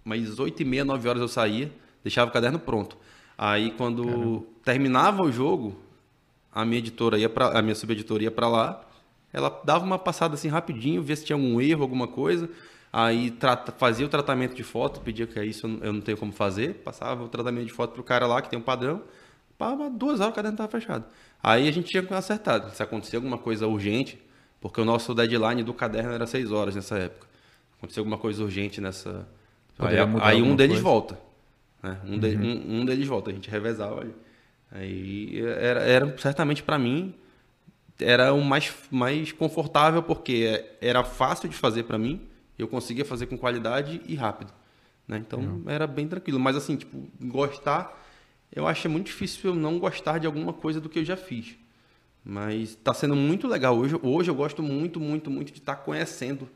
mas 0.04 0.38
8 0.38 0.62
e 0.62 0.66
meia, 0.66 0.86
9 0.86 1.10
horas 1.10 1.22
eu 1.24 1.28
saía, 1.28 1.72
deixava 2.04 2.30
o 2.30 2.34
caderno 2.34 2.60
pronto. 2.60 2.96
Aí 3.36 3.72
quando 3.72 4.06
Caramba. 4.06 4.44
terminava 4.64 5.24
o 5.24 5.32
jogo, 5.32 5.76
a 6.52 6.64
minha 6.64 6.78
editora 6.78 7.18
ia 7.18 7.28
para 7.28 7.58
a 7.58 7.62
minha 7.64 7.74
subeditora 7.74 8.22
ia 8.22 8.30
para 8.30 8.48
lá, 8.48 8.88
ela 9.34 9.50
dava 9.66 9.84
uma 9.84 9.98
passada 9.98 10.36
assim 10.36 10.48
rapidinho, 10.48 11.02
via 11.02 11.16
se 11.16 11.26
tinha 11.26 11.36
algum 11.36 11.60
erro, 11.60 11.82
alguma 11.82 12.08
coisa, 12.08 12.48
aí 13.04 13.32
trata, 13.32 13.72
fazia 13.72 14.06
o 14.06 14.10
tratamento 14.10 14.56
de 14.56 14.64
foto, 14.64 15.02
pedia 15.02 15.28
que 15.28 15.38
é 15.38 15.46
isso 15.46 15.68
eu 15.82 15.92
não 15.92 16.02
tenho 16.02 16.18
como 16.18 16.32
fazer, 16.32 16.76
passava 16.76 17.24
o 17.24 17.28
tratamento 17.28 17.66
de 17.66 17.74
foto 17.74 17.94
pro 17.94 18.04
cara 18.04 18.26
lá 18.26 18.42
que 18.42 18.50
tem 18.50 18.58
um 18.58 18.62
padrão, 18.62 19.02
para 19.58 19.90
duas 19.90 20.20
horas 20.20 20.32
o 20.32 20.36
caderno 20.36 20.56
estava 20.56 20.72
fechado. 20.72 21.06
Aí 21.42 21.68
a 21.68 21.72
gente 21.72 21.90
tinha 21.90 22.06
acertado, 22.18 22.74
se 22.74 22.82
acontecer 22.82 23.16
alguma 23.16 23.38
coisa 23.38 23.68
urgente, 23.68 24.22
porque 24.60 24.82
o 24.82 24.86
nosso 24.86 25.14
deadline 25.14 25.64
do 25.64 25.74
caderno 25.74 26.12
era 26.12 26.26
seis 26.26 26.52
horas 26.52 26.76
nessa 26.76 26.98
época. 26.98 27.28
Aconteceu 27.78 28.02
alguma 28.02 28.18
coisa 28.18 28.44
urgente 28.44 28.82
nessa 28.82 29.28
Aí, 29.78 29.98
aí 30.22 30.42
um 30.42 30.56
deles 30.56 30.82
coisa. 30.82 30.84
volta. 30.84 31.20
Né? 31.84 32.00
Um, 32.06 32.18
de, 32.18 32.28
uhum. 32.30 32.44
um, 32.44 32.82
um, 32.82 32.86
deles 32.86 33.08
volta, 33.08 33.30
a 33.30 33.34
gente 33.34 33.50
revezava 33.50 34.02
ali. 34.02 34.14
Aí 34.72 35.40
era, 35.42 35.82
era 35.82 36.18
certamente 36.18 36.64
para 36.64 36.80
mim 36.80 37.14
era 38.00 38.34
o 38.34 38.44
mais, 38.44 38.74
mais 38.92 39.32
confortável 39.32 40.04
porque 40.04 40.66
era 40.82 41.04
fácil 41.04 41.48
de 41.48 41.56
fazer 41.56 41.84
para 41.84 41.98
mim, 41.98 42.22
eu 42.58 42.68
conseguia 42.68 43.06
fazer 43.06 43.28
com 43.28 43.38
qualidade 43.38 44.02
e 44.08 44.16
rápido. 44.16 44.54
Né? 45.08 45.18
Então 45.18 45.40
uhum. 45.40 45.64
era 45.68 45.86
bem 45.86 46.08
tranquilo. 46.08 46.40
Mas 46.40 46.56
assim, 46.56 46.76
tipo, 46.76 47.08
gostar, 47.22 48.04
eu 48.52 48.68
acho 48.68 48.90
muito 48.90 49.08
difícil 49.08 49.52
eu 49.52 49.56
não 49.56 49.80
gostar 49.80 50.20
de 50.20 50.28
alguma 50.28 50.54
coisa 50.54 50.80
do 50.80 50.90
que 50.90 51.00
eu 51.00 51.06
já 51.06 51.18
fiz. 51.18 51.56
Mas 52.24 52.70
está 52.72 52.94
sendo 52.94 53.16
muito 53.16 53.48
legal 53.48 53.78
hoje. 53.78 54.00
Hoje 54.02 54.32
eu 54.32 54.36
gosto 54.36 54.64
muito, 54.64 55.00
muito, 55.00 55.30
muito 55.30 55.52
de 55.52 55.60
estar 55.60 55.76
tá 55.76 55.82
conhecendo 55.82 56.50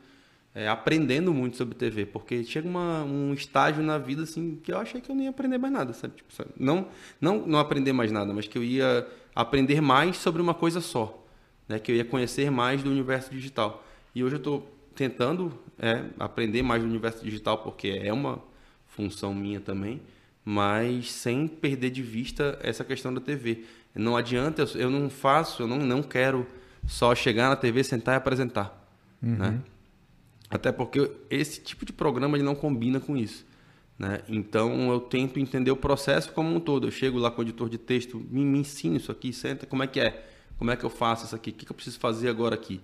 é, 0.54 0.68
aprendendo 0.68 1.32
muito 1.32 1.56
sobre 1.56 1.74
TV, 1.74 2.06
porque 2.06 2.42
chega 2.44 2.68
uma, 2.68 3.04
um 3.04 3.32
estágio 3.32 3.82
na 3.82 3.98
vida 3.98 4.22
assim 4.22 4.58
que 4.62 4.72
eu 4.72 4.78
achei 4.78 5.00
que 5.00 5.10
eu 5.10 5.14
nem 5.14 5.24
ia 5.24 5.30
aprender 5.30 5.58
mais 5.58 5.72
nada, 5.72 5.92
sabe? 5.92 6.16
Tipo, 6.16 6.32
sabe? 6.32 6.50
Não, 6.58 6.88
não, 7.20 7.46
não 7.46 7.58
aprender 7.58 7.92
mais 7.92 8.10
nada, 8.10 8.32
mas 8.32 8.48
que 8.48 8.58
eu 8.58 8.64
ia 8.64 9.06
aprender 9.34 9.80
mais 9.80 10.16
sobre 10.16 10.42
uma 10.42 10.54
coisa 10.54 10.80
só, 10.80 11.24
né? 11.68 11.78
Que 11.78 11.92
eu 11.92 11.96
ia 11.96 12.04
conhecer 12.04 12.50
mais 12.50 12.82
do 12.82 12.90
universo 12.90 13.30
digital. 13.30 13.84
E 14.14 14.24
hoje 14.24 14.34
eu 14.34 14.38
estou 14.38 14.68
tentando 15.00 15.58
é, 15.78 16.04
aprender 16.18 16.60
mais 16.62 16.82
do 16.82 16.86
universo 16.86 17.24
digital, 17.24 17.56
porque 17.56 17.88
é 17.88 18.12
uma 18.12 18.38
função 18.86 19.32
minha 19.32 19.58
também, 19.58 20.02
mas 20.44 21.10
sem 21.10 21.48
perder 21.48 21.88
de 21.88 22.02
vista 22.02 22.58
essa 22.62 22.84
questão 22.84 23.14
da 23.14 23.18
TV. 23.18 23.64
Não 23.94 24.14
adianta, 24.14 24.62
eu 24.74 24.90
não 24.90 25.08
faço, 25.08 25.62
eu 25.62 25.66
não, 25.66 25.78
não 25.78 26.02
quero 26.02 26.46
só 26.86 27.14
chegar 27.14 27.48
na 27.48 27.56
TV, 27.56 27.82
sentar 27.82 28.12
e 28.12 28.18
apresentar, 28.18 28.86
uhum. 29.22 29.36
né? 29.36 29.62
Até 30.50 30.70
porque 30.70 31.10
esse 31.30 31.62
tipo 31.62 31.86
de 31.86 31.94
programa 31.94 32.36
ele 32.36 32.44
não 32.44 32.54
combina 32.54 33.00
com 33.00 33.16
isso. 33.16 33.46
Né? 33.98 34.20
Então 34.28 34.92
eu 34.92 35.00
tento 35.00 35.40
entender 35.40 35.70
o 35.70 35.76
processo 35.76 36.30
como 36.32 36.54
um 36.54 36.60
todo. 36.60 36.88
Eu 36.88 36.90
chego 36.90 37.18
lá 37.18 37.30
com 37.30 37.40
o 37.40 37.44
editor 37.44 37.70
de 37.70 37.78
texto, 37.78 38.20
me, 38.30 38.44
me 38.44 38.58
ensina 38.58 38.98
isso 38.98 39.10
aqui, 39.10 39.32
senta, 39.32 39.64
como 39.64 39.82
é 39.82 39.86
que 39.86 39.98
é? 39.98 40.28
Como 40.58 40.70
é 40.70 40.76
que 40.76 40.84
eu 40.84 40.90
faço 40.90 41.24
isso 41.24 41.34
aqui? 41.34 41.50
O 41.50 41.52
que, 41.54 41.64
que 41.64 41.72
eu 41.72 41.76
preciso 41.76 41.98
fazer 41.98 42.28
agora 42.28 42.54
aqui? 42.54 42.82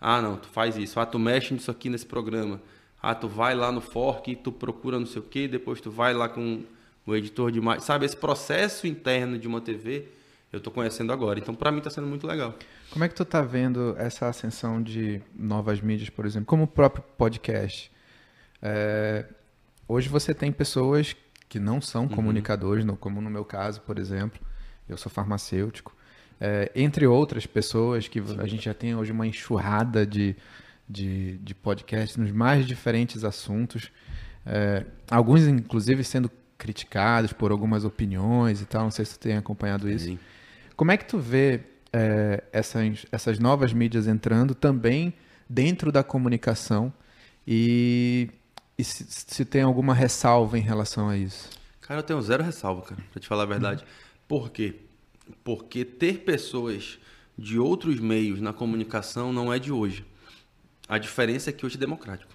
Ah, 0.00 0.22
não, 0.22 0.36
tu 0.36 0.48
faz 0.48 0.76
isso. 0.76 0.98
Ah, 0.98 1.06
tu 1.06 1.18
mexe 1.18 1.52
nisso 1.52 1.70
aqui 1.70 1.90
nesse 1.90 2.06
programa. 2.06 2.60
Ah, 3.02 3.14
tu 3.14 3.28
vai 3.28 3.54
lá 3.54 3.70
no 3.70 3.80
fork, 3.80 4.34
tu 4.36 4.50
procura 4.50 4.98
não 4.98 5.06
sei 5.06 5.20
o 5.20 5.24
que, 5.24 5.46
depois 5.46 5.80
tu 5.80 5.90
vai 5.90 6.14
lá 6.14 6.28
com 6.28 6.62
o 7.06 7.14
editor 7.14 7.50
de 7.50 7.60
mais. 7.60 7.84
Sabe, 7.84 8.06
esse 8.06 8.16
processo 8.16 8.86
interno 8.86 9.38
de 9.38 9.46
uma 9.46 9.60
TV 9.60 10.06
eu 10.52 10.58
estou 10.58 10.72
conhecendo 10.72 11.12
agora. 11.12 11.38
Então, 11.38 11.54
para 11.54 11.70
mim, 11.70 11.78
está 11.78 11.90
sendo 11.90 12.06
muito 12.06 12.26
legal. 12.26 12.54
Como 12.90 13.04
é 13.04 13.08
que 13.08 13.14
tu 13.14 13.22
está 13.22 13.40
vendo 13.40 13.94
essa 13.96 14.26
ascensão 14.26 14.82
de 14.82 15.22
novas 15.34 15.80
mídias, 15.80 16.10
por 16.10 16.26
exemplo, 16.26 16.46
como 16.46 16.64
o 16.64 16.66
próprio 16.66 17.04
podcast? 17.16 17.90
É, 18.60 19.26
hoje 19.86 20.08
você 20.08 20.34
tem 20.34 20.50
pessoas 20.50 21.14
que 21.48 21.60
não 21.60 21.80
são 21.80 22.02
uhum. 22.02 22.08
comunicadores, 22.08 22.84
como 22.98 23.20
no 23.20 23.30
meu 23.30 23.44
caso, 23.44 23.80
por 23.82 23.98
exemplo, 23.98 24.40
eu 24.88 24.96
sou 24.96 25.10
farmacêutico, 25.10 25.94
é, 26.40 26.72
entre 26.74 27.06
outras 27.06 27.46
pessoas 27.46 28.08
que 28.08 28.22
a 28.38 28.46
gente 28.46 28.64
já 28.64 28.72
tem 28.72 28.94
hoje 28.94 29.12
uma 29.12 29.26
enxurrada 29.26 30.06
de, 30.06 30.34
de, 30.88 31.36
de 31.38 31.54
podcasts 31.54 32.16
nos 32.16 32.32
mais 32.32 32.66
diferentes 32.66 33.24
assuntos, 33.24 33.92
é, 34.46 34.86
alguns 35.10 35.46
inclusive 35.46 36.02
sendo 36.02 36.30
criticados 36.56 37.32
por 37.32 37.50
algumas 37.50 37.84
opiniões 37.84 38.62
e 38.62 38.66
tal, 38.66 38.84
não 38.84 38.90
sei 38.90 39.04
se 39.04 39.18
tu 39.18 39.22
tem 39.22 39.36
acompanhado 39.36 39.90
isso. 39.90 40.06
Sim. 40.06 40.18
Como 40.76 40.90
é 40.90 40.96
que 40.96 41.04
tu 41.04 41.18
vê 41.18 41.60
é, 41.92 42.42
essas, 42.52 43.06
essas 43.12 43.38
novas 43.38 43.72
mídias 43.72 44.06
entrando 44.06 44.54
também 44.54 45.12
dentro 45.48 45.92
da 45.92 46.02
comunicação 46.02 46.92
e, 47.46 48.30
e 48.78 48.84
se, 48.84 49.04
se, 49.08 49.44
tem 49.44 49.62
alguma 49.62 49.92
ressalva 49.92 50.58
em 50.58 50.62
relação 50.62 51.08
a 51.08 51.16
isso? 51.16 51.50
Cara, 51.82 52.00
eu 52.00 52.04
tenho 52.04 52.22
zero 52.22 52.42
ressalva, 52.42 52.82
cara, 52.82 53.02
pra 53.10 53.20
te 53.20 53.26
falar 53.26 53.42
a 53.42 53.46
verdade. 53.46 53.84
Por 54.28 54.50
quê? 54.50 54.76
Porque 55.42 55.84
ter 55.84 56.20
pessoas 56.20 56.98
de 57.36 57.58
outros 57.58 57.98
meios 57.98 58.40
na 58.40 58.52
comunicação 58.52 59.32
não 59.32 59.52
é 59.52 59.58
de 59.58 59.72
hoje. 59.72 60.04
A 60.88 60.98
diferença 60.98 61.50
é 61.50 61.52
que 61.52 61.64
hoje 61.64 61.76
é 61.76 61.80
democrático. 61.80 62.32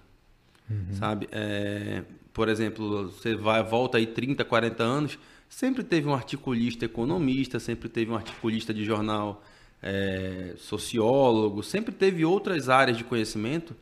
Uhum. 0.70 0.96
Sabe? 0.98 1.28
É, 1.32 2.04
por 2.34 2.50
exemplo, 2.50 3.12
você 3.12 3.36
vai 3.36 3.64
volta 3.64 3.98
aí 3.98 4.08
30, 4.08 4.44
40 4.44 4.84
anos, 4.84 5.20
sempre 5.48 5.84
teve 5.84 6.08
um 6.08 6.14
articulista 6.14 6.86
economista, 6.86 7.60
sempre 7.60 7.88
teve 7.88 8.12
um 8.12 8.16
articulista 8.16 8.74
de 8.74 8.84
jornal 8.84 9.44
é, 9.82 10.54
sociólogo, 10.58 11.62
sempre 11.62 11.94
teve 11.94 12.26
outras 12.26 12.68
áreas 12.68 12.98
de 12.98 13.04
conhecimento 13.04 13.76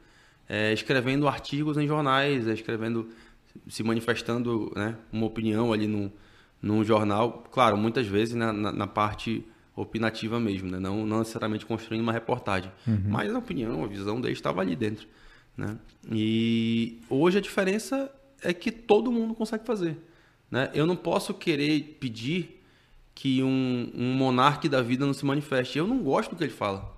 é, 0.48 0.74
escrevendo 0.74 1.28
artigos 1.28 1.78
em 1.78 1.88
jornais, 1.88 2.48
é, 2.48 2.54
escrevendo, 2.54 3.10
se 3.68 3.82
manifestando 3.82 4.72
né, 4.76 4.98
uma 5.12 5.26
opinião 5.26 5.72
ali 5.72 5.88
num, 5.88 6.12
num 6.64 6.82
jornal, 6.82 7.44
claro, 7.52 7.76
muitas 7.76 8.08
vezes 8.08 8.36
na, 8.36 8.54
na, 8.54 8.72
na 8.72 8.88
parte 8.88 9.46
opinativa 9.76 10.40
mesmo, 10.40 10.72
né? 10.72 10.80
não, 10.80 11.06
não 11.06 11.20
necessariamente 11.20 11.66
construindo 11.66 12.02
uma 12.02 12.14
reportagem, 12.14 12.72
uhum. 12.88 13.04
mas 13.08 13.36
a 13.36 13.38
opinião, 13.38 13.84
a 13.84 13.88
visão 13.88 14.22
dele 14.22 14.34
estava 14.34 14.62
ali 14.62 14.74
dentro. 14.74 15.06
Né? 15.58 15.78
E 16.10 17.02
hoje 17.10 17.38
a 17.38 17.42
diferença 17.42 18.10
é 18.42 18.54
que 18.54 18.72
todo 18.72 19.12
mundo 19.12 19.34
consegue 19.34 19.66
fazer. 19.66 19.98
Né? 20.50 20.72
Eu 20.74 20.86
não 20.86 20.96
posso 20.96 21.34
querer 21.34 21.98
pedir 22.00 22.62
que 23.14 23.44
um, 23.44 23.92
um 23.94 24.14
monarca 24.14 24.70
da 24.70 24.82
vida 24.82 25.06
não 25.06 25.14
se 25.14 25.26
manifeste. 25.26 25.78
Eu 25.78 25.86
não 25.86 26.00
gosto 26.00 26.32
do 26.32 26.36
que 26.38 26.44
ele 26.44 26.54
fala. 26.54 26.96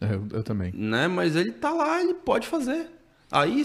É, 0.00 0.14
eu, 0.14 0.28
eu, 0.30 0.42
também. 0.42 0.72
Né? 0.72 1.08
Mas 1.08 1.36
ele 1.36 1.52
tá 1.52 1.70
lá, 1.70 2.00
ele 2.00 2.14
pode 2.14 2.46
fazer. 2.46 2.88
Aí 3.30 3.64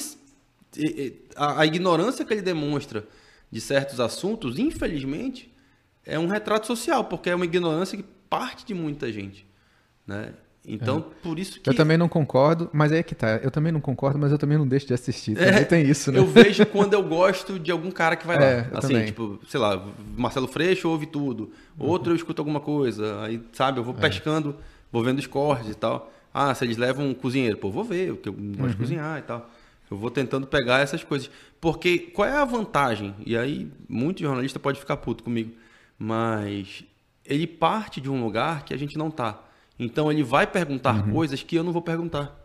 a, 1.35 1.61
a 1.61 1.65
ignorância 1.65 2.23
que 2.23 2.33
ele 2.33 2.41
demonstra 2.41 3.05
de 3.51 3.61
certos 3.61 3.99
assuntos, 3.99 4.59
infelizmente, 4.59 5.53
é 6.05 6.19
um 6.19 6.27
retrato 6.27 6.67
social, 6.67 7.05
porque 7.05 7.29
é 7.29 7.35
uma 7.35 7.45
ignorância 7.45 7.97
que 7.97 8.05
parte 8.29 8.65
de 8.65 8.73
muita 8.73 9.11
gente. 9.11 9.45
Né? 10.05 10.33
Então, 10.67 10.97
é. 10.97 11.23
por 11.23 11.37
isso 11.37 11.59
que. 11.59 11.69
Eu 11.69 11.75
também 11.75 11.97
não 11.97 12.09
concordo, 12.09 12.69
mas 12.73 12.91
é 12.91 13.03
que 13.03 13.13
tá. 13.13 13.37
Eu 13.37 13.51
também 13.51 13.71
não 13.71 13.79
concordo, 13.79 14.17
mas 14.17 14.31
eu 14.31 14.37
também 14.37 14.57
não 14.57 14.67
deixo 14.67 14.87
de 14.87 14.93
assistir. 14.93 15.35
Também 15.35 15.61
é, 15.61 15.63
tem 15.63 15.87
isso, 15.87 16.11
né? 16.11 16.19
Eu 16.19 16.25
vejo 16.25 16.65
quando 16.65 16.93
eu 16.93 17.03
gosto 17.03 17.59
de 17.59 17.71
algum 17.71 17.91
cara 17.91 18.15
que 18.15 18.25
vai 18.25 18.37
é, 18.37 18.67
lá. 18.71 18.79
Assim, 18.79 18.93
também. 18.93 19.05
tipo, 19.05 19.39
sei 19.47 19.59
lá, 19.59 19.85
Marcelo 20.17 20.47
Freixo 20.47 20.89
ouve 20.89 21.05
tudo. 21.05 21.51
Outro 21.77 22.09
uhum. 22.09 22.13
eu 22.13 22.15
escuto 22.15 22.41
alguma 22.41 22.59
coisa. 22.59 23.21
Aí, 23.21 23.41
sabe, 23.53 23.79
eu 23.79 23.83
vou 23.83 23.95
é. 23.95 23.99
pescando, 23.99 24.55
vou 24.91 25.03
vendo 25.03 25.19
os 25.19 25.27
cortes 25.27 25.69
e 25.69 25.75
tal. 25.75 26.11
Ah, 26.33 26.53
se 26.53 26.65
eles 26.65 26.77
levam 26.77 27.07
um 27.07 27.13
cozinheiro, 27.13 27.57
pô, 27.57 27.69
vou 27.69 27.83
ver, 27.83 28.13
porque 28.13 28.29
eu 28.29 28.33
gosto 28.33 28.61
uhum. 28.61 28.67
de 28.67 28.75
cozinhar 28.75 29.19
e 29.19 29.21
tal. 29.21 29.49
Eu 29.89 29.97
vou 29.97 30.09
tentando 30.09 30.47
pegar 30.47 30.79
essas 30.79 31.03
coisas. 31.03 31.29
Porque 31.61 31.99
qual 31.99 32.27
é 32.27 32.35
a 32.35 32.45
vantagem? 32.45 33.13
E 33.25 33.37
aí, 33.37 33.71
muito 33.87 34.21
jornalista 34.21 34.59
pode 34.59 34.79
ficar 34.79 34.97
puto 34.97 35.23
comigo. 35.23 35.53
Mas 35.97 36.83
ele 37.25 37.47
parte 37.47 38.01
de 38.01 38.09
um 38.09 38.23
lugar 38.23 38.63
que 38.63 38.73
a 38.73 38.77
gente 38.77 38.97
não 38.97 39.09
tá. 39.09 39.41
Então 39.77 40.11
ele 40.11 40.23
vai 40.23 40.47
perguntar 40.47 41.05
uhum. 41.05 41.13
coisas 41.13 41.43
que 41.43 41.55
eu 41.55 41.63
não 41.63 41.71
vou 41.71 41.81
perguntar. 41.81 42.39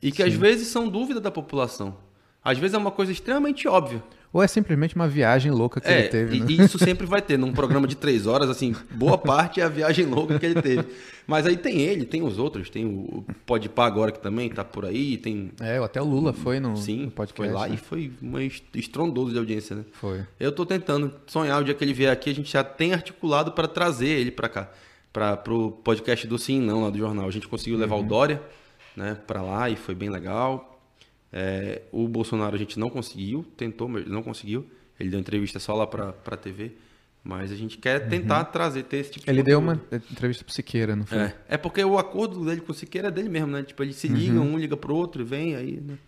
E 0.00 0.10
que 0.10 0.22
Sim. 0.22 0.28
às 0.28 0.34
vezes 0.34 0.68
são 0.68 0.88
dúvida 0.88 1.20
da 1.20 1.30
população. 1.30 1.96
Às 2.42 2.58
vezes 2.58 2.74
é 2.74 2.78
uma 2.78 2.90
coisa 2.90 3.12
extremamente 3.12 3.68
óbvia. 3.68 4.02
Ou 4.32 4.42
é 4.42 4.46
simplesmente 4.46 4.94
uma 4.94 5.08
viagem 5.08 5.50
louca 5.50 5.80
que 5.80 5.88
é, 5.88 6.00
ele 6.00 6.08
teve. 6.08 6.40
Né? 6.40 6.46
E 6.48 6.62
isso 6.62 6.78
sempre 6.82 7.06
vai 7.06 7.20
ter. 7.20 7.36
Num 7.36 7.52
programa 7.52 7.86
de 7.86 7.96
três 7.96 8.26
horas, 8.26 8.48
assim, 8.48 8.74
boa 8.92 9.18
parte 9.18 9.60
é 9.60 9.64
a 9.64 9.68
viagem 9.68 10.06
louca 10.06 10.38
que 10.38 10.46
ele 10.46 10.62
teve. 10.62 10.84
Mas 11.26 11.46
aí 11.46 11.56
tem 11.56 11.80
ele, 11.80 12.04
tem 12.04 12.22
os 12.22 12.38
outros, 12.38 12.70
tem 12.70 12.84
o 12.84 13.24
Pode 13.44 13.68
Par 13.68 13.86
agora 13.86 14.12
que 14.12 14.20
também 14.20 14.48
tá 14.48 14.64
por 14.64 14.84
aí, 14.84 15.16
tem. 15.16 15.50
É, 15.60 15.78
até 15.78 16.00
o 16.00 16.04
Lula 16.04 16.32
foi 16.32 16.60
no, 16.60 16.76
Sim, 16.76 17.06
no 17.06 17.10
podcast. 17.10 17.52
Foi 17.52 17.60
lá 17.60 17.68
né? 17.68 17.74
e 17.74 17.76
foi 17.76 18.12
uma 18.20 18.42
estrondoso 18.42 19.32
de 19.32 19.38
audiência, 19.38 19.76
né? 19.76 19.84
Foi. 19.92 20.24
Eu 20.38 20.52
tô 20.52 20.64
tentando 20.64 21.12
sonhar 21.26 21.60
o 21.60 21.64
dia 21.64 21.74
que 21.74 21.84
ele 21.84 21.92
vier 21.92 22.12
aqui, 22.12 22.30
a 22.30 22.34
gente 22.34 22.52
já 22.52 22.62
tem 22.64 22.92
articulado 22.92 23.52
para 23.52 23.66
trazer 23.66 24.08
ele 24.08 24.30
para 24.30 24.48
cá 24.48 24.70
para 25.12 25.42
o 25.48 25.72
podcast 25.72 26.26
do 26.26 26.38
Sim 26.38 26.60
Não, 26.60 26.82
lá 26.82 26.90
do 26.90 26.98
jornal. 26.98 27.26
A 27.26 27.30
gente 27.30 27.48
conseguiu 27.48 27.78
levar 27.78 27.96
uhum. 27.96 28.04
o 28.04 28.08
Dória 28.08 28.40
né, 28.96 29.16
para 29.26 29.42
lá 29.42 29.68
e 29.68 29.76
foi 29.76 29.94
bem 29.94 30.08
legal. 30.08 30.69
É, 31.32 31.82
o 31.92 32.08
Bolsonaro 32.08 32.56
a 32.56 32.58
gente 32.58 32.78
não 32.78 32.90
conseguiu, 32.90 33.44
tentou, 33.56 33.88
mas 33.88 34.06
não 34.06 34.22
conseguiu. 34.22 34.66
Ele 34.98 35.10
deu 35.10 35.20
entrevista 35.20 35.58
só 35.58 35.74
lá 35.74 35.86
para 35.86 36.14
a 36.26 36.36
TV. 36.36 36.72
Mas 37.22 37.52
a 37.52 37.54
gente 37.54 37.76
quer 37.76 38.08
tentar 38.08 38.46
uhum. 38.46 38.52
trazer, 38.52 38.82
ter 38.84 38.96
esse 38.96 39.10
tipo 39.10 39.30
Ele 39.30 39.42
deu 39.42 39.58
uma 39.58 39.78
entrevista 40.10 40.42
pro 40.42 40.54
Siqueira, 40.54 40.96
não 40.96 41.04
foi? 41.04 41.18
É, 41.18 41.34
é 41.50 41.56
porque 41.58 41.84
o 41.84 41.98
acordo 41.98 42.42
dele 42.46 42.62
com 42.62 42.72
o 42.72 42.74
Siqueira 42.74 43.08
é 43.08 43.10
dele 43.10 43.28
mesmo, 43.28 43.48
né? 43.48 43.62
Tipo, 43.62 43.82
eles 43.82 43.96
se 43.96 44.08
ligam, 44.08 44.42
uhum. 44.42 44.54
um 44.54 44.58
liga 44.58 44.74
pro 44.74 44.94
outro 44.94 45.20
e 45.20 45.24
vem 45.24 45.54
aí, 45.54 45.80
né? 45.80 45.98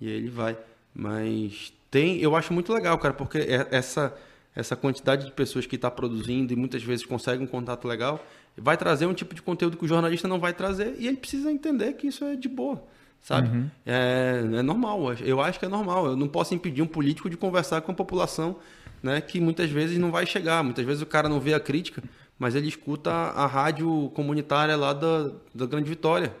E 0.00 0.06
aí 0.06 0.14
ele 0.14 0.30
vai. 0.30 0.56
Mas 0.94 1.72
tem, 1.90 2.18
eu 2.20 2.36
acho 2.36 2.52
muito 2.52 2.72
legal, 2.72 2.96
cara, 2.98 3.12
porque 3.12 3.38
é, 3.38 3.66
essa, 3.72 4.16
essa 4.54 4.76
quantidade 4.76 5.26
de 5.26 5.32
pessoas 5.32 5.66
que 5.66 5.76
está 5.76 5.90
produzindo 5.90 6.52
e 6.52 6.56
muitas 6.56 6.82
vezes 6.82 7.04
consegue 7.04 7.42
um 7.42 7.46
contato 7.46 7.88
legal, 7.88 8.24
vai 8.56 8.76
trazer 8.76 9.06
um 9.06 9.14
tipo 9.14 9.34
de 9.34 9.42
conteúdo 9.42 9.76
que 9.76 9.84
o 9.84 9.88
jornalista 9.88 10.28
não 10.28 10.38
vai 10.38 10.52
trazer 10.52 10.94
e 10.98 11.08
ele 11.08 11.16
precisa 11.16 11.50
entender 11.50 11.94
que 11.94 12.06
isso 12.06 12.24
é 12.24 12.36
de 12.36 12.48
boa, 12.48 12.82
sabe? 13.22 13.48
Uhum. 13.48 13.70
É, 13.86 14.42
é 14.58 14.62
normal, 14.62 15.14
eu 15.14 15.40
acho 15.40 15.58
que 15.58 15.64
é 15.64 15.68
normal. 15.68 16.06
Eu 16.06 16.16
não 16.16 16.28
posso 16.28 16.54
impedir 16.54 16.82
um 16.82 16.86
político 16.86 17.30
de 17.30 17.36
conversar 17.36 17.80
com 17.80 17.92
a 17.92 17.94
população, 17.94 18.56
né, 19.02 19.20
que 19.20 19.40
muitas 19.40 19.70
vezes 19.70 19.98
não 19.98 20.10
vai 20.10 20.26
chegar. 20.26 20.62
Muitas 20.62 20.84
vezes 20.84 21.00
o 21.02 21.06
cara 21.06 21.28
não 21.28 21.40
vê 21.40 21.54
a 21.54 21.60
crítica, 21.60 22.02
mas 22.38 22.54
ele 22.54 22.68
escuta 22.68 23.10
a, 23.10 23.46
rádio 23.46 24.10
comunitária 24.14 24.76
lá 24.76 24.92
da, 24.92 25.30
da 25.54 25.64
Grande 25.64 25.88
Vitória, 25.88 26.34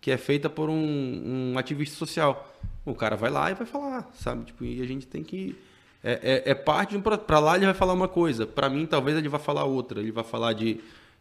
que 0.00 0.10
é 0.10 0.16
feita 0.16 0.48
por 0.48 0.70
um, 0.70 1.52
um 1.52 1.58
ativista 1.58 1.96
social. 1.96 2.56
O 2.86 2.94
cara 2.94 3.16
vai 3.16 3.30
lá 3.30 3.50
e 3.50 3.54
vai 3.54 3.66
falar, 3.66 4.08
sabe? 4.14 4.44
Tipo, 4.44 4.64
e 4.64 4.80
a 4.80 4.86
gente 4.86 5.06
tem 5.06 5.22
que 5.22 5.56
é, 6.02 6.44
é, 6.46 6.50
é 6.52 6.54
parte 6.54 6.90
de 6.90 6.96
um 6.96 7.00
para 7.02 7.38
lá 7.40 7.56
ele 7.56 7.66
vai 7.66 7.74
falar 7.74 7.92
uma 7.92 8.06
coisa, 8.06 8.46
para 8.46 8.70
mim 8.70 8.86
talvez 8.86 9.16
ele 9.18 9.28
vá 9.28 9.38
falar 9.38 9.64
outra. 9.64 10.00
Ele 10.00 10.12
vai 10.12 10.24
falar 10.24 10.52
de 10.52 10.80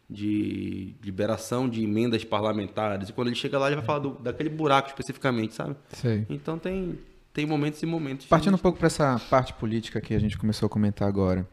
de 0.10 0.96
liberação 1.04 1.68
de 1.68 1.84
emendas 1.84 2.24
parlamentares. 2.24 3.10
E 3.10 3.14
quando 3.14 3.28
ele 3.28 3.36
chega 3.36 3.60
lá, 3.60 3.68
ele 3.68 3.76
vai 3.76 3.86
falar 3.86 4.00
do, 4.00 4.12
daquele 4.12 4.50
buraco 4.50 4.88
especificamente, 4.88 5.54
sabe? 5.54 5.76
Sei. 5.90 6.26
Então 6.30 6.58
tem, 6.58 6.98
tem 7.34 7.46
momentos 7.46 7.84
e 7.84 7.86
momentos. 7.86 8.26
Partindo 8.28 8.56
um 8.56 8.60
pouco 8.60 8.78
para 8.78 8.88
essa 8.88 9.20
parte 9.30 9.54
política 9.54 10.00
que 10.00 10.14
a 10.14 10.20
gente 10.20 10.38
começou 10.38 10.68
a 10.68 10.70
comentar 10.70 11.08
agora, 11.08 11.48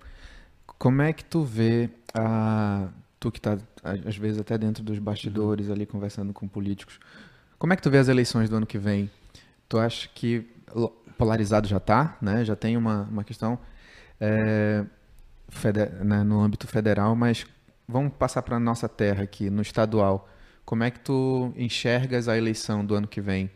como 0.79 1.03
é 1.03 1.13
que 1.13 1.25
tu 1.25 1.43
vê 1.43 1.91
a 2.15 2.89
tu 3.19 3.33
que 3.33 3.39
está 3.39 3.59
às 3.83 4.17
vezes 4.17 4.39
até 4.39 4.59
dentro 4.59 4.85
dos 4.85 4.99
bastidores 4.99 5.71
ali 5.71 5.87
conversando 5.87 6.33
com 6.33 6.47
políticos, 6.47 7.01
como 7.59 7.73
é 7.73 7.77
que 7.77 7.83
tu 7.83 7.91
vê 7.91 7.99
as 7.99 8.09
eleições 8.09 8.51
do 8.51 8.57
ano 8.57 8.67
que 8.67 8.79
vem? 8.79 9.11
Tu 9.69 9.79
acha 9.79 10.09
que 10.15 10.47
polarizado 11.17 11.67
já 11.67 11.79
está, 11.79 12.17
né? 12.21 12.45
Já 12.45 12.55
tem 12.55 12.77
uma, 12.77 13.03
uma 13.11 13.25
questão 13.25 13.59
é, 14.21 14.85
no 16.27 16.41
âmbito 16.41 16.67
federal, 16.67 17.17
mas 17.17 17.47
vamos 17.87 18.13
passar 18.15 18.43
para 18.43 18.57
a 18.57 18.61
nossa 18.61 18.89
terra 18.89 19.23
aqui, 19.23 19.51
no 19.51 19.63
estadual. 19.63 20.29
Como 20.65 20.83
é 20.83 20.91
que 20.91 21.01
tu 21.01 21.53
enxergas 21.57 22.29
a 22.29 22.37
eleição 22.37 22.85
do 22.85 22.95
ano 22.95 23.07
que 23.07 23.21
vem? 23.21 23.51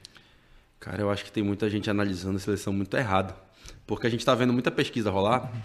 Cara, 0.78 1.00
eu 1.00 1.10
acho 1.10 1.24
que 1.24 1.32
tem 1.32 1.42
muita 1.42 1.68
gente 1.68 1.90
analisando 1.90 2.36
essa 2.36 2.50
eleição 2.50 2.72
muito 2.72 2.96
errada. 2.96 3.34
Porque 3.86 4.06
a 4.06 4.10
gente 4.10 4.20
está 4.20 4.34
vendo 4.34 4.52
muita 4.52 4.70
pesquisa 4.70 5.10
rolar 5.10 5.50
uhum. 5.52 5.60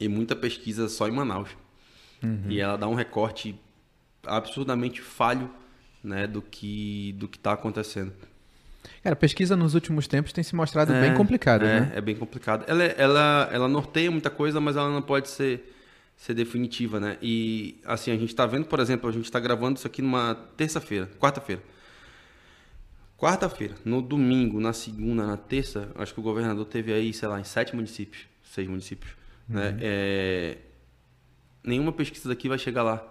e 0.00 0.08
muita 0.08 0.34
pesquisa 0.34 0.88
só 0.88 1.08
em 1.08 1.12
Manaus. 1.12 1.50
Uhum. 2.22 2.46
E 2.48 2.60
ela 2.60 2.76
dá 2.76 2.88
um 2.88 2.94
recorte 2.94 3.58
absurdamente 4.26 5.00
falho 5.00 5.50
né, 6.02 6.26
do 6.26 6.42
que 6.42 7.14
do 7.18 7.28
que 7.28 7.36
está 7.36 7.52
acontecendo. 7.52 8.12
Cara, 9.02 9.14
a 9.14 9.16
pesquisa 9.16 9.56
nos 9.56 9.74
últimos 9.74 10.08
tempos 10.08 10.32
tem 10.32 10.42
se 10.42 10.54
mostrado 10.54 10.92
é, 10.92 11.00
bem 11.00 11.14
complicada, 11.14 11.64
é, 11.64 11.80
né? 11.80 11.92
É 11.94 12.00
bem 12.00 12.16
complicada. 12.16 12.64
Ela, 12.68 12.84
ela, 12.84 13.48
ela 13.52 13.68
norteia 13.68 14.10
muita 14.10 14.30
coisa, 14.30 14.60
mas 14.60 14.76
ela 14.76 14.90
não 14.90 15.02
pode 15.02 15.28
ser 15.28 15.72
ser 16.22 16.34
definitiva, 16.34 17.00
né? 17.00 17.18
E 17.20 17.80
assim, 17.84 18.12
a 18.12 18.16
gente 18.16 18.28
está 18.28 18.46
vendo, 18.46 18.66
por 18.66 18.78
exemplo, 18.78 19.10
a 19.10 19.12
gente 19.12 19.24
está 19.24 19.40
gravando 19.40 19.76
isso 19.76 19.88
aqui 19.88 20.00
numa 20.00 20.36
terça-feira, 20.56 21.10
quarta-feira. 21.18 21.60
Quarta-feira, 23.18 23.74
no 23.84 24.00
domingo, 24.00 24.60
na 24.60 24.72
segunda, 24.72 25.26
na 25.26 25.36
terça, 25.36 25.90
acho 25.96 26.14
que 26.14 26.20
o 26.20 26.22
governador 26.22 26.64
teve 26.66 26.92
aí, 26.92 27.12
sei 27.12 27.26
lá, 27.26 27.40
em 27.40 27.44
sete 27.44 27.74
municípios, 27.74 28.28
seis 28.44 28.68
municípios. 28.68 29.10
Né? 29.48 29.70
Uhum. 29.70 29.74
Né? 29.74 29.78
É... 29.82 30.58
Nenhuma 31.64 31.90
pesquisa 31.90 32.28
daqui 32.28 32.48
vai 32.48 32.58
chegar 32.58 32.84
lá. 32.84 33.04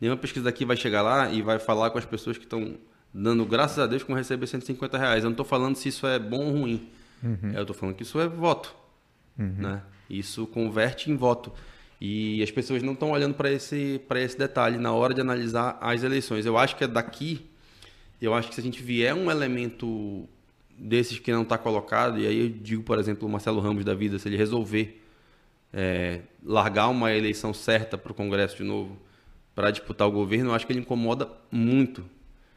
Nenhuma 0.00 0.16
pesquisa 0.18 0.46
daqui 0.46 0.64
vai 0.64 0.78
chegar 0.78 1.02
lá 1.02 1.30
e 1.30 1.42
vai 1.42 1.58
falar 1.58 1.90
com 1.90 1.98
as 1.98 2.06
pessoas 2.06 2.38
que 2.38 2.44
estão 2.44 2.78
dando 3.12 3.44
graças 3.44 3.78
a 3.78 3.86
Deus 3.86 4.02
com 4.02 4.14
receber 4.14 4.46
150 4.46 4.96
reais. 4.96 5.24
Eu 5.24 5.28
não 5.28 5.32
estou 5.32 5.44
falando 5.44 5.76
se 5.76 5.90
isso 5.90 6.06
é 6.06 6.18
bom 6.18 6.46
ou 6.46 6.52
ruim. 6.52 6.88
Uhum. 7.22 7.52
Eu 7.52 7.60
estou 7.60 7.76
falando 7.76 7.96
que 7.96 8.02
isso 8.02 8.18
é 8.18 8.26
voto. 8.26 8.74
Uhum. 9.38 9.56
Né? 9.58 9.82
Isso 10.08 10.46
converte 10.46 11.10
em 11.10 11.16
voto. 11.16 11.52
E 12.00 12.42
as 12.42 12.50
pessoas 12.50 12.82
não 12.82 12.94
estão 12.94 13.10
olhando 13.10 13.34
para 13.34 13.52
esse, 13.52 14.00
esse 14.16 14.38
detalhe 14.38 14.78
na 14.78 14.92
hora 14.92 15.12
de 15.12 15.20
analisar 15.20 15.76
as 15.80 16.02
eleições. 16.02 16.46
Eu 16.46 16.56
acho 16.56 16.74
que 16.76 16.84
é 16.84 16.88
daqui, 16.88 17.46
eu 18.22 18.32
acho 18.32 18.48
que 18.48 18.54
se 18.54 18.60
a 18.60 18.64
gente 18.64 18.82
vier 18.82 19.14
um 19.14 19.30
elemento 19.30 20.26
desses 20.78 21.18
que 21.18 21.30
não 21.30 21.42
está 21.42 21.58
colocado, 21.58 22.18
e 22.18 22.26
aí 22.26 22.40
eu 22.40 22.48
digo, 22.48 22.82
por 22.82 22.98
exemplo, 22.98 23.28
o 23.28 23.30
Marcelo 23.30 23.60
Ramos 23.60 23.84
da 23.84 23.94
vida, 23.94 24.18
se 24.18 24.28
ele 24.28 24.36
resolver 24.36 25.02
é, 25.74 26.20
largar 26.42 26.88
uma 26.88 27.12
eleição 27.12 27.52
certa 27.52 27.98
para 27.98 28.12
o 28.12 28.14
Congresso 28.14 28.56
de 28.56 28.64
novo, 28.64 28.96
para 29.54 29.70
disputar 29.70 30.08
o 30.08 30.10
governo, 30.10 30.50
eu 30.50 30.54
acho 30.54 30.66
que 30.66 30.72
ele 30.72 30.80
incomoda 30.80 31.28
muito 31.50 32.02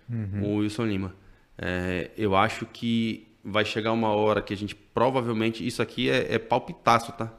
uhum. 0.10 0.44
o 0.44 0.56
Wilson 0.60 0.86
Lima. 0.86 1.16
É, 1.58 2.12
eu 2.18 2.34
acho 2.34 2.66
que 2.66 3.28
vai 3.44 3.66
chegar 3.66 3.92
uma 3.92 4.10
hora 4.10 4.42
que 4.42 4.54
a 4.54 4.58
gente 4.58 4.74
provavelmente, 4.74 5.66
isso 5.68 5.82
aqui 5.82 6.10
é, 6.10 6.36
é 6.36 6.40
palpitaço, 6.40 7.12
tá? 7.12 7.32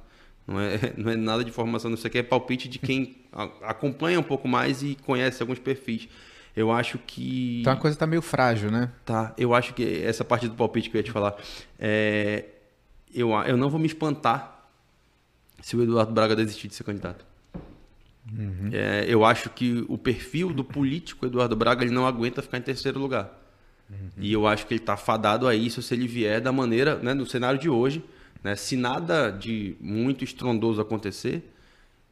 Não 0.46 0.60
é, 0.60 0.92
não 0.96 1.10
é 1.10 1.16
nada 1.16 1.42
de 1.44 1.50
informação, 1.50 1.90
não 1.90 1.96
sei 1.96 2.08
o 2.08 2.12
que, 2.12 2.18
é 2.18 2.22
palpite 2.22 2.68
de 2.68 2.78
quem 2.78 3.16
acompanha 3.62 4.18
um 4.20 4.22
pouco 4.22 4.46
mais 4.46 4.82
e 4.82 4.96
conhece 5.04 5.42
alguns 5.42 5.58
perfis. 5.58 6.08
Eu 6.56 6.70
acho 6.70 6.98
que. 6.98 7.60
Então 7.60 7.72
a 7.72 7.76
coisa 7.76 7.96
tá 7.96 8.06
meio 8.06 8.22
frágil, 8.22 8.70
né? 8.70 8.92
Tá. 9.04 9.34
Eu 9.36 9.54
acho 9.54 9.74
que 9.74 10.02
essa 10.02 10.24
parte 10.24 10.48
do 10.48 10.54
palpite 10.54 10.88
que 10.88 10.96
eu 10.96 11.00
ia 11.00 11.02
te 11.02 11.10
falar. 11.10 11.36
É, 11.78 12.44
eu, 13.12 13.30
eu 13.30 13.56
não 13.56 13.68
vou 13.68 13.80
me 13.80 13.86
espantar 13.86 14.68
se 15.60 15.76
o 15.76 15.82
Eduardo 15.82 16.12
Braga 16.12 16.36
desistir 16.36 16.68
de 16.68 16.74
ser 16.74 16.84
candidato. 16.84 17.24
Uhum. 18.32 18.70
É, 18.72 19.04
eu 19.06 19.24
acho 19.24 19.50
que 19.50 19.84
o 19.88 19.98
perfil 19.98 20.52
do 20.52 20.64
político 20.64 21.26
Eduardo 21.26 21.54
Braga 21.54 21.84
ele 21.84 21.92
não 21.92 22.06
aguenta 22.06 22.40
ficar 22.40 22.58
em 22.58 22.62
terceiro 22.62 22.98
lugar. 22.98 23.30
Uhum. 23.90 24.10
E 24.18 24.32
eu 24.32 24.46
acho 24.46 24.66
que 24.66 24.74
ele 24.74 24.80
está 24.80 24.96
fadado 24.96 25.46
a 25.46 25.54
isso 25.54 25.82
se 25.82 25.92
ele 25.94 26.06
vier 26.06 26.40
da 26.40 26.52
maneira, 26.52 26.96
né, 26.96 27.14
no 27.14 27.26
cenário 27.26 27.58
de 27.58 27.68
hoje. 27.68 28.02
Né, 28.44 28.54
se 28.54 28.76
nada 28.76 29.30
de 29.30 29.74
muito 29.80 30.22
estrondoso 30.22 30.78
acontecer, 30.78 31.50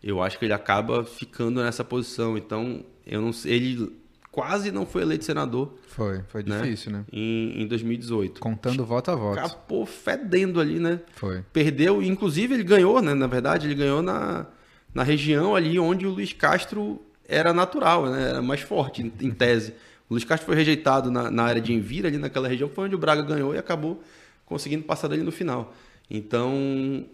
eu 0.02 0.22
acho 0.22 0.38
que 0.38 0.46
ele 0.46 0.54
acaba 0.54 1.04
ficando 1.04 1.62
nessa 1.62 1.84
posição. 1.84 2.38
Então, 2.38 2.82
eu 3.06 3.20
não 3.20 3.34
sei, 3.34 3.52
ele 3.52 3.96
quase 4.30 4.72
não 4.72 4.86
foi 4.86 5.02
eleito 5.02 5.26
senador. 5.26 5.78
Foi, 5.88 6.22
foi 6.28 6.42
né? 6.42 6.62
difícil, 6.62 6.90
né? 6.90 7.04
Em, 7.12 7.62
em 7.62 7.66
2018. 7.66 8.40
Contando 8.40 8.82
voto 8.84 9.10
a 9.10 9.14
voto. 9.14 9.38
Acabou 9.38 9.84
fedendo 9.84 10.58
ali, 10.58 10.78
né? 10.78 11.00
Foi. 11.14 11.44
Perdeu, 11.52 12.02
inclusive 12.02 12.54
ele 12.54 12.64
ganhou, 12.64 13.02
né? 13.02 13.12
Na 13.12 13.26
verdade, 13.26 13.66
ele 13.66 13.74
ganhou 13.74 14.00
na, 14.00 14.46
na 14.94 15.02
região 15.02 15.54
ali 15.54 15.78
onde 15.78 16.06
o 16.06 16.10
Luiz 16.10 16.32
Castro 16.32 17.00
era 17.28 17.52
natural, 17.52 18.06
né? 18.06 18.30
Era 18.30 18.40
mais 18.40 18.62
forte, 18.62 19.02
em, 19.02 19.12
em 19.20 19.30
tese. 19.30 19.74
O 20.08 20.14
Luiz 20.14 20.24
Castro 20.24 20.46
foi 20.46 20.56
rejeitado 20.56 21.10
na, 21.10 21.30
na 21.30 21.42
área 21.42 21.60
de 21.60 21.74
Envira, 21.74 22.08
ali 22.08 22.16
naquela 22.16 22.48
região, 22.48 22.70
foi 22.70 22.86
onde 22.86 22.94
o 22.94 22.98
Braga 22.98 23.20
ganhou 23.20 23.54
e 23.54 23.58
acabou 23.58 24.02
conseguindo 24.46 24.82
passar 24.84 25.08
dali 25.08 25.22
no 25.22 25.30
final. 25.30 25.74
Então, 26.14 27.06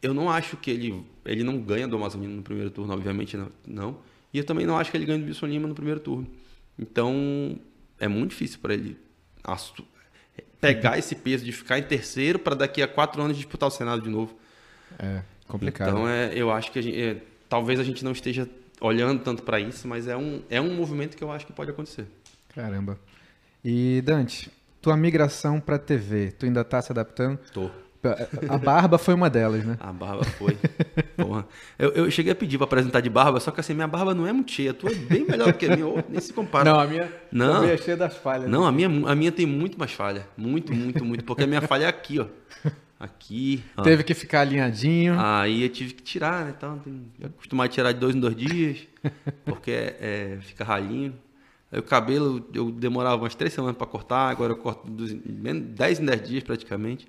eu 0.00 0.14
não 0.14 0.30
acho 0.30 0.56
que 0.56 0.70
ele 0.70 1.04
ele 1.24 1.42
não 1.42 1.58
ganha 1.58 1.88
do 1.88 1.96
Amazonino 1.96 2.36
no 2.36 2.42
primeiro 2.42 2.70
turno, 2.70 2.92
obviamente 2.92 3.36
não, 3.36 3.50
não. 3.66 3.98
E 4.32 4.38
eu 4.38 4.44
também 4.44 4.64
não 4.64 4.78
acho 4.78 4.90
que 4.90 4.96
ele 4.96 5.04
ganha 5.04 5.18
do 5.18 5.26
Wilson 5.26 5.46
Lima 5.46 5.66
no 5.66 5.74
primeiro 5.74 6.00
turno. 6.00 6.26
Então, 6.78 7.58
é 7.98 8.06
muito 8.06 8.30
difícil 8.30 8.60
para 8.60 8.74
ele 8.74 8.96
pegar 10.60 10.96
esse 10.98 11.14
peso 11.16 11.44
de 11.44 11.52
ficar 11.52 11.78
em 11.78 11.82
terceiro 11.82 12.38
para 12.38 12.54
daqui 12.54 12.80
a 12.80 12.86
quatro 12.86 13.20
anos 13.20 13.36
disputar 13.36 13.68
o 13.68 13.72
Senado 13.72 14.00
de 14.00 14.08
novo. 14.08 14.38
É 14.98 15.22
complicado. 15.48 15.88
Então, 15.88 16.08
é, 16.08 16.32
eu 16.34 16.52
acho 16.52 16.70
que 16.70 16.78
a 16.78 16.82
gente, 16.82 17.00
é, 17.00 17.16
talvez 17.48 17.80
a 17.80 17.82
gente 17.82 18.04
não 18.04 18.12
esteja 18.12 18.48
olhando 18.80 19.22
tanto 19.22 19.42
para 19.42 19.58
isso, 19.58 19.88
mas 19.88 20.06
é 20.06 20.16
um, 20.16 20.42
é 20.48 20.60
um 20.60 20.74
movimento 20.74 21.16
que 21.16 21.24
eu 21.24 21.32
acho 21.32 21.46
que 21.46 21.52
pode 21.52 21.70
acontecer. 21.70 22.06
Caramba. 22.54 22.98
E, 23.64 24.00
Dante, 24.02 24.50
tua 24.80 24.96
migração 24.96 25.58
para 25.58 25.78
TV, 25.78 26.30
tu 26.30 26.46
ainda 26.46 26.60
está 26.60 26.80
se 26.80 26.92
adaptando? 26.92 27.38
Tô. 27.52 27.70
A 28.48 28.58
barba 28.58 28.96
foi 28.96 29.14
uma 29.14 29.28
delas, 29.28 29.64
né? 29.64 29.76
A 29.80 29.92
barba 29.92 30.24
foi. 30.24 30.56
Porra. 31.16 31.46
Eu, 31.78 31.90
eu 31.90 32.10
cheguei 32.10 32.32
a 32.32 32.34
pedir 32.34 32.56
para 32.56 32.64
apresentar 32.64 33.00
de 33.00 33.10
barba, 33.10 33.40
só 33.40 33.50
que 33.50 33.60
assim, 33.60 33.74
minha 33.74 33.88
barba 33.88 34.14
não 34.14 34.26
é 34.26 34.32
muito 34.32 34.52
cheia. 34.52 34.70
A 34.70 34.74
tua 34.74 34.90
é 34.90 34.94
bem 34.94 35.24
melhor 35.26 35.52
que 35.52 35.66
a 35.66 35.76
minha, 35.76 36.04
nem 36.08 36.20
se 36.20 36.32
compara. 36.32 36.70
Não, 36.70 36.80
a 36.80 36.86
minha, 36.86 37.12
não. 37.32 37.64
é 37.64 37.76
cheia 37.76 37.96
das 37.96 38.16
falhas. 38.16 38.48
Não, 38.48 38.62
né? 38.62 38.68
a 38.68 38.72
minha, 38.72 39.10
a 39.10 39.14
minha 39.14 39.32
tem 39.32 39.46
muito 39.46 39.78
mais 39.78 39.92
falha. 39.92 40.26
Muito, 40.36 40.72
muito, 40.72 41.04
muito. 41.04 41.24
Porque 41.24 41.42
a 41.42 41.46
minha 41.46 41.60
falha 41.60 41.84
é 41.84 41.88
aqui, 41.88 42.20
ó. 42.20 42.26
Aqui. 43.00 43.62
Ó. 43.76 43.82
Teve 43.82 44.02
que 44.02 44.14
ficar 44.14 44.40
alinhadinho. 44.40 45.14
Aí 45.18 45.62
eu 45.62 45.68
tive 45.68 45.94
que 45.94 46.02
tirar, 46.02 46.44
né? 46.44 46.54
Então, 46.56 46.78
tem, 46.78 47.02
acostumado 47.24 47.66
a 47.66 47.68
tirar 47.68 47.92
de 47.92 47.98
dois 47.98 48.14
em 48.14 48.20
dois 48.20 48.36
dias, 48.36 48.78
porque 49.44 49.70
é, 49.70 50.38
fica 50.42 50.64
ralinho. 50.64 51.14
Aí 51.70 51.78
o 51.78 51.82
cabelo 51.82 52.44
eu 52.54 52.70
demorava 52.70 53.22
umas 53.22 53.34
três 53.34 53.52
semanas 53.52 53.76
para 53.76 53.86
cortar, 53.86 54.30
agora 54.30 54.52
eu 54.52 54.56
corto 54.56 54.90
dos, 54.90 55.12
10 55.12 56.00
em 56.00 56.04
10 56.04 56.28
dias 56.28 56.42
praticamente 56.42 57.06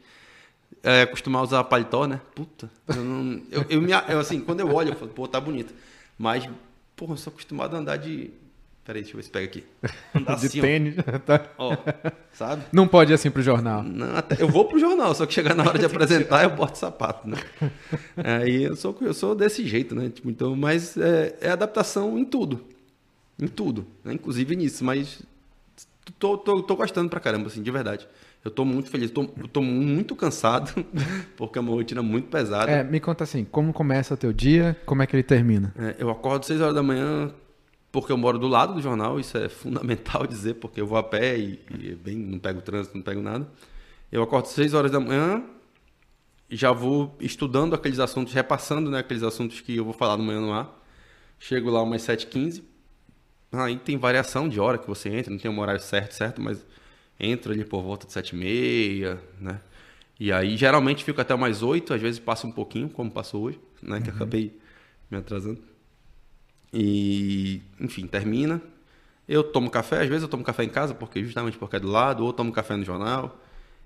é, 0.84 1.04
acostumar 1.04 1.42
a 1.42 1.44
usar 1.44 1.64
paletó, 1.66 2.06
né? 2.08 2.22
Puta. 2.36 2.70
Eu, 2.88 3.04
não, 3.04 3.42
eu, 3.52 3.66
eu, 3.70 3.82
me, 3.82 3.92
eu, 3.92 4.20
assim, 4.20 4.40
quando 4.40 4.62
eu 4.62 4.74
olho, 4.74 4.90
eu 4.90 4.96
falo, 4.96 5.12
pô, 5.12 5.28
tá 5.28 5.40
bonito. 5.40 5.74
Mas, 6.18 6.48
porra, 6.96 7.14
eu 7.14 7.18
sou 7.18 7.32
acostumado 7.32 7.76
a 7.76 7.80
andar 7.80 7.98
de. 7.98 8.32
Peraí, 8.84 9.04
deixa 9.04 9.16
eu 9.16 9.20
ver 9.20 9.24
se 9.24 9.30
pega 9.30 9.46
aqui. 9.46 9.64
Andar 10.16 10.36
de 10.36 10.48
assim, 10.48 10.62
tênis. 10.62 10.96
Tá. 11.26 11.46
Ó, 11.58 11.78
sabe? 12.34 12.64
Não 12.72 12.88
pode 12.88 13.12
ir 13.12 13.16
assim 13.16 13.30
pro 13.30 13.42
jornal. 13.42 13.84
Não, 13.84 14.08
eu 14.40 14.48
vou 14.48 14.66
pro 14.66 14.80
jornal, 14.80 15.14
só 15.14 15.26
que 15.26 15.34
chegar 15.34 15.54
na 15.54 15.64
hora 15.64 15.78
de 15.78 15.86
apresentar, 15.86 16.44
eu 16.44 16.50
boto 16.50 16.78
sapato, 16.78 17.28
né? 17.28 17.38
Aí 18.18 18.64
eu 18.64 18.76
sou, 18.76 18.98
eu 19.02 19.14
sou 19.14 19.36
desse 19.36 19.68
jeito, 19.68 19.94
né? 19.94 20.10
Tipo, 20.10 20.30
então, 20.30 20.56
mas 20.56 20.98
é, 20.98 21.38
é 21.40 21.50
adaptação 21.52 22.18
em 22.18 22.26
tudo. 22.26 22.66
Em 23.40 23.48
tudo. 23.48 23.86
Né? 24.04 24.14
Inclusive 24.14 24.56
nisso, 24.56 24.84
mas 24.84 25.22
tô, 26.18 26.38
tô, 26.38 26.64
tô 26.64 26.76
gostando 26.76 27.10
pra 27.10 27.20
caramba, 27.20 27.48
assim, 27.48 27.62
de 27.62 27.70
verdade. 27.70 28.08
Eu 28.44 28.50
estou 28.50 28.64
muito 28.64 28.90
feliz, 28.90 29.12
estou 29.44 29.62
muito 29.62 30.16
cansado, 30.16 30.86
porque 31.36 31.58
é 31.58 31.62
uma 31.62 31.72
rotina 31.72 32.02
muito 32.02 32.30
pesada. 32.30 32.72
É, 32.72 32.84
me 32.84 33.00
conta 33.00 33.26
assim, 33.26 33.44
como 33.44 33.74
começa 33.74 34.14
o 34.14 34.18
teu 34.18 34.32
dia, 34.32 34.80
como 34.86 35.02
é 35.04 35.08
que 35.08 35.16
ele 35.16 35.24
termina? 35.24 35.74
É, 35.78 35.96
eu 36.00 36.10
acordo 36.10 36.46
6 36.46 36.62
horas 36.62 36.74
da 36.74 36.82
manhã, 36.82 37.34
porque 37.92 38.14
eu 38.14 38.18
moro 38.18 38.40
do 38.40 38.48
lado 38.48 38.76
do 38.76 38.82
jornal, 38.82 39.20
isso 39.20 39.38
é 39.38 39.50
fundamental 39.50 40.26
dizer, 40.26 40.56
porque 40.56 40.80
eu 40.80 40.88
vou 40.88 40.98
a 40.98 41.04
pé 41.04 41.38
e, 41.38 41.60
e 41.78 41.96
bem, 41.96 42.16
não 42.16 42.40
pego 42.40 42.62
trânsito, 42.62 42.96
não 42.96 43.04
pego 43.04 43.22
nada. 43.22 43.46
Eu 44.10 44.24
acordo 44.24 44.48
6 44.48 44.74
horas 44.74 44.92
da 44.92 45.02
manhã, 45.02 45.44
já 46.50 46.72
vou 46.72 47.16
estudando 47.20 47.76
aqueles 47.76 48.00
assuntos, 48.00 48.34
repassando 48.34 48.90
né, 48.90 49.00
aqueles 49.00 49.22
assuntos 49.22 49.60
que 49.60 49.76
eu 49.76 49.84
vou 49.84 49.94
falar 49.94 50.16
no 50.16 50.24
manhã 50.24 50.40
no 50.40 50.54
ar. 50.54 50.80
Chego 51.38 51.70
lá 51.70 51.82
umas 51.84 52.02
7h15, 52.02 52.64
aí 53.52 53.78
tem 53.78 53.98
variação 53.98 54.48
de 54.48 54.60
hora 54.60 54.78
que 54.78 54.88
você 54.88 55.10
entra, 55.10 55.32
não 55.32 55.40
tem 55.40 55.52
um 55.52 55.60
horário 55.60 55.82
certo, 55.82 56.14
certo, 56.14 56.42
mas 56.42 56.66
entro 57.20 57.52
ali 57.52 57.66
por 57.66 57.82
volta 57.82 58.08
de 58.08 58.14
sete 58.14 58.30
e 58.30 58.36
meia, 58.36 59.22
né? 59.40 59.60
E 60.20 60.32
aí 60.32 60.58
geralmente 60.58 61.04
fico 61.04 61.22
até 61.22 61.36
mais 61.36 61.64
oito, 61.64 61.94
às 61.94 62.02
vezes 62.02 62.20
passa 62.20 62.46
um 62.48 62.52
pouquinho, 62.52 62.90
como 62.90 63.12
passou 63.12 63.44
hoje, 63.44 63.60
né? 63.82 64.02
Que 64.02 64.10
uhum. 64.10 64.16
acabei 64.16 64.60
me 65.10 65.18
atrasando. 65.18 65.62
E, 66.74 67.62
enfim, 67.80 68.06
termina. 68.08 68.62
Eu 69.28 69.44
tomo 69.44 69.70
café, 69.70 70.02
às 70.02 70.08
vezes 70.08 70.24
eu 70.24 70.30
tomo 70.30 70.44
café 70.44 70.64
em 70.64 70.70
casa, 70.70 70.94
porque 70.94 71.24
justamente 71.24 71.58
porque 71.58 71.76
é 71.76 71.80
do 71.80 71.88
lado, 71.88 72.26
ou 72.26 72.34
tomo 72.34 72.52
café 72.52 72.76
no 72.76 72.84
jornal. 72.84 73.40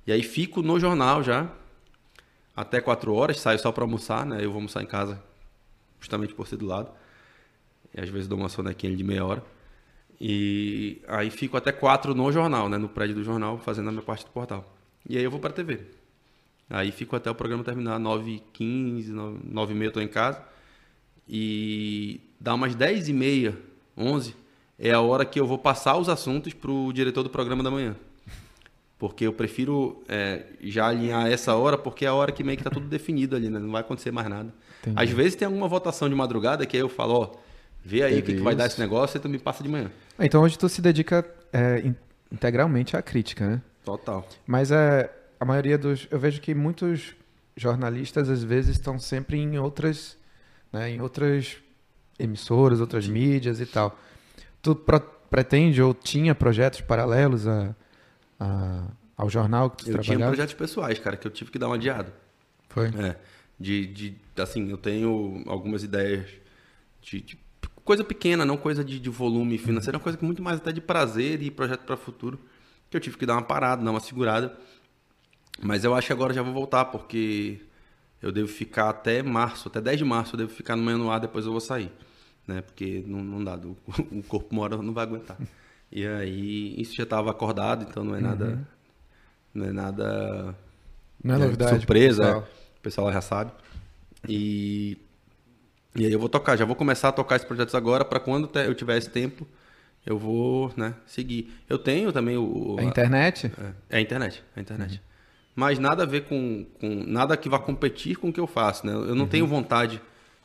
E 0.08 0.12
aí 0.12 0.24
fico 0.24 0.62
no 0.62 0.80
jornal 0.80 1.24
já, 1.24 1.50
até 2.56 2.80
quatro 2.82 3.14
horas, 3.14 3.40
saio 3.40 3.60
só 3.60 3.72
para 3.72 3.84
almoçar, 3.84 4.26
né? 4.26 4.38
Eu 4.44 4.52
vou 4.52 4.58
almoçar 4.58 4.82
em 4.82 4.86
casa, 4.86 5.22
justamente 6.00 6.34
por 6.34 6.48
ser 6.48 6.58
do 6.58 6.66
lado. 6.66 6.92
E 7.94 8.02
às 8.02 8.10
vezes 8.10 8.28
dou 8.28 8.38
uma 8.38 8.50
sonequinha 8.50 8.96
de 8.96 9.04
meia 9.04 9.26
hora. 9.26 9.44
E 10.20 11.02
aí 11.08 11.30
fico 11.30 11.58
até 11.58 11.72
quatro 11.72 12.14
no 12.14 12.32
jornal, 12.32 12.70
né? 12.70 12.78
No 12.78 12.90
prédio 12.90 13.16
do 13.16 13.24
jornal, 13.24 13.58
fazendo 13.58 13.90
a 13.90 13.92
minha 13.92 14.04
parte 14.04 14.26
do 14.26 14.32
portal. 14.32 14.74
E 15.08 15.18
aí 15.18 15.24
eu 15.24 15.32
vou 15.32 15.40
para 15.40 15.50
a 15.50 15.54
TV. 15.54 15.82
Aí 16.70 16.92
fico 16.92 17.16
até 17.16 17.30
o 17.30 17.36
programa 17.36 17.64
terminar, 17.64 18.00
9h15, 18.00 19.12
9h30 19.52 19.84
eu 19.84 19.92
tô 19.92 20.02
em 20.02 20.08
casa. 20.08 20.42
E 21.28 22.22
dá 22.40 22.54
umas 22.54 22.76
10h30, 22.76 23.56
11 23.98 24.44
é 24.78 24.92
a 24.92 25.00
hora 25.00 25.24
que 25.26 25.40
eu 25.40 25.46
vou 25.46 25.58
passar 25.58 25.98
os 25.98 26.10
assuntos 26.10 26.54
para 26.54 26.72
o 26.72 26.92
diretor 26.92 27.24
do 27.24 27.30
programa 27.30 27.64
da 27.64 27.72
manhã. 27.72 27.96
Porque 28.98 29.26
eu 29.26 29.34
prefiro 29.34 30.04
é, 30.08 30.46
já 30.62 30.88
alinhar 30.88 31.28
essa 31.28 31.56
hora, 31.56 31.78
porque 31.78 32.06
é 32.06 32.08
a 32.08 32.14
hora 32.14 32.32
que 32.32 32.44
meio 32.44 32.58
que 32.58 32.64
tá 32.64 32.70
tudo 32.70 32.88
definido 32.88 33.36
ali, 33.36 33.50
né? 33.50 33.60
Não 33.60 33.72
vai 33.72 33.82
acontecer 33.82 34.12
mais 34.12 34.28
nada. 34.30 34.54
Entendi. 34.82 35.02
Às 35.02 35.10
vezes 35.10 35.36
tem 35.36 35.46
alguma 35.46 35.68
votação 35.68 36.10
de 36.10 36.16
madrugada 36.16 36.66
que 36.66 36.78
aí 36.78 36.82
eu 36.82 36.90
falo, 36.90 37.14
ó, 37.14 37.32
vê 37.84 38.04
aí 38.04 38.20
o 38.20 38.24
que, 38.24 38.34
que 38.34 38.42
vai 38.42 38.56
dar 38.56 38.68
esse 38.68 38.80
negócio 38.80 39.18
e 39.18 39.20
tu 39.20 39.30
me 39.30 39.38
passa 39.38 39.64
de 39.64 39.70
manhã. 39.70 39.92
Então 40.20 40.42
hoje 40.42 40.58
tu 40.58 40.70
se 40.70 40.82
dedica 40.82 41.26
é, 41.52 41.84
integralmente 42.32 42.96
à 42.96 43.02
crítica, 43.02 43.48
né? 43.48 43.62
Total. 43.84 44.28
Mas 44.46 44.72
é, 44.72 45.12
a 45.40 45.46
maioria 45.46 45.78
dos. 45.78 46.08
Eu 46.10 46.20
vejo 46.20 46.40
que 46.40 46.56
muitos 46.56 47.16
jornalistas 47.56 48.30
às 48.30 48.44
vezes 48.44 48.78
estão 48.78 48.98
sempre 48.98 49.38
em 49.38 49.58
outras, 49.60 50.18
né, 50.72 50.90
em 50.90 51.02
outras 51.02 51.58
emissoras, 52.18 52.80
outras 52.80 53.08
mídias 53.08 53.60
e 53.60 53.66
tal. 53.66 53.98
Tu 54.62 54.76
pro, 54.76 55.00
pretende 55.00 55.82
ou 55.82 55.94
tinha 55.94 56.34
projetos 56.34 56.82
paralelos 56.82 57.48
a, 57.48 57.76
a, 58.40 58.88
ao 59.18 59.30
jornal 59.30 59.70
que 59.70 59.86
tu 59.86 59.92
eu 59.92 59.94
trabalhava? 59.94 60.14
Eu 60.14 60.18
tinha 60.18 60.28
projetos 60.28 60.54
pessoais, 60.54 61.00
cara, 61.00 61.18
que 61.18 61.28
eu 61.28 61.32
tive 61.32 61.52
que 61.52 61.60
dar 61.60 61.68
uma 61.68 61.76
adiada. 61.76 62.14
Foi? 62.70 62.88
É. 62.88 63.16
De, 63.60 63.86
de, 63.86 64.18
assim, 64.38 64.70
eu 64.70 64.78
tenho 64.78 65.44
algumas 65.46 65.84
ideias 65.84 66.28
de, 67.02 67.22
de 67.22 67.43
coisa 67.84 68.04
pequena, 68.04 68.46
não 68.46 68.58
coisa 68.58 68.84
de, 68.84 69.00
de 69.00 69.10
volume 69.10 69.58
financeiro, 69.58 69.96
é 69.96 69.98
uma 69.98 70.04
coisa 70.04 70.18
que 70.18 70.26
muito 70.26 70.42
mais 70.42 70.58
até 70.58 70.72
de 70.72 70.82
prazer 70.82 71.42
e 71.42 71.52
projeto 71.52 71.82
para 71.82 71.96
o 71.96 71.98
futuro, 71.98 72.40
que 72.90 72.98
eu 72.98 73.02
tive 73.02 73.18
que 73.18 73.26
dar 73.26 73.34
uma 73.34 73.44
parada, 73.44 73.84
dar 73.84 73.92
uma 73.92 74.00
segurada. 74.00 74.58
Mas 75.62 75.84
eu 75.84 75.94
acho 75.94 76.08
que 76.08 76.14
agora 76.14 76.34
já 76.34 76.42
vou 76.42 76.54
voltar, 76.54 76.86
porque 76.86 77.62
eu 78.22 78.32
devo 78.32 78.48
ficar 78.48 78.90
até 78.90 79.22
março, 79.22 79.68
até 79.68 79.80
10 79.82 80.00
de 80.00 80.06
março 80.06 80.36
eu 80.36 80.38
devo 80.40 80.52
ficar 80.52 80.76
no 80.76 80.84
meio 80.84 80.98
no 80.98 81.12
ar, 81.12 81.20
depois 81.20 81.46
eu 81.46 81.52
vou 81.52 81.62
sair. 81.62 81.92
Né? 82.48 82.62
Porque 82.62 83.04
não, 83.06 83.24
não 83.24 83.44
dá, 83.44 83.56
o 84.12 84.24
corpo 84.24 84.48
uma 84.52 84.64
hora 84.64 84.78
não 84.78 84.94
vai 84.94 85.04
aguentar. 85.04 85.38
E 85.92 86.08
aí, 86.08 86.74
isso 86.82 86.96
já 86.96 87.04
estava 87.04 87.30
acordado, 87.30 87.86
então 87.88 88.04
não 88.04 88.16
é 88.16 88.20
nada. 88.20 88.46
Uhum. 88.46 88.66
Não 89.54 89.66
é 89.68 89.72
nada. 89.72 90.56
Não 91.24 91.36
é 91.36 91.38
novidade. 91.38 91.76
Surpresa, 91.78 92.24
pessoal. 92.24 92.48
o 92.78 92.82
pessoal 92.82 93.14
já 93.14 93.22
sabe. 93.22 93.52
E 94.28 94.98
e 95.96 96.06
aí 96.06 96.12
eu 96.12 96.20
vou 96.20 96.30
tocar, 96.30 96.58
já 96.58 96.66
vou 96.66 96.76
começar 96.76 97.10
a 97.10 97.12
tocar 97.12 97.36
esses 97.36 97.48
projetos 97.48 97.76
agora 97.76 98.04
para 98.04 98.20
quando 98.20 98.50
eu 98.60 98.74
tiver 98.74 98.98
esse 98.98 99.10
tempo, 99.10 99.48
eu 100.06 100.18
vou, 100.18 100.72
né, 100.76 100.96
seguir. 101.06 101.54
Eu 101.70 101.78
tenho 101.78 102.12
também 102.12 102.38
o... 102.38 102.76
A 102.80 102.84
internet? 102.84 103.52
É, 103.90 103.96
é 103.96 103.98
a 103.98 104.02
internet, 104.02 104.44
é 104.56 104.60
a 104.60 104.62
internet. 104.62 104.96
Uhum. 104.96 105.00
mas 105.56 105.80
nada 105.80 106.04
a 106.04 106.06
ver 106.06 106.26
com, 106.26 106.66
com 106.80 107.04
nada 107.06 107.38
que 107.38 107.48
vá 107.48 107.60
competir 107.60 108.18
com 108.18 108.30
o 108.30 108.34
que 108.34 108.40
eu 108.40 108.48
faço, 108.48 108.86
né? 108.86 108.94
Eu 108.94 109.16
não 109.16 109.24
uhum. 109.24 109.30
tenho 109.30 109.48
vontade 109.48 110.02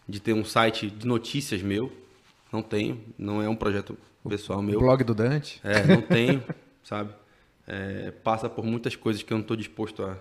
de 0.09 0.21
ter 0.21 0.33
um 0.33 0.45
site 0.45 0.91
de 0.91 1.07
notícias 1.07 1.63
meu, 1.63 1.93
não 2.53 2.63
tenho, 2.63 3.01
não 3.19 3.43
é 3.43 3.49
um 3.49 3.57
projeto 3.57 3.97
pessoal 4.29 4.63
meu. 4.63 4.77
O 4.77 4.81
blog 4.81 5.03
do 5.03 5.15
Dante? 5.15 5.61
É, 5.65 5.87
não 5.87 6.03
tenho, 6.03 6.43
sabe? 6.83 7.13
É, 7.67 8.11
passa 8.23 8.49
por 8.49 8.65
muitas 8.65 8.97
coisas 8.97 9.23
que 9.23 9.33
eu 9.33 9.37
não 9.37 9.43
estou 9.43 9.57
disposto 9.57 10.03
a, 10.03 10.17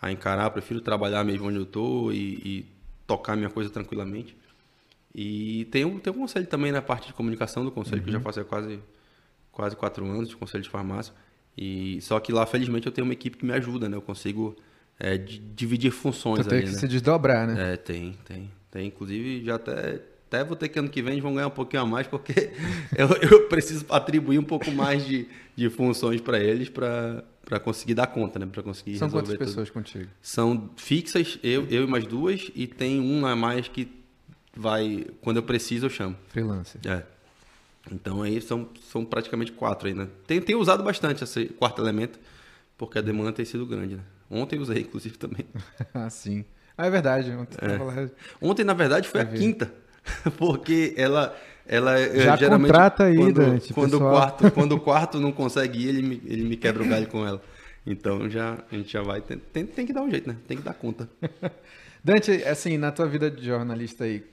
a 0.00 0.10
encarar, 0.12 0.50
prefiro 0.50 0.80
trabalhar 0.80 1.24
mesmo 1.24 1.48
onde 1.48 1.56
eu 1.56 1.62
estou 1.62 2.12
e, 2.12 2.34
e 2.44 2.66
tocar 3.10 3.36
minha 3.36 3.50
coisa 3.50 3.68
tranquilamente. 3.68 4.36
E 5.12 5.64
tem 5.72 5.84
um, 5.84 5.98
tem 5.98 6.12
um 6.12 6.16
conselho 6.16 6.46
também 6.46 6.70
na 6.70 6.80
parte 6.80 7.08
de 7.08 7.12
comunicação 7.12 7.64
do 7.64 7.72
conselho, 7.72 7.96
uhum. 7.96 8.02
que 8.04 8.08
eu 8.10 8.12
já 8.12 8.18
uhum. 8.18 8.24
faço 8.24 8.40
há 8.40 8.44
quase, 8.44 8.78
quase 9.50 9.76
quatro 9.76 10.06
anos 10.06 10.28
de 10.28 10.36
conselho 10.36 10.62
de 10.62 10.70
farmácia. 10.70 11.12
E, 11.58 12.00
só 12.02 12.20
que 12.20 12.32
lá, 12.32 12.46
felizmente, 12.46 12.86
eu 12.86 12.92
tenho 12.92 13.04
uma 13.04 13.12
equipe 13.12 13.36
que 13.36 13.44
me 13.44 13.52
ajuda, 13.52 13.88
né? 13.88 13.96
Eu 13.96 14.02
consigo 14.02 14.56
é, 14.98 15.18
dividir 15.18 15.90
funções. 15.90 16.46
Tu 16.46 16.48
tem 16.48 16.58
ali, 16.58 16.68
que 16.68 16.72
né? 16.72 16.78
se 16.78 16.86
desdobrar, 16.86 17.48
né? 17.48 17.72
É, 17.72 17.76
tem, 17.76 18.16
tem. 18.24 18.50
Tem, 18.70 18.86
inclusive, 18.86 19.44
já 19.44 19.56
até, 19.56 20.00
até 20.30 20.44
vou 20.44 20.54
ter 20.56 20.68
que 20.68 20.78
ano 20.78 20.88
que 20.88 21.02
vem 21.02 21.20
vão 21.20 21.34
ganhar 21.34 21.48
um 21.48 21.50
pouquinho 21.50 21.82
a 21.82 21.86
mais, 21.86 22.06
porque 22.06 22.52
eu, 22.96 23.08
eu 23.08 23.48
preciso 23.48 23.84
atribuir 23.90 24.38
um 24.38 24.44
pouco 24.44 24.70
mais 24.70 25.04
de, 25.04 25.26
de 25.56 25.68
funções 25.68 26.20
para 26.20 26.38
eles 26.38 26.68
para 26.68 27.60
conseguir 27.64 27.94
dar 27.94 28.06
conta, 28.06 28.38
né? 28.38 28.46
Para 28.46 28.62
conseguir 28.62 28.96
São 28.96 29.08
resolver 29.08 29.26
quantas 29.26 29.48
pessoas 29.48 29.70
contigo? 29.70 30.08
São 30.22 30.70
fixas, 30.76 31.36
eu, 31.42 31.66
eu 31.66 31.82
e 31.82 31.86
mais 31.88 32.06
duas, 32.06 32.48
e 32.54 32.68
tem 32.68 33.00
um 33.00 33.26
a 33.26 33.34
mais 33.34 33.66
que 33.66 33.90
vai, 34.56 35.04
quando 35.20 35.38
eu 35.38 35.42
preciso, 35.42 35.86
eu 35.86 35.90
chamo. 35.90 36.16
Freelancer. 36.28 36.80
É. 36.86 37.02
Então 37.90 38.22
aí 38.22 38.40
são, 38.40 38.68
são 38.88 39.04
praticamente 39.04 39.50
quatro 39.50 39.88
aí, 39.88 39.94
né? 39.94 40.06
Tem, 40.28 40.40
tem 40.40 40.54
usado 40.54 40.84
bastante 40.84 41.24
esse 41.24 41.46
quarto 41.46 41.82
elemento, 41.82 42.20
porque 42.78 42.98
a 42.98 43.02
demanda 43.02 43.32
tem 43.32 43.44
sido 43.44 43.66
grande, 43.66 43.96
né? 43.96 44.02
Ontem 44.30 44.60
usei, 44.60 44.82
inclusive, 44.82 45.18
também. 45.18 45.44
ah, 45.92 46.08
sim. 46.08 46.44
Ah, 46.78 46.86
é 46.86 46.90
verdade. 46.90 47.32
Ontem, 47.32 47.58
é. 47.60 48.10
Ontem 48.40 48.62
na 48.62 48.74
verdade, 48.74 49.08
foi 49.08 49.20
a 49.20 49.26
quinta. 49.26 49.80
Porque 50.38 50.94
ela, 50.96 51.36
ela 51.66 51.98
já 52.16 52.36
geralmente, 52.36 52.68
contrata 52.68 53.04
aí, 53.04 53.16
quando, 53.16 53.34
Dante, 53.34 53.74
quando 53.74 53.94
o 53.94 54.00
quarto 54.00 54.50
Quando 54.52 54.72
o 54.72 54.80
quarto 54.80 55.20
não 55.20 55.32
consegue 55.32 55.84
ir, 55.84 55.88
ele 55.88 56.02
me, 56.02 56.22
ele 56.26 56.44
me 56.44 56.56
quebra 56.56 56.82
o 56.82 56.88
galho 56.88 57.06
com 57.06 57.26
ela. 57.26 57.42
Então 57.86 58.28
já, 58.28 58.58
a 58.70 58.74
gente 58.74 58.92
já 58.92 59.02
vai. 59.02 59.20
Tem, 59.20 59.38
tem, 59.38 59.66
tem 59.66 59.86
que 59.86 59.92
dar 59.92 60.02
um 60.02 60.10
jeito, 60.10 60.28
né? 60.28 60.36
Tem 60.46 60.56
que 60.56 60.62
dar 60.62 60.74
conta. 60.74 61.08
Dante, 62.02 62.32
assim, 62.44 62.78
na 62.78 62.90
tua 62.90 63.06
vida 63.06 63.30
de 63.30 63.44
jornalista 63.44 64.04
aí, 64.04 64.24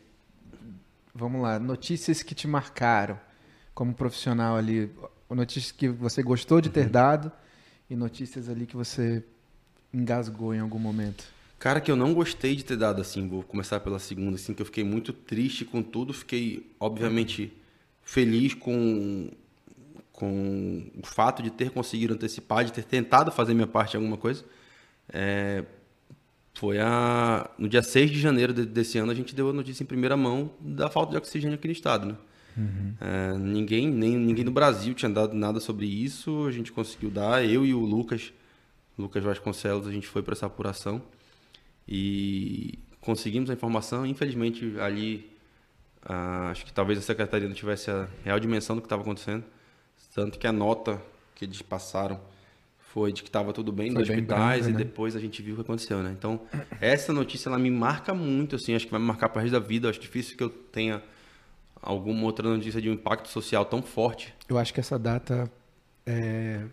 vamos 1.14 1.42
lá, 1.42 1.60
notícias 1.60 2.24
que 2.24 2.34
te 2.34 2.48
marcaram 2.48 3.20
como 3.74 3.94
profissional 3.94 4.56
ali, 4.56 4.90
notícias 5.30 5.72
que 5.72 5.90
você 5.90 6.24
gostou 6.24 6.62
de 6.62 6.70
ter 6.70 6.86
uhum. 6.86 6.92
dado 6.92 7.32
e 7.90 7.96
notícias 7.96 8.50
ali 8.50 8.66
que 8.66 8.76
você 8.76 9.24
engasgou 9.94 10.54
em 10.54 10.60
algum 10.60 10.80
momento. 10.80 11.26
Cara, 11.60 11.82
que 11.82 11.90
eu 11.90 11.96
não 11.96 12.14
gostei 12.14 12.56
de 12.56 12.64
ter 12.64 12.78
dado, 12.78 13.02
assim, 13.02 13.28
vou 13.28 13.42
começar 13.42 13.80
pela 13.80 13.98
segunda, 13.98 14.36
assim, 14.36 14.54
que 14.54 14.62
eu 14.62 14.66
fiquei 14.66 14.84
muito 14.84 15.12
triste 15.12 15.66
com 15.66 15.82
tudo, 15.82 16.14
fiquei, 16.14 16.70
obviamente, 16.80 17.52
feliz 18.04 18.54
com, 18.54 19.32
com 20.14 20.84
o 21.02 21.06
fato 21.06 21.42
de 21.42 21.50
ter 21.50 21.72
conseguido 21.72 22.14
antecipar, 22.14 22.64
de 22.64 22.72
ter 22.72 22.84
tentado 22.84 23.32
fazer 23.32 23.56
minha 23.56 23.66
parte 23.66 23.96
em 23.96 23.98
alguma 23.98 24.18
coisa. 24.18 24.46
É, 25.10 25.64
foi 26.54 26.80
a, 26.80 27.50
no 27.58 27.68
dia 27.68 27.82
6 27.82 28.12
de 28.12 28.20
janeiro 28.20 28.54
de, 28.54 28.66
desse 28.66 29.00
ano, 29.00 29.12
a 29.12 29.16
gente 29.16 29.34
deu 29.34 29.50
a 29.50 29.54
notícia 29.54 29.84
em 29.84 29.86
primeira 29.88 30.16
mão 30.16 30.52
da 30.60 30.90
falta 30.90 31.12
de 31.12 31.18
oxigênio 31.18 31.56
aqui 31.56 31.68
no 31.68 31.74
estado, 31.74 32.08
né? 32.08 32.16
Uhum. 32.56 32.94
É, 33.00 33.38
ninguém, 33.38 33.88
nem, 33.90 34.16
ninguém 34.16 34.44
no 34.44 34.52
Brasil 34.52 34.94
tinha 34.94 35.10
dado 35.10 35.36
nada 35.36 35.60
sobre 35.60 35.86
isso, 35.86 36.46
a 36.48 36.52
gente 36.52 36.72
conseguiu 36.72 37.10
dar, 37.10 37.44
eu 37.46 37.66
e 37.66 37.74
o 37.74 37.80
Lucas, 37.80 38.32
Lucas 38.98 39.24
Vasconcelos, 39.24 39.88
a 39.88 39.92
gente 39.92 40.08
foi 40.08 40.24
para 40.24 40.34
essa 40.34 40.46
apuração. 40.46 41.02
E 41.88 42.80
conseguimos 43.02 43.50
a 43.50 43.54
informação. 43.54 44.06
Infelizmente, 44.06 44.76
ali, 44.80 45.30
ah, 46.04 46.50
acho 46.52 46.66
que 46.66 46.74
talvez 46.74 47.00
a 47.00 47.02
secretaria 47.02 47.48
não 47.48 47.56
tivesse 47.56 47.90
a 47.90 48.08
real 48.24 48.40
dimensão 48.40 48.76
do 48.76 48.82
que 48.82 48.86
estava 48.86 49.02
acontecendo. 49.02 49.44
Tanto 50.14 50.38
que 50.38 50.48
a 50.48 50.52
nota 50.52 51.02
que 51.36 51.46
eles 51.46 51.62
passaram 51.62 52.20
foi 52.80 53.14
de 53.14 53.22
que 53.22 53.30
estava 53.30 53.54
tudo 53.54 53.72
bem 53.72 53.92
nos 53.92 54.10
hospitais 54.10 54.68
e 54.68 54.72
né? 54.72 54.78
depois 54.78 55.16
a 55.16 55.20
gente 55.20 55.42
viu 55.42 55.54
o 55.54 55.58
que 55.58 55.62
aconteceu, 55.62 56.02
né? 56.02 56.16
Então, 56.18 56.42
essa 56.82 57.14
notícia 57.14 57.50
ela 57.50 57.60
me 57.60 57.70
marca 57.70 58.14
muito, 58.14 58.56
assim, 58.56 58.74
acho 58.74 58.86
que 58.86 58.92
vai 58.92 59.00
me 59.00 59.06
marcar 59.06 59.30
para 59.30 59.40
o 59.40 59.44
resto 59.44 59.54
da 59.54 59.60
vida. 59.60 59.90
Acho 59.90 60.00
difícil 60.00 60.36
que 60.36 60.44
eu 60.44 60.50
tenha 60.50 61.04
alguma 61.82 62.24
outra 62.24 62.50
notícia 62.50 62.82
de 62.82 62.90
um 62.90 62.94
impacto 62.94 63.28
social 63.28 63.66
tão 63.66 63.82
forte. 63.82 64.34
Eu 64.50 64.58
acho 64.58 64.74
que 64.74 64.80
essa 64.80 64.98
data 64.98 65.52
é, 66.06 66.64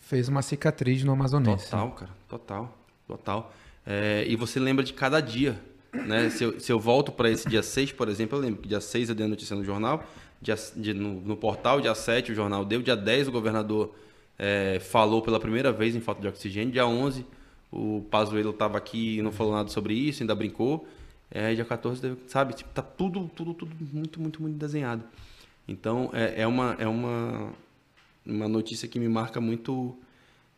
fez 0.00 0.28
uma 0.28 0.42
cicatriz 0.42 1.02
no 1.02 1.12
amazonense. 1.12 1.64
Total, 1.70 1.90
cara, 1.92 2.10
total, 2.28 2.78
total. 3.06 3.52
É, 3.86 4.24
e 4.26 4.36
você 4.36 4.58
lembra 4.58 4.84
de 4.84 4.92
cada 4.92 5.20
dia. 5.20 5.60
Né? 5.92 6.30
Se, 6.30 6.44
eu, 6.44 6.58
se 6.58 6.72
eu 6.72 6.80
volto 6.80 7.12
para 7.12 7.30
esse 7.30 7.48
dia 7.48 7.62
6, 7.62 7.92
por 7.92 8.08
exemplo, 8.08 8.38
eu 8.38 8.42
lembro 8.42 8.62
que 8.62 8.68
dia 8.68 8.80
6 8.80 9.10
eu 9.10 9.14
dei 9.14 9.26
a 9.26 9.28
notícia 9.28 9.54
no 9.54 9.64
jornal, 9.64 10.04
dia, 10.40 10.56
de, 10.76 10.92
no, 10.92 11.20
no, 11.20 11.36
portal, 11.36 11.80
dia 11.80 11.94
7 11.94 12.32
o 12.32 12.34
jornal 12.34 12.64
deu, 12.64 12.82
dia 12.82 12.96
10 12.96 13.28
o 13.28 13.32
governador 13.32 13.94
é, 14.38 14.80
falou 14.80 15.22
pela 15.22 15.38
primeira 15.38 15.70
vez 15.70 15.94
em 15.94 16.00
falta 16.00 16.20
de 16.20 16.28
oxigênio, 16.28 16.72
dia 16.72 16.86
11 16.86 17.24
o 17.70 18.04
Pazuello 18.08 18.50
estava 18.50 18.78
aqui 18.78 19.18
e 19.18 19.22
não 19.22 19.32
falou 19.32 19.52
nada 19.52 19.68
sobre 19.68 19.94
isso, 19.94 20.22
ainda 20.22 20.34
brincou, 20.34 20.86
é, 21.28 21.52
dia 21.54 21.64
14, 21.64 22.16
sabe, 22.28 22.54
tipo, 22.54 22.70
tá 22.70 22.82
tudo, 22.82 23.28
tudo, 23.34 23.52
tudo 23.52 23.74
muito, 23.92 24.20
muito, 24.20 24.40
muito 24.40 24.56
desenhado. 24.56 25.02
Então, 25.66 26.10
é, 26.12 26.42
é, 26.42 26.46
uma, 26.46 26.76
é 26.78 26.86
uma, 26.86 27.52
uma 28.24 28.46
notícia 28.46 28.86
que 28.86 29.00
me 29.00 29.08
marca 29.08 29.40
muito 29.40 29.96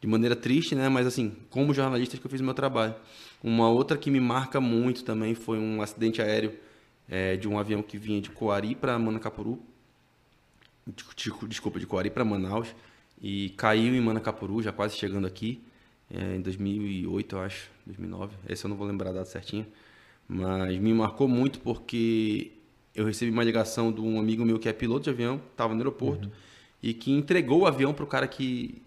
de 0.01 0.07
maneira 0.07 0.37
triste, 0.37 0.75
né? 0.75 0.89
Mas 0.89 1.07
assim, 1.07 1.35
como 1.51 1.73
jornalista 1.73 2.17
que 2.17 2.27
eu 2.27 2.31
fiz 2.31 2.41
o 2.41 2.45
meu 2.45 2.55
trabalho. 2.55 2.95
Uma 3.43 3.69
outra 3.69 3.97
que 3.97 4.11
me 4.11 4.21
marca 4.21 4.61
muito 4.61 5.05
também 5.05 5.35
foi 5.35 5.59
um 5.59 5.83
acidente 5.83 6.21
aéreo 6.21 6.55
é, 7.09 7.37
de 7.37 7.49
um 7.49 7.59
avião 7.59 7.83
que 7.83 7.99
vinha 7.99 8.21
de 8.21 8.31
Coari 8.31 8.75
para 8.75 8.99
Manacapuru. 8.99 9.61
Desculpa, 11.47 11.79
de 11.79 11.87
Coari 11.87 12.11
para 12.11 12.25
Manaus. 12.25 12.69
E 13.21 13.51
caiu 13.57 13.95
em 13.95 14.01
Manacapuru, 14.01 14.63
já 14.63 14.73
quase 14.73 14.97
chegando 14.97 15.27
aqui. 15.27 15.63
É, 16.11 16.37
em 16.37 16.41
2008, 16.41 17.37
eu 17.37 17.41
acho. 17.41 17.71
2009. 17.87 18.37
Esse 18.49 18.65
eu 18.65 18.69
não 18.69 18.77
vou 18.77 18.87
lembrar 18.87 19.11
a 19.11 19.13
data 19.15 19.27
certinha. 19.27 19.67
Mas 20.29 20.79
me 20.79 20.93
marcou 20.93 21.29
muito 21.29 21.61
porque 21.61 22.53
eu 22.95 23.05
recebi 23.05 23.31
uma 23.31 23.45
ligação 23.45 23.93
de 23.93 24.01
um 24.01 24.19
amigo 24.19 24.45
meu 24.45 24.59
que 24.59 24.69
é 24.69 24.73
piloto 24.73 25.05
de 25.05 25.11
avião, 25.11 25.41
estava 25.51 25.73
no 25.73 25.81
aeroporto, 25.81 26.27
uhum. 26.27 26.35
e 26.83 26.95
que 26.95 27.13
entregou 27.13 27.61
o 27.61 27.67
avião 27.67 27.93
para 27.93 28.05
o 28.05 28.07
cara 28.07 28.27
que 28.27 28.83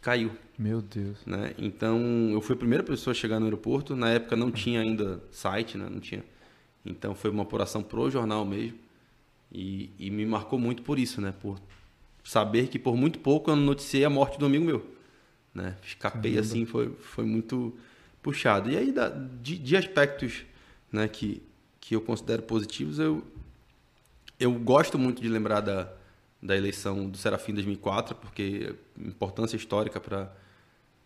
que 0.00 0.04
caiu. 0.04 0.32
Meu 0.58 0.80
Deus. 0.80 1.18
Né? 1.26 1.54
Então, 1.58 2.30
eu 2.32 2.40
fui 2.40 2.54
a 2.54 2.58
primeira 2.58 2.82
pessoa 2.82 3.12
a 3.12 3.14
chegar 3.14 3.38
no 3.38 3.46
aeroporto. 3.46 3.94
Na 3.94 4.10
época 4.10 4.34
não 4.34 4.50
tinha 4.50 4.80
ainda 4.80 5.22
site, 5.30 5.76
né? 5.76 5.88
Não 5.88 6.00
tinha. 6.00 6.24
Então, 6.84 7.14
foi 7.14 7.30
uma 7.30 7.42
apuração 7.42 7.82
pro 7.82 8.10
jornal 8.10 8.44
mesmo. 8.44 8.78
E, 9.52 9.90
e 9.98 10.10
me 10.10 10.24
marcou 10.24 10.58
muito 10.58 10.82
por 10.82 10.98
isso, 10.98 11.20
né? 11.20 11.34
Por 11.40 11.60
saber 12.24 12.68
que 12.68 12.78
por 12.78 12.96
muito 12.96 13.18
pouco 13.18 13.50
eu 13.50 13.56
noticiei 13.56 14.04
a 14.04 14.10
morte 14.10 14.38
do 14.38 14.46
amigo 14.46 14.64
meu. 14.64 14.86
Né? 15.54 15.76
Escapei 15.82 16.32
Caramba. 16.32 16.48
assim, 16.48 16.64
foi, 16.64 16.90
foi 17.00 17.24
muito 17.24 17.76
puxado. 18.22 18.70
E 18.70 18.76
aí, 18.76 18.92
da, 18.92 19.08
de, 19.08 19.58
de 19.58 19.76
aspectos 19.76 20.44
né, 20.92 21.08
que, 21.08 21.42
que 21.80 21.94
eu 21.94 22.00
considero 22.00 22.42
positivos, 22.42 22.98
eu, 22.98 23.24
eu 24.38 24.52
gosto 24.52 24.98
muito 24.98 25.20
de 25.20 25.28
lembrar 25.28 25.60
da, 25.60 25.92
da 26.42 26.56
eleição 26.56 27.08
do 27.08 27.16
Serafim 27.18 27.52
2004, 27.52 28.14
porque 28.16 28.74
importância 29.06 29.56
histórica 29.56 30.00
para 30.00 30.32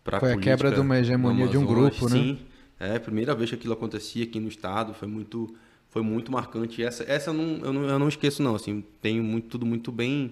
para 0.03 0.19
Foi 0.19 0.33
a 0.33 0.37
quebra 0.37 0.71
de 0.71 0.79
uma 0.79 0.99
hegemonia 0.99 1.47
de 1.47 1.57
um 1.57 1.65
grupo, 1.65 2.07
sim, 2.07 2.33
né? 2.33 2.37
Sim, 2.37 2.45
é 2.79 2.95
a 2.97 2.99
primeira 2.99 3.33
vez 3.33 3.49
que 3.49 3.55
aquilo 3.55 3.73
acontecia 3.73 4.23
aqui 4.23 4.39
no 4.39 4.47
estado, 4.47 4.93
foi 4.93 5.07
muito 5.07 5.55
foi 5.89 6.03
muito 6.03 6.31
marcante. 6.31 6.83
Essa 6.83 7.03
essa 7.03 7.31
eu 7.31 7.33
não, 7.33 7.65
eu 7.65 7.73
não, 7.73 7.89
eu 7.89 7.99
não 7.99 8.07
esqueço 8.07 8.43
não, 8.43 8.53
assim, 8.53 8.83
tenho 9.01 9.23
muito, 9.23 9.47
tudo 9.47 9.65
muito 9.65 9.91
bem 9.91 10.31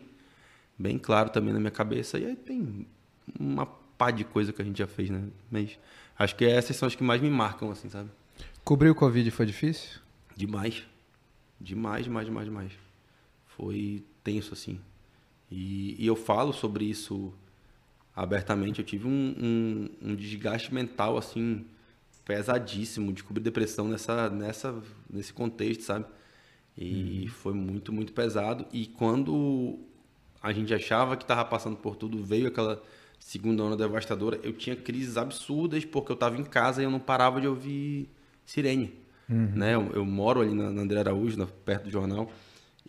bem 0.77 0.99
claro 0.99 1.29
também 1.29 1.53
na 1.53 1.59
minha 1.59 1.71
cabeça. 1.71 2.19
E 2.19 2.25
aí 2.25 2.35
tem 2.35 2.85
uma 3.39 3.65
pá 3.97 4.11
de 4.11 4.23
coisa 4.23 4.53
que 4.53 4.61
a 4.61 4.65
gente 4.65 4.77
já 4.77 4.87
fez, 4.87 5.09
né? 5.09 5.23
Mas 5.49 5.79
acho 6.19 6.35
que 6.35 6.45
essas 6.45 6.75
são 6.75 6.87
as 6.87 6.93
que 6.93 7.03
mais 7.03 7.21
me 7.21 7.29
marcam, 7.29 7.71
assim, 7.71 7.89
sabe? 7.89 8.09
Cobrir 8.63 8.89
o 8.89 8.95
Covid 8.95 9.29
foi 9.31 9.45
difícil? 9.45 9.99
Demais. 10.35 10.83
Demais, 11.59 12.03
demais, 12.03 12.25
demais, 12.25 12.45
demais. 12.45 12.71
Foi 13.47 14.03
tenso, 14.23 14.53
assim. 14.53 14.79
E, 15.49 15.95
e 15.97 16.05
eu 16.05 16.15
falo 16.15 16.53
sobre 16.53 16.85
isso 16.85 17.33
abertamente. 18.15 18.79
Eu 18.79 18.85
tive 18.85 19.07
um, 19.07 19.35
um, 19.37 20.09
um, 20.09 20.15
desgaste 20.15 20.73
mental, 20.73 21.17
assim, 21.17 21.65
pesadíssimo, 22.25 23.11
de 23.13 23.23
cobrir 23.23 23.41
depressão 23.43 23.87
nessa, 23.87 24.29
nessa, 24.29 24.75
nesse 25.09 25.33
contexto, 25.33 25.83
sabe? 25.83 26.05
E 26.77 27.23
uhum. 27.23 27.27
foi 27.29 27.53
muito, 27.53 27.91
muito 27.93 28.13
pesado. 28.13 28.65
E 28.71 28.87
quando 28.87 29.79
a 30.41 30.51
gente 30.51 30.73
achava 30.73 31.15
que 31.15 31.23
estava 31.23 31.45
passando 31.45 31.77
por 31.77 31.95
tudo, 31.95 32.23
veio 32.23 32.47
aquela 32.47 32.81
segunda 33.19 33.63
onda 33.63 33.77
devastadora, 33.77 34.39
eu 34.43 34.51
tinha 34.51 34.75
crises 34.75 35.15
absurdas 35.15 35.85
porque 35.85 36.11
eu 36.11 36.15
estava 36.15 36.37
em 36.37 36.43
casa 36.43 36.81
e 36.81 36.85
eu 36.85 36.91
não 36.91 36.99
parava 36.99 37.39
de 37.39 37.47
ouvir 37.47 38.09
sirene. 38.45 38.93
Uhum. 39.29 39.51
Né? 39.55 39.75
Eu, 39.75 39.91
eu, 39.93 40.05
moro 40.05 40.41
ali 40.41 40.53
na, 40.53 40.69
na 40.69 40.81
André 40.81 40.99
Araújo, 40.99 41.45
perto 41.63 41.85
do 41.85 41.89
jornal, 41.89 42.29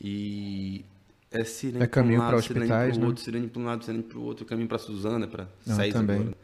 e 0.00 0.84
é 1.34 1.44
sirene 1.44 1.84
é 1.84 1.86
caminho 1.86 2.20
para 2.20 2.36
hospitais, 2.36 2.68
sirene 2.68 2.98
né? 2.98 3.06
outro, 3.06 3.22
sirene 3.22 3.48
para 3.48 3.60
um 3.60 3.64
lado, 3.64 3.84
sirene 3.84 4.02
para 4.02 4.18
o 4.18 4.22
outro, 4.22 4.46
caminho 4.46 4.68
para 4.68 4.78
Suzana, 4.78 5.26
para 5.26 5.48
sair 5.66 5.92
também. 5.92 6.20
Agora. 6.20 6.36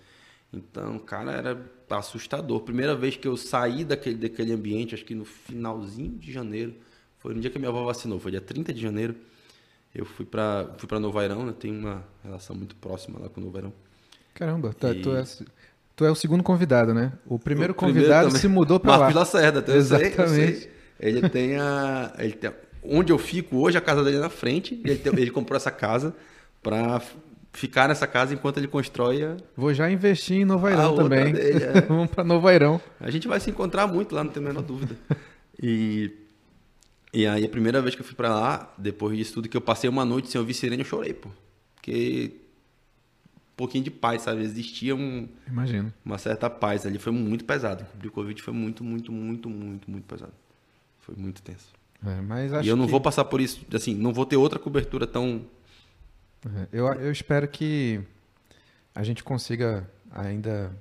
Então, 0.53 0.99
cara, 0.99 1.33
era 1.33 1.71
assustador. 1.91 2.61
Primeira 2.61 2.95
vez 2.97 3.17
que 3.17 3.27
eu 3.27 3.37
saí 3.37 3.85
daquele, 3.85 4.17
daquele 4.17 4.53
ambiente, 4.53 4.95
acho 4.95 5.05
que 5.05 5.15
no 5.15 5.25
finalzinho 5.25 6.19
de 6.19 6.33
janeiro, 6.33 6.75
foi 7.19 7.35
no 7.35 7.41
dia 7.41 7.51
que 7.51 7.57
a 7.57 7.61
minha 7.61 7.71
avó 7.71 7.85
vacinou, 7.85 8.19
foi 8.19 8.33
dia 8.33 8.41
30 8.41 8.73
de 8.73 8.81
janeiro. 8.81 9.15
Eu 9.95 10.05
fui 10.05 10.25
para 10.25 10.69
fui 10.77 10.89
para 10.89 11.01
Novairão, 11.01 11.45
né? 11.45 11.55
Tenho 11.59 11.79
uma 11.79 12.05
relação 12.23 12.55
muito 12.55 12.75
próxima 12.77 13.19
lá 13.19 13.29
com 13.29 13.41
o 13.41 13.45
Novairão. 13.45 13.73
Caramba, 14.35 14.73
tá, 14.73 14.93
e... 14.93 15.03
tu, 15.03 15.15
é, 15.15 15.25
tu 15.97 16.05
é 16.05 16.11
o 16.11 16.15
segundo 16.15 16.43
convidado, 16.43 16.95
né? 16.95 17.13
O 17.27 17.39
primeiro 17.39 17.73
o 17.73 17.77
convidado 17.77 18.29
primeiro 18.29 18.39
se 18.39 18.49
mudou 18.49 18.79
para 18.81 18.93
lá. 18.93 18.99
Marcos 18.99 19.17
Lacerda, 19.17 19.59
então 19.61 19.75
Exatamente. 19.75 20.19
Eu 20.19 20.29
sei, 20.29 20.45
eu 20.45 20.59
sei. 20.59 20.71
Ele 21.01 21.29
tem 21.29 21.57
a 21.57 22.13
ele 22.19 22.33
tem, 22.35 22.53
onde 22.83 23.13
eu 23.13 23.19
fico 23.19 23.59
hoje, 23.59 23.77
a 23.79 23.81
casa 23.81 24.03
dele 24.03 24.17
é 24.17 24.21
na 24.21 24.31
frente, 24.31 24.81
ele, 24.85 25.01
ele 25.17 25.31
comprou 25.31 25.57
essa 25.57 25.71
casa 25.71 26.15
para 26.63 27.03
ficar 27.53 27.89
nessa 27.89 28.07
casa 28.07 28.33
enquanto 28.33 28.59
ele 28.59 28.69
constrói 28.69 29.25
a... 29.25 29.37
Vou 29.57 29.75
já 29.75 29.91
investir 29.91 30.39
em 30.39 30.45
Novairão 30.45 30.95
também. 30.95 31.33
Dele, 31.33 31.65
é. 31.65 31.81
Vamos 31.89 32.11
para 32.11 32.23
Novairão. 32.23 32.81
A 33.01 33.11
gente 33.11 33.27
vai 33.27 33.41
se 33.41 33.51
encontrar 33.51 33.87
muito 33.87 34.15
lá, 34.15 34.23
não 34.23 34.31
tem 34.31 34.43
a 34.43 34.47
menor 34.47 34.63
dúvida. 34.63 34.97
E 35.61 36.11
e 37.13 37.27
aí, 37.27 37.45
a 37.45 37.49
primeira 37.49 37.83
vez 37.83 37.95
que 37.95 38.03
eu 38.03 38.07
fui 38.07 38.15
para 38.15 38.29
lá, 38.29 38.73
depois 38.79 39.17
disso 39.17 39.35
tudo, 39.35 39.49
que 39.49 39.57
eu 39.57 39.61
passei 39.61 39.91
uma 39.91 40.05
noite 40.05 40.29
sem 40.29 40.41
ouvir 40.41 40.55
sirene, 40.55 40.83
eu 40.83 40.87
chorei, 40.87 41.13
pô. 41.13 41.29
Porque 41.75 42.33
um 43.37 43.57
pouquinho 43.57 43.83
de 43.83 43.91
paz, 43.91 44.23
sabe? 44.23 44.43
Existia 44.43 44.95
um, 44.95 45.29
Imagino. 45.47 45.93
uma 46.05 46.19
certa 46.19 46.49
paz 46.49 46.87
ali. 46.87 46.99
Foi 46.99 47.13
muito 47.13 47.45
pesado. 47.45 47.85
O 48.03 48.11
Covid 48.11 48.41
foi 48.41 48.55
muito, 48.55 48.85
muito, 48.85 49.11
muito, 49.11 49.51
muito, 49.51 49.91
muito 49.91 50.05
pesado. 50.05 50.33
Foi 51.01 51.17
muito 51.17 51.43
tenso. 51.43 51.69
É, 52.05 52.21
mas 52.21 52.65
e 52.65 52.69
eu 52.69 52.77
não 52.77 52.87
que... 52.87 52.91
vou 52.91 53.01
passar 53.01 53.25
por 53.25 53.41
isso, 53.41 53.65
assim, 53.73 53.95
não 53.95 54.13
vou 54.13 54.25
ter 54.25 54.37
outra 54.37 54.59
cobertura 54.59 55.07
tão. 55.07 55.45
É, 56.47 56.67
eu, 56.73 56.87
eu 56.95 57.13
espero 57.13 57.47
que 57.47 58.01
a 58.95 59.03
gente 59.03 59.23
consiga 59.23 59.89
ainda 60.11 60.73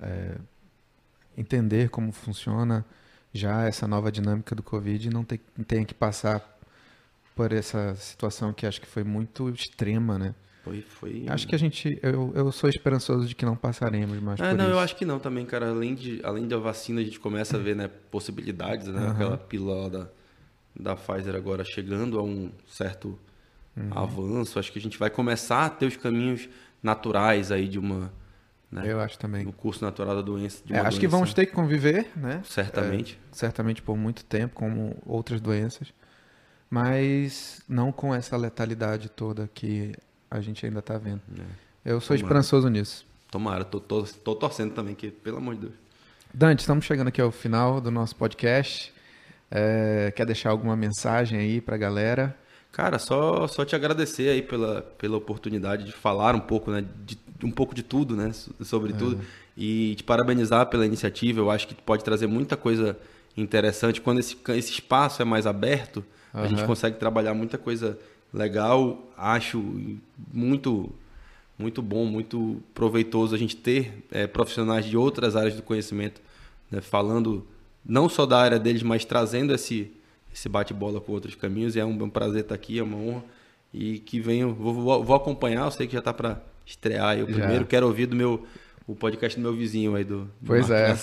é, 0.00 0.36
entender 1.36 1.90
como 1.90 2.10
funciona 2.12 2.84
já 3.32 3.64
essa 3.64 3.86
nova 3.86 4.10
dinâmica 4.10 4.54
do 4.54 4.62
Covid 4.62 5.10
não 5.10 5.22
tem, 5.22 5.38
tenha 5.66 5.84
que 5.84 5.94
passar 5.94 6.58
por 7.34 7.52
essa 7.52 7.94
situação 7.94 8.52
que 8.52 8.66
acho 8.66 8.80
que 8.80 8.86
foi 8.86 9.04
muito 9.04 9.48
extrema, 9.50 10.18
né? 10.18 10.34
Foi, 10.64 10.82
foi. 10.82 11.24
Acho 11.28 11.46
que 11.48 11.54
a 11.54 11.58
gente, 11.58 11.98
eu, 12.02 12.32
eu 12.34 12.52
sou 12.52 12.68
esperançoso 12.68 13.26
de 13.26 13.34
que 13.34 13.46
não 13.46 13.56
passaremos 13.56 14.20
mais 14.20 14.38
por 14.38 14.54
não, 14.54 14.64
isso. 14.64 14.74
eu 14.74 14.78
acho 14.78 14.96
que 14.96 15.04
não 15.04 15.18
também, 15.18 15.46
cara. 15.46 15.70
Além 15.70 15.94
de, 15.94 16.20
além 16.22 16.46
da 16.46 16.58
vacina, 16.58 17.00
a 17.00 17.04
gente 17.04 17.18
começa 17.18 17.56
a 17.56 17.60
ver, 17.60 17.74
né, 17.74 17.88
possibilidades, 18.10 18.88
né? 18.88 19.00
Uhum. 19.00 19.10
Aquela 19.10 19.38
pílula 19.38 19.88
da, 19.88 20.08
da 20.78 20.96
Pfizer 20.96 21.34
agora 21.34 21.64
chegando 21.64 22.18
a 22.18 22.22
um 22.22 22.50
certo 22.66 23.18
uhum. 23.76 23.90
avanço. 23.92 24.58
Acho 24.58 24.72
que 24.72 24.78
a 24.78 24.82
gente 24.82 24.98
vai 24.98 25.10
começar 25.10 25.66
a 25.66 25.70
ter 25.70 25.86
os 25.86 25.96
caminhos 25.96 26.48
naturais 26.82 27.52
aí 27.52 27.68
de 27.68 27.78
uma 27.78 28.12
né? 28.70 28.84
Eu 28.86 29.00
acho 29.00 29.18
também. 29.18 29.44
No 29.44 29.52
curso 29.52 29.84
natural 29.84 30.14
da 30.14 30.22
doença. 30.22 30.62
É, 30.70 30.74
acho 30.74 30.82
doença. 30.82 31.00
que 31.00 31.08
vamos 31.08 31.34
ter 31.34 31.46
que 31.46 31.52
conviver, 31.52 32.08
né? 32.14 32.40
Certamente. 32.44 33.18
É, 33.32 33.34
certamente 33.34 33.82
por 33.82 33.96
muito 33.96 34.24
tempo, 34.24 34.54
como 34.54 34.96
outras 35.04 35.40
doenças. 35.40 35.92
Mas 36.68 37.62
não 37.68 37.90
com 37.90 38.14
essa 38.14 38.36
letalidade 38.36 39.08
toda 39.08 39.50
que 39.52 39.92
a 40.30 40.40
gente 40.40 40.64
ainda 40.64 40.78
está 40.78 40.96
vendo. 40.96 41.20
É. 41.36 41.90
Eu 41.92 42.00
sou 42.00 42.16
Tomara. 42.16 42.22
esperançoso 42.22 42.68
nisso. 42.68 43.04
Tomara, 43.28 43.64
tô, 43.64 43.80
tô, 43.80 44.04
tô 44.04 44.36
torcendo 44.36 44.72
também, 44.72 44.94
que, 44.94 45.10
pelo 45.10 45.38
amor 45.38 45.56
de 45.56 45.62
Deus. 45.62 45.74
Dante, 46.32 46.60
estamos 46.60 46.84
chegando 46.84 47.08
aqui 47.08 47.20
ao 47.20 47.32
final 47.32 47.80
do 47.80 47.90
nosso 47.90 48.14
podcast. 48.14 48.92
É, 49.50 50.12
quer 50.14 50.24
deixar 50.24 50.50
alguma 50.50 50.76
mensagem 50.76 51.38
aí 51.38 51.60
para 51.60 51.74
a 51.74 51.78
galera? 51.78 52.36
Cara, 52.72 52.98
só, 52.98 53.46
só 53.48 53.64
te 53.64 53.74
agradecer 53.74 54.28
aí 54.28 54.42
pela, 54.42 54.82
pela 54.96 55.16
oportunidade 55.16 55.84
de 55.84 55.92
falar 55.92 56.34
um 56.34 56.40
pouco, 56.40 56.70
né? 56.70 56.84
De, 57.04 57.18
um 57.42 57.50
pouco 57.50 57.74
de 57.74 57.82
tudo, 57.82 58.14
né? 58.14 58.30
Sobre 58.62 58.92
é. 58.92 58.96
tudo. 58.96 59.20
E 59.56 59.94
te 59.96 60.04
parabenizar 60.04 60.66
pela 60.66 60.86
iniciativa. 60.86 61.40
Eu 61.40 61.50
acho 61.50 61.66
que 61.66 61.74
pode 61.74 62.04
trazer 62.04 62.28
muita 62.28 62.56
coisa 62.56 62.96
interessante. 63.36 64.00
Quando 64.00 64.20
esse, 64.20 64.36
esse 64.50 64.72
espaço 64.72 65.20
é 65.20 65.24
mais 65.24 65.46
aberto, 65.46 66.04
uhum. 66.32 66.42
a 66.42 66.46
gente 66.46 66.64
consegue 66.64 66.96
trabalhar 66.96 67.34
muita 67.34 67.58
coisa 67.58 67.98
legal. 68.32 69.10
Acho 69.16 69.58
muito 70.32 70.92
muito 71.58 71.82
bom, 71.82 72.06
muito 72.06 72.62
proveitoso 72.72 73.34
a 73.34 73.38
gente 73.38 73.54
ter 73.54 74.02
é, 74.10 74.26
profissionais 74.26 74.86
de 74.86 74.96
outras 74.96 75.36
áreas 75.36 75.54
do 75.54 75.62
conhecimento, 75.62 76.18
né, 76.70 76.80
falando 76.80 77.46
não 77.84 78.08
só 78.08 78.26
da 78.26 78.38
área 78.38 78.58
deles, 78.58 78.82
mas 78.82 79.04
trazendo 79.04 79.54
esse, 79.54 79.92
esse 80.32 80.48
bate-bola 80.48 81.00
com 81.00 81.12
outros 81.12 81.34
caminhos. 81.34 81.76
E 81.76 81.80
é 81.80 81.84
um, 81.84 82.02
um, 82.02 82.10
prazer 82.10 82.42
estar 82.42 82.54
aqui, 82.54 82.78
é 82.78 82.82
uma 82.82 82.96
honra. 82.96 83.24
E 83.72 83.98
que 84.00 84.20
venho, 84.20 84.52
vou, 84.54 85.04
vou, 85.04 85.16
acompanhar, 85.16 85.64
eu 85.64 85.70
sei 85.70 85.86
que 85.86 85.92
já 85.92 86.00
está 86.00 86.12
para 86.12 86.40
estrear. 86.66 87.18
Eu 87.18 87.26
primeiro 87.26 87.64
quero 87.66 87.86
ouvir 87.86 88.06
do 88.06 88.16
meu 88.16 88.44
o 88.90 88.96
podcast 88.96 89.38
do 89.38 89.42
meu 89.42 89.54
vizinho 89.54 89.94
aí 89.94 90.02
do, 90.02 90.22
do 90.22 90.46
Pois 90.46 90.68
é. 90.68 90.96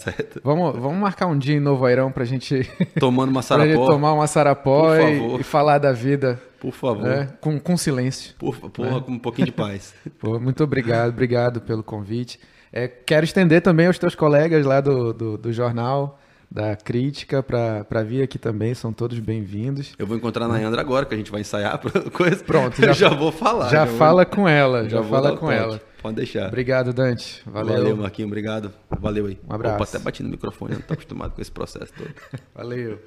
Vamos, 0.43 0.77
vamos 0.77 0.97
marcar 0.99 1.27
um 1.27 1.37
dia 1.37 1.55
em 1.55 1.59
Novo 1.59 1.85
Airão 1.85 2.11
pra 2.11 2.25
gente 2.25 2.69
tomando 2.99 3.29
uma 3.29 3.41
sarapó. 3.43 3.71
gente 3.71 3.85
tomar 3.85 4.13
uma 4.13 4.27
sarapó 4.27 4.95
e, 4.97 5.39
e, 5.39 5.43
falar 5.43 5.77
da 5.77 5.93
vida. 5.93 6.41
Por 6.59 6.73
favor. 6.73 7.03
Né? 7.03 7.29
Com, 7.39 7.57
com 7.57 7.77
silêncio. 7.77 8.35
Por, 8.37 8.57
porra, 8.71 8.95
né? 8.95 9.03
com 9.05 9.11
um 9.13 9.19
pouquinho 9.19 9.45
de 9.45 9.53
paz. 9.53 9.95
Pô, 10.19 10.37
muito 10.39 10.63
obrigado, 10.63 11.09
obrigado 11.09 11.61
pelo 11.61 11.81
convite. 11.81 12.39
É, 12.73 12.87
quero 12.87 13.23
estender 13.23 13.61
também 13.61 13.87
aos 13.87 13.97
teus 13.97 14.15
colegas 14.15 14.65
lá 14.65 14.81
do, 14.81 15.13
do, 15.13 15.37
do 15.37 15.53
jornal 15.53 16.19
da 16.49 16.75
crítica 16.75 17.43
para 17.43 18.03
vir 18.03 18.23
aqui 18.23 18.39
também, 18.39 18.73
são 18.73 18.93
todos 18.93 19.19
bem-vindos. 19.19 19.93
Eu 19.99 20.07
vou 20.07 20.15
encontrar 20.15 20.47
na 20.47 20.55
Andra 20.55 20.81
agora, 20.81 21.05
que 21.05 21.13
a 21.13 21.17
gente 21.17 21.31
vai 21.31 21.41
ensaiar 21.41 21.79
coisa. 22.11 22.43
Pronto, 22.43 22.81
já, 22.81 22.93
já 22.93 23.09
vou 23.09 23.31
falar. 23.31 23.69
Já, 23.69 23.85
já 23.85 23.87
fala 23.97 24.23
vou... 24.23 24.33
com 24.33 24.47
ela, 24.47 24.83
já, 24.83 25.01
já 25.01 25.03
fala 25.03 25.37
com 25.37 25.51
ela. 25.51 25.81
Pode 26.01 26.15
deixar. 26.15 26.47
Obrigado, 26.47 26.93
Dante. 26.93 27.41
Valeu. 27.45 27.75
Valeu, 27.75 27.97
Marquinhos, 27.97 28.29
obrigado. 28.29 28.73
Valeu 28.89 29.25
aí. 29.25 29.39
Um 29.47 29.53
abraço. 29.53 29.75
Opa, 29.75 29.83
até 29.83 29.99
bati 29.99 30.23
no 30.23 30.29
microfone, 30.29 30.75
não 30.75 30.81
tô 30.81 30.93
acostumado 30.93 31.33
com 31.33 31.41
esse 31.41 31.51
processo 31.51 31.91
todo. 31.97 32.13
Valeu. 32.55 32.99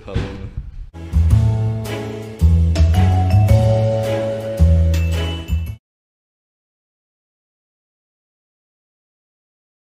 Falou, 0.00 0.16
mano. 0.16 1.31